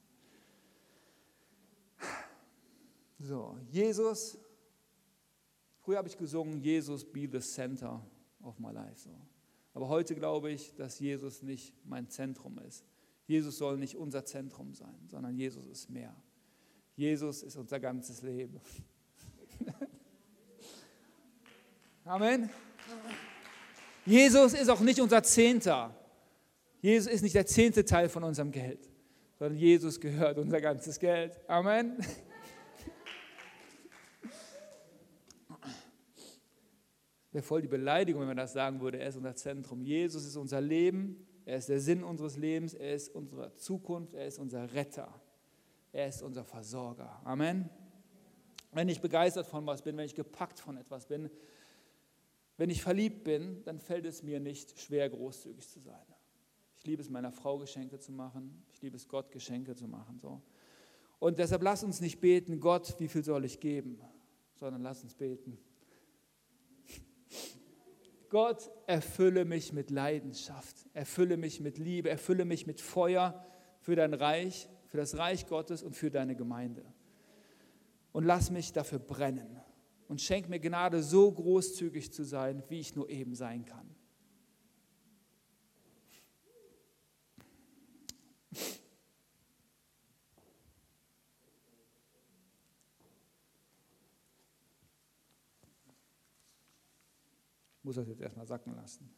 So, 3.20 3.58
Jesus, 3.70 4.38
früher 5.80 5.98
habe 5.98 6.08
ich 6.08 6.18
gesungen, 6.18 6.60
Jesus 6.62 7.06
be 7.06 7.28
the 7.32 7.40
center 7.40 8.06
of 8.42 8.60
my 8.60 8.72
life. 8.72 9.00
So. 9.00 9.10
Aber 9.74 9.88
heute 9.88 10.16
glaube 10.16 10.52
ich, 10.52 10.76
dass 10.76 11.00
Jesus 11.00 11.42
nicht 11.42 11.74
mein 11.86 12.10
Zentrum 12.10 12.60
ist. 12.60 12.86
Jesus 13.26 13.58
soll 13.58 13.78
nicht 13.78 13.96
unser 13.96 14.26
Zentrum 14.26 14.74
sein, 14.74 15.08
sondern 15.08 15.36
Jesus 15.36 15.66
ist 15.66 15.90
mehr. 15.90 16.16
Jesus 16.96 17.44
ist 17.44 17.56
unser 17.58 17.80
ganzes 17.80 18.22
Leben. 18.22 18.60
Amen. 22.06 22.50
Jesus 24.06 24.54
ist 24.54 24.70
auch 24.70 24.80
nicht 24.80 25.00
unser 25.02 25.24
Zehnter. 25.24 25.94
Jesus 26.82 27.12
ist 27.12 27.22
nicht 27.24 27.36
der 27.36 27.48
zehnte 27.48 27.84
Teil 27.84 28.10
von 28.10 28.24
unserem 28.24 28.52
Geld, 28.52 28.88
sondern 29.40 29.58
Jesus 29.58 30.00
gehört 30.00 30.38
unser 30.38 30.62
ganzes 30.62 31.00
Geld. 31.00 31.40
Amen. 31.50 31.98
Wäre 37.32 37.44
voll 37.44 37.64
die 37.64 37.68
Beleidigung, 37.68 38.22
wenn 38.22 38.30
man 38.30 38.38
das 38.38 38.54
sagen 38.54 38.80
würde. 38.80 39.00
Er 39.00 39.10
ist 39.10 39.18
unser 39.18 39.36
Zentrum. 39.36 39.82
Jesus 39.82 40.26
ist 40.26 40.38
unser 40.38 40.62
Leben. 40.62 41.28
Er 41.44 41.58
ist 41.58 41.68
der 41.68 41.82
Sinn 41.82 42.04
unseres 42.04 42.38
Lebens. 42.38 42.74
Er 42.74 42.94
ist 42.94 43.10
unsere 43.14 43.54
Zukunft. 43.56 44.14
Er 44.14 44.28
ist 44.28 44.40
unser 44.40 44.74
Retter. 44.74 45.14
Er 45.96 46.10
ist 46.10 46.22
unser 46.22 46.44
Versorger. 46.44 47.22
Amen. 47.24 47.70
Wenn 48.74 48.90
ich 48.90 49.00
begeistert 49.00 49.48
von 49.48 49.66
was 49.66 49.82
bin, 49.82 49.96
wenn 49.96 50.06
ich 50.06 50.14
gepackt 50.14 50.60
von 50.60 50.76
etwas 50.76 51.06
bin, 51.06 51.30
wenn 52.58 52.70
ich 52.70 52.82
verliebt 52.84 53.24
bin, 53.24 53.64
dann 53.64 53.80
fällt 53.80 54.06
es 54.06 54.22
mir 54.22 54.42
nicht 54.42 54.78
schwer, 54.78 55.10
großzügig 55.10 55.70
zu 55.70 55.80
sein. 55.80 56.06
Ich 56.76 56.86
liebe 56.86 57.02
es, 57.02 57.10
meiner 57.10 57.32
Frau 57.32 57.58
Geschenke 57.60 57.98
zu 57.98 58.12
machen. 58.12 58.62
Ich 58.74 58.82
liebe 58.82 58.98
es, 58.98 59.08
Gott 59.08 59.32
Geschenke 59.32 59.74
zu 59.74 59.88
machen. 59.88 60.20
So. 60.20 60.42
Und 61.20 61.40
deshalb 61.40 61.64
lass 61.64 61.82
uns 61.82 62.02
nicht 62.02 62.20
beten, 62.20 62.60
Gott, 62.60 63.00
wie 63.00 63.08
viel 63.08 63.24
soll 63.24 63.46
ich 63.46 63.62
geben, 63.62 64.02
sondern 64.56 64.82
lass 64.82 65.02
uns 65.02 65.14
beten. 65.14 65.58
Gott, 68.30 68.70
erfülle 68.86 69.46
mich 69.46 69.72
mit 69.72 69.92
Leidenschaft, 69.92 70.76
erfülle 70.94 71.38
mich 71.38 71.62
mit 71.62 71.78
Liebe, 71.78 72.10
erfülle 72.10 72.44
mich 72.44 72.68
mit 72.68 72.82
Feuer 72.82 73.46
für 73.80 73.96
dein 73.96 74.14
Reich, 74.14 74.68
für 74.96 75.02
das 75.02 75.18
Reich 75.18 75.46
Gottes 75.46 75.84
und 75.84 75.94
für 75.94 76.10
deine 76.10 76.38
Gemeinde. 76.38 76.86
Und 78.14 78.24
lass 78.24 78.50
mich 78.50 78.72
dafür 78.72 78.98
brennen 78.98 79.60
und 80.08 80.22
schenk 80.22 80.48
mir 80.48 80.58
Gnade, 80.58 81.04
so 81.04 81.30
großzügig 81.30 82.14
zu 82.14 82.24
sein, 82.24 82.64
wie 82.70 82.80
ich 82.80 82.96
nur 82.96 83.10
eben 83.10 83.36
sein 83.36 83.66
kann. 83.66 83.94
Ich 88.52 88.80
muss 97.84 97.96
das 97.98 98.08
jetzt 98.08 98.22
erstmal 98.22 98.48
sacken 98.48 98.74
lassen. 98.74 99.14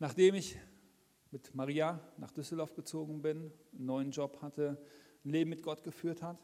Nachdem 0.00 0.36
ich 0.36 0.56
mit 1.32 1.54
Maria 1.54 2.00
nach 2.18 2.30
Düsseldorf 2.30 2.74
gezogen 2.74 3.20
bin, 3.20 3.52
einen 3.72 3.86
neuen 3.86 4.10
Job 4.12 4.40
hatte, 4.42 4.78
ein 5.24 5.30
Leben 5.30 5.50
mit 5.50 5.62
Gott 5.62 5.82
geführt 5.82 6.22
hat, 6.22 6.38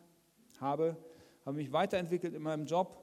habe, 0.59 0.97
habe 1.45 1.57
mich 1.57 1.73
weiterentwickelt 1.73 2.35
in 2.35 2.43
meinem 2.43 2.67
Job 2.67 3.01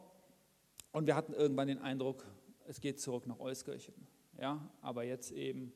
und 0.92 1.08
wir 1.08 1.16
hatten 1.16 1.34
irgendwann 1.34 1.70
den 1.70 1.80
Eindruck, 1.80 2.26
es 2.68 2.82
geht 2.82 3.00
zurück 3.00 3.28
nach 3.28 3.40
Euskirchen. 3.40 3.94
Ja, 4.40 4.70
aber 4.82 5.04
jetzt 5.04 5.32
eben 5.32 5.72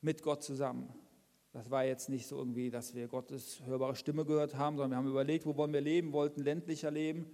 mit 0.00 0.22
Gott 0.22 0.42
zusammen. 0.42 0.92
Das 1.52 1.70
war 1.70 1.84
jetzt 1.84 2.08
nicht 2.08 2.26
so 2.26 2.38
irgendwie, 2.38 2.70
dass 2.70 2.94
wir 2.94 3.08
Gottes 3.08 3.60
hörbare 3.66 3.96
Stimme 3.96 4.24
gehört 4.24 4.54
haben, 4.54 4.76
sondern 4.76 4.92
wir 4.92 4.96
haben 4.96 5.10
überlegt, 5.10 5.44
wo 5.44 5.56
wollen 5.56 5.74
wir 5.74 5.82
leben, 5.82 6.12
wollten 6.12 6.40
ländlicher 6.40 6.90
leben 6.90 7.26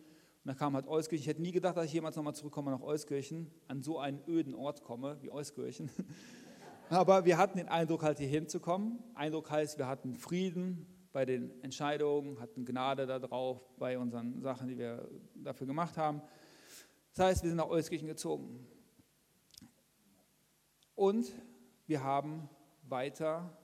und 0.44 0.48
da 0.48 0.54
kam 0.54 0.74
halt 0.74 0.86
Euskirchen. 0.86 1.22
Ich 1.22 1.28
hätte 1.28 1.42
nie 1.42 1.52
gedacht, 1.52 1.76
dass 1.76 1.86
ich 1.86 1.92
jemals 1.92 2.16
nochmal 2.16 2.34
zurückkomme 2.34 2.70
nach 2.70 2.80
Euskirchen, 2.80 3.50
an 3.66 3.82
so 3.82 3.98
einen 3.98 4.20
öden 4.26 4.54
Ort 4.54 4.82
komme 4.82 5.18
wie 5.20 5.30
Euskirchen. 5.30 5.90
Aber 6.90 7.24
wir 7.24 7.36
hatten 7.36 7.58
den 7.58 7.68
Eindruck, 7.68 8.02
halt 8.02 8.18
hier 8.18 8.28
hinzukommen. 8.28 8.98
Eindruck 9.14 9.50
heißt, 9.50 9.78
wir 9.78 9.86
hatten 9.86 10.14
Frieden 10.14 10.86
bei 11.12 11.26
den 11.26 11.62
Entscheidungen, 11.62 12.40
hatten 12.40 12.64
Gnade 12.64 13.06
darauf 13.06 13.60
bei 13.76 13.98
unseren 13.98 14.40
Sachen, 14.40 14.68
die 14.68 14.78
wir 14.78 15.08
dafür 15.34 15.66
gemacht 15.66 15.98
haben. 15.98 16.22
Das 17.14 17.26
heißt, 17.26 17.42
wir 17.42 17.50
sind 17.50 17.56
nach 17.56 17.68
Euskirchen 17.68 18.08
gezogen. 18.08 18.66
Und 20.94 21.32
wir 21.86 22.02
haben 22.02 22.48
weiter 22.82 23.56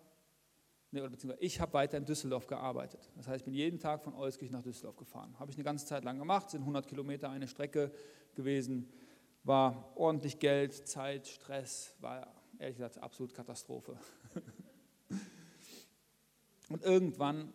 nee, 0.94 1.00
oder 1.00 1.10
beziehungsweise 1.10 1.44
ich 1.44 1.60
habe 1.60 1.72
weiter 1.74 1.98
in 1.98 2.04
Düsseldorf 2.04 2.46
gearbeitet. 2.46 3.10
Das 3.16 3.26
heißt, 3.26 3.40
ich 3.40 3.44
bin 3.44 3.52
jeden 3.52 3.80
Tag 3.80 4.02
von 4.02 4.14
Euskirchen 4.14 4.56
nach 4.56 4.62
Düsseldorf 4.62 4.96
gefahren. 4.96 5.34
Habe 5.38 5.50
ich 5.50 5.56
eine 5.56 5.64
ganze 5.64 5.86
Zeit 5.86 6.04
lang 6.04 6.18
gemacht, 6.18 6.50
sind 6.50 6.60
100 6.60 6.86
Kilometer 6.86 7.30
eine 7.30 7.48
Strecke 7.48 7.90
gewesen, 8.34 8.88
war 9.42 9.92
ordentlich 9.96 10.38
Geld, 10.38 10.72
Zeit, 10.72 11.26
Stress, 11.26 11.94
war 12.00 12.32
ehrlich 12.58 12.76
gesagt 12.76 12.98
absolut 12.98 13.34
Katastrophe. 13.34 13.98
Und 16.70 16.82
irgendwann 16.82 17.52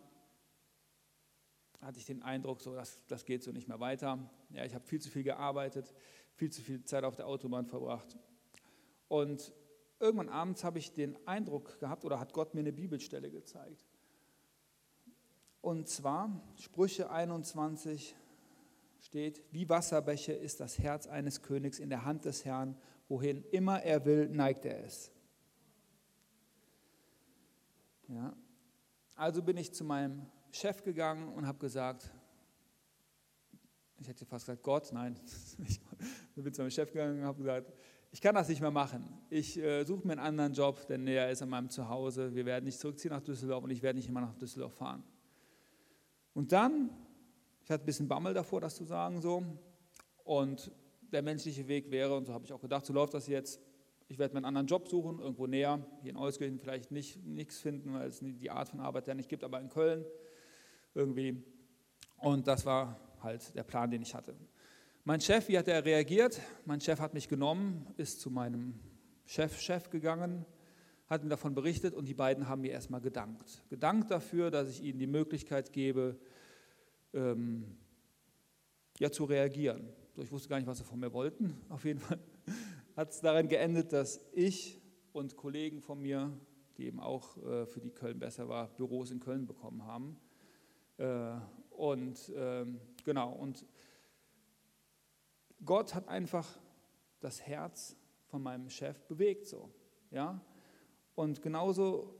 hatte 1.80 1.98
ich 1.98 2.04
den 2.04 2.22
Eindruck, 2.22 2.60
so, 2.60 2.74
das, 2.74 3.00
das 3.08 3.24
geht 3.24 3.42
so 3.42 3.52
nicht 3.52 3.68
mehr 3.68 3.80
weiter. 3.80 4.18
Ja, 4.50 4.64
ich 4.66 4.74
habe 4.74 4.86
viel 4.86 5.00
zu 5.00 5.08
viel 5.08 5.22
gearbeitet, 5.22 5.94
viel 6.34 6.52
zu 6.52 6.60
viel 6.60 6.84
Zeit 6.84 7.04
auf 7.04 7.16
der 7.16 7.26
Autobahn 7.26 7.66
verbracht. 7.66 8.18
Und 9.08 9.52
irgendwann 10.00 10.28
abends 10.28 10.64
habe 10.64 10.78
ich 10.78 10.92
den 10.92 11.16
Eindruck 11.26 11.78
gehabt 11.78 12.04
oder 12.04 12.18
hat 12.18 12.32
Gott 12.32 12.54
mir 12.54 12.60
eine 12.60 12.72
Bibelstelle 12.72 13.30
gezeigt. 13.30 13.86
Und 15.60 15.88
zwar 15.88 16.42
Sprüche 16.56 17.10
21 17.10 18.16
steht, 19.00 19.42
wie 19.52 19.68
Wasserbäche 19.68 20.32
ist 20.32 20.60
das 20.60 20.78
Herz 20.78 21.06
eines 21.06 21.42
Königs 21.42 21.78
in 21.78 21.90
der 21.90 22.04
Hand 22.04 22.24
des 22.24 22.44
Herrn, 22.44 22.76
wohin 23.08 23.44
immer 23.50 23.82
er 23.82 24.04
will, 24.04 24.28
neigt 24.28 24.64
er 24.64 24.84
es. 24.84 25.12
Ja. 28.08 28.34
Also 29.16 29.42
bin 29.42 29.56
ich 29.56 29.72
zu 29.72 29.84
meinem 29.84 30.26
Chef 30.50 30.82
gegangen 30.82 31.28
und 31.34 31.46
habe 31.46 31.58
gesagt, 31.58 32.10
ich 33.98 34.08
hätte 34.08 34.24
fast 34.24 34.46
gesagt, 34.46 34.62
Gott, 34.62 34.90
nein, 34.92 35.20
ich 35.58 36.42
bin 36.42 36.52
zu 36.54 36.62
meinem 36.62 36.70
Chef 36.70 36.90
gegangen 36.90 37.20
und 37.20 37.26
habe 37.26 37.38
gesagt, 37.38 37.72
ich 38.12 38.20
kann 38.20 38.34
das 38.34 38.48
nicht 38.48 38.60
mehr 38.60 38.72
machen. 38.72 39.04
Ich 39.28 39.56
äh, 39.58 39.84
suche 39.84 40.06
mir 40.06 40.14
einen 40.14 40.20
anderen 40.20 40.52
Job, 40.52 40.86
der 40.88 40.98
näher 40.98 41.30
ist 41.30 41.42
an 41.42 41.48
meinem 41.48 41.70
Zuhause. 41.70 42.34
Wir 42.34 42.44
werden 42.44 42.64
nicht 42.64 42.78
zurückziehen 42.78 43.12
nach 43.12 43.22
Düsseldorf 43.22 43.62
und 43.62 43.70
ich 43.70 43.82
werde 43.82 43.98
nicht 43.98 44.08
immer 44.08 44.20
nach 44.20 44.34
Düsseldorf 44.34 44.74
fahren. 44.74 45.04
Und 46.34 46.50
dann, 46.52 46.90
ich 47.62 47.70
hatte 47.70 47.84
ein 47.84 47.86
bisschen 47.86 48.08
Bammel 48.08 48.34
davor, 48.34 48.60
das 48.60 48.74
zu 48.74 48.84
sagen 48.84 49.20
so. 49.20 49.44
Und 50.24 50.72
der 51.12 51.22
menschliche 51.22 51.68
Weg 51.68 51.90
wäre, 51.90 52.16
und 52.16 52.26
so 52.26 52.32
habe 52.32 52.44
ich 52.44 52.52
auch 52.52 52.60
gedacht, 52.60 52.84
so 52.84 52.92
läuft 52.92 53.14
das 53.14 53.28
jetzt, 53.28 53.60
ich 54.08 54.18
werde 54.18 54.34
mir 54.34 54.38
einen 54.38 54.46
anderen 54.46 54.66
Job 54.66 54.88
suchen, 54.88 55.20
irgendwo 55.20 55.46
näher, 55.46 55.84
hier 56.02 56.10
in 56.10 56.16
Euskirchen 56.16 56.58
vielleicht 56.58 56.90
nicht 56.90 57.24
nichts 57.24 57.60
finden, 57.60 57.94
weil 57.94 58.08
es 58.08 58.18
die 58.20 58.50
Art 58.50 58.68
von 58.68 58.80
Arbeit 58.80 59.06
ja 59.06 59.14
nicht 59.14 59.28
gibt, 59.28 59.44
aber 59.44 59.60
in 59.60 59.68
Köln 59.68 60.04
irgendwie. 60.94 61.44
Und 62.16 62.48
das 62.48 62.66
war 62.66 63.00
halt 63.22 63.54
der 63.54 63.62
Plan, 63.62 63.88
den 63.88 64.02
ich 64.02 64.14
hatte. 64.14 64.34
Mein 65.04 65.22
Chef, 65.22 65.48
wie 65.48 65.56
hat 65.56 65.66
er 65.66 65.82
reagiert? 65.82 66.38
Mein 66.66 66.78
Chef 66.82 67.00
hat 67.00 67.14
mich 67.14 67.26
genommen, 67.26 67.86
ist 67.96 68.20
zu 68.20 68.30
meinem 68.30 68.74
Chef, 69.24 69.58
Chef 69.58 69.88
gegangen, 69.88 70.44
hat 71.06 71.22
mir 71.22 71.30
davon 71.30 71.54
berichtet 71.54 71.94
und 71.94 72.06
die 72.06 72.12
beiden 72.12 72.50
haben 72.50 72.60
mir 72.60 72.72
erstmal 72.72 73.00
gedankt. 73.00 73.62
Gedankt 73.70 74.10
dafür, 74.10 74.50
dass 74.50 74.68
ich 74.68 74.82
ihnen 74.82 74.98
die 74.98 75.06
Möglichkeit 75.06 75.72
gebe, 75.72 76.18
ähm, 77.14 77.78
ja, 78.98 79.10
zu 79.10 79.24
reagieren. 79.24 79.88
Ich 80.18 80.30
wusste 80.30 80.50
gar 80.50 80.58
nicht, 80.58 80.66
was 80.66 80.76
sie 80.76 80.84
von 80.84 81.00
mir 81.00 81.14
wollten. 81.14 81.58
Auf 81.70 81.86
jeden 81.86 82.00
Fall 82.00 82.18
hat 82.94 83.10
es 83.10 83.22
daran 83.22 83.48
geendet, 83.48 83.94
dass 83.94 84.20
ich 84.34 84.82
und 85.14 85.34
Kollegen 85.34 85.80
von 85.80 86.02
mir, 86.02 86.30
die 86.76 86.84
eben 86.84 87.00
auch 87.00 87.38
äh, 87.38 87.64
für 87.64 87.80
die 87.80 87.90
Köln 87.90 88.18
besser 88.18 88.50
war, 88.50 88.68
Büros 88.76 89.10
in 89.10 89.20
Köln 89.20 89.46
bekommen 89.46 89.86
haben. 89.86 90.18
Äh, 90.98 91.36
und 91.70 92.30
ähm, 92.36 92.80
genau, 93.02 93.32
und 93.32 93.64
Gott 95.64 95.94
hat 95.94 96.08
einfach 96.08 96.58
das 97.20 97.40
Herz 97.42 97.96
von 98.26 98.42
meinem 98.42 98.70
Chef 98.70 99.02
bewegt 99.04 99.46
so, 99.46 99.70
ja. 100.10 100.40
Und 101.14 101.42
genauso 101.42 102.14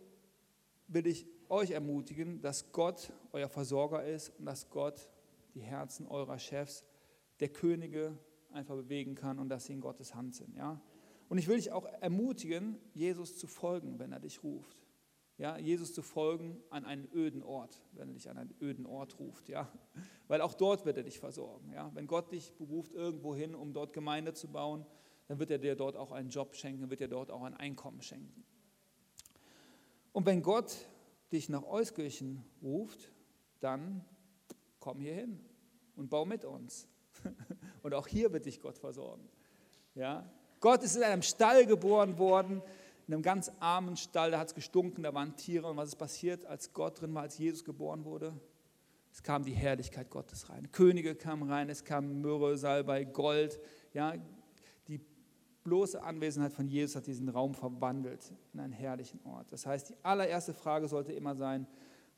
will 0.88 1.06
ich 1.06 1.26
euch 1.48 1.70
ermutigen, 1.70 2.40
dass 2.40 2.72
Gott 2.72 3.12
euer 3.32 3.48
Versorger 3.48 4.04
ist 4.04 4.30
und 4.38 4.46
dass 4.46 4.68
Gott 4.70 5.08
die 5.54 5.60
Herzen 5.60 6.06
eurer 6.06 6.38
Chefs, 6.38 6.84
der 7.40 7.48
Könige 7.48 8.18
einfach 8.52 8.74
bewegen 8.74 9.14
kann 9.14 9.38
und 9.38 9.48
dass 9.48 9.66
sie 9.66 9.72
in 9.72 9.80
Gottes 9.80 10.14
Hand 10.14 10.34
sind. 10.34 10.56
Ja? 10.56 10.80
Und 11.28 11.38
ich 11.38 11.48
will 11.48 11.56
dich 11.56 11.72
auch 11.72 11.86
ermutigen, 12.00 12.78
Jesus 12.92 13.38
zu 13.38 13.46
folgen, 13.46 13.98
wenn 13.98 14.12
er 14.12 14.20
dich 14.20 14.42
ruft. 14.42 14.79
Ja, 15.40 15.56
Jesus 15.56 15.94
zu 15.94 16.02
folgen 16.02 16.62
an 16.68 16.84
einen 16.84 17.08
öden 17.14 17.42
Ort, 17.42 17.80
wenn 17.92 18.08
er 18.08 18.12
dich 18.12 18.28
an 18.28 18.36
einen 18.36 18.54
öden 18.60 18.84
Ort 18.84 19.18
ruft. 19.18 19.48
Ja? 19.48 19.72
Weil 20.28 20.42
auch 20.42 20.52
dort 20.52 20.84
wird 20.84 20.98
er 20.98 21.02
dich 21.02 21.18
versorgen. 21.18 21.72
Ja? 21.72 21.90
Wenn 21.94 22.06
Gott 22.06 22.30
dich 22.30 22.52
beruft 22.58 22.92
irgendwo 22.92 23.34
hin, 23.34 23.54
um 23.54 23.72
dort 23.72 23.94
Gemeinde 23.94 24.34
zu 24.34 24.48
bauen, 24.48 24.84
dann 25.28 25.38
wird 25.38 25.50
er 25.50 25.56
dir 25.56 25.76
dort 25.76 25.96
auch 25.96 26.12
einen 26.12 26.28
Job 26.28 26.54
schenken, 26.54 26.90
wird 26.90 27.00
er 27.00 27.08
dort 27.08 27.30
auch 27.30 27.42
ein 27.42 27.54
Einkommen 27.54 28.02
schenken. 28.02 28.44
Und 30.12 30.26
wenn 30.26 30.42
Gott 30.42 30.76
dich 31.32 31.48
nach 31.48 31.62
Euskirchen 31.62 32.44
ruft, 32.62 33.10
dann 33.60 34.04
komm 34.78 35.00
hier 35.00 35.14
hin 35.14 35.40
und 35.96 36.10
bau 36.10 36.26
mit 36.26 36.44
uns. 36.44 36.86
Und 37.82 37.94
auch 37.94 38.06
hier 38.06 38.30
wird 38.30 38.44
dich 38.44 38.60
Gott 38.60 38.76
versorgen. 38.76 39.26
Ja? 39.94 40.30
Gott 40.60 40.82
ist 40.82 40.96
in 40.96 41.02
einem 41.02 41.22
Stall 41.22 41.64
geboren 41.64 42.18
worden, 42.18 42.62
in 43.10 43.14
einem 43.14 43.22
ganz 43.24 43.50
armen 43.58 43.96
Stall, 43.96 44.30
da 44.30 44.38
hat 44.38 44.46
es 44.46 44.54
gestunken, 44.54 45.02
da 45.02 45.12
waren 45.12 45.34
Tiere. 45.34 45.66
Und 45.66 45.76
was 45.76 45.88
ist 45.88 45.96
passiert, 45.96 46.46
als 46.46 46.72
Gott 46.72 47.00
drin 47.00 47.12
war, 47.12 47.22
als 47.22 47.38
Jesus 47.38 47.64
geboren 47.64 48.04
wurde? 48.04 48.32
Es 49.12 49.20
kam 49.24 49.42
die 49.42 49.50
Herrlichkeit 49.50 50.10
Gottes 50.10 50.48
rein. 50.48 50.70
Könige 50.70 51.16
kamen 51.16 51.50
rein, 51.50 51.68
es 51.70 51.82
kam 51.82 52.20
Myrrhe, 52.20 52.56
Salbei, 52.56 53.02
Gold. 53.02 53.58
Ja, 53.94 54.14
die 54.86 55.00
bloße 55.64 56.00
Anwesenheit 56.00 56.52
von 56.52 56.68
Jesus 56.68 56.94
hat 56.94 57.08
diesen 57.08 57.28
Raum 57.28 57.52
verwandelt 57.52 58.32
in 58.54 58.60
einen 58.60 58.72
herrlichen 58.72 59.18
Ort. 59.24 59.50
Das 59.50 59.66
heißt, 59.66 59.88
die 59.88 59.96
allererste 60.04 60.54
Frage 60.54 60.86
sollte 60.86 61.12
immer 61.12 61.34
sein, 61.34 61.66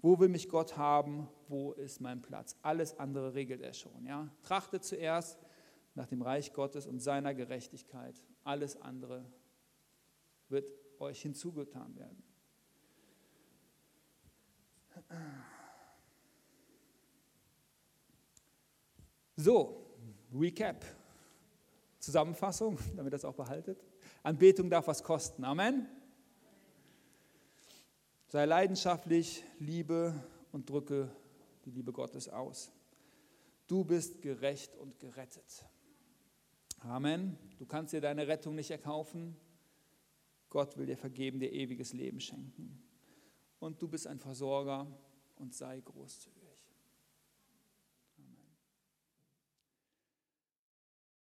wo 0.02 0.18
will 0.18 0.28
mich 0.28 0.50
Gott 0.50 0.76
haben? 0.76 1.26
Wo 1.48 1.72
ist 1.72 2.02
mein 2.02 2.20
Platz? 2.20 2.54
Alles 2.60 2.98
andere 2.98 3.32
regelt 3.32 3.62
er 3.62 3.72
schon. 3.72 4.04
Ja? 4.04 4.28
Trachtet 4.42 4.84
zuerst 4.84 5.38
nach 5.94 6.06
dem 6.06 6.20
Reich 6.20 6.52
Gottes 6.52 6.86
und 6.86 7.00
seiner 7.00 7.32
Gerechtigkeit. 7.32 8.22
Alles 8.44 8.78
andere 8.82 9.24
wird 10.50 10.70
euch 11.02 11.20
hinzugetan 11.20 11.94
werden. 11.96 12.22
So, 19.36 19.86
Recap. 20.34 20.84
Zusammenfassung, 21.98 22.78
damit 22.96 23.12
das 23.12 23.24
auch 23.24 23.34
behaltet. 23.34 23.84
Anbetung 24.22 24.70
darf 24.70 24.86
was 24.86 25.02
kosten. 25.02 25.44
Amen. 25.44 25.88
Sei 28.28 28.44
leidenschaftlich, 28.44 29.44
liebe 29.58 30.14
und 30.52 30.68
drücke 30.68 31.10
die 31.64 31.70
Liebe 31.70 31.92
Gottes 31.92 32.28
aus. 32.28 32.72
Du 33.66 33.84
bist 33.84 34.22
gerecht 34.22 34.76
und 34.76 34.98
gerettet. 34.98 35.64
Amen. 36.80 37.38
Du 37.58 37.66
kannst 37.66 37.92
dir 37.92 38.00
deine 38.00 38.26
Rettung 38.26 38.54
nicht 38.54 38.70
erkaufen. 38.70 39.36
Gott 40.52 40.76
will 40.76 40.84
dir 40.84 40.98
vergeben, 40.98 41.40
dir 41.40 41.50
ewiges 41.50 41.94
Leben 41.94 42.20
schenken. 42.20 42.78
Und 43.58 43.80
du 43.80 43.88
bist 43.88 44.06
ein 44.06 44.18
Versorger 44.18 44.86
und 45.36 45.54
sei 45.54 45.80
großzügig. 45.80 46.41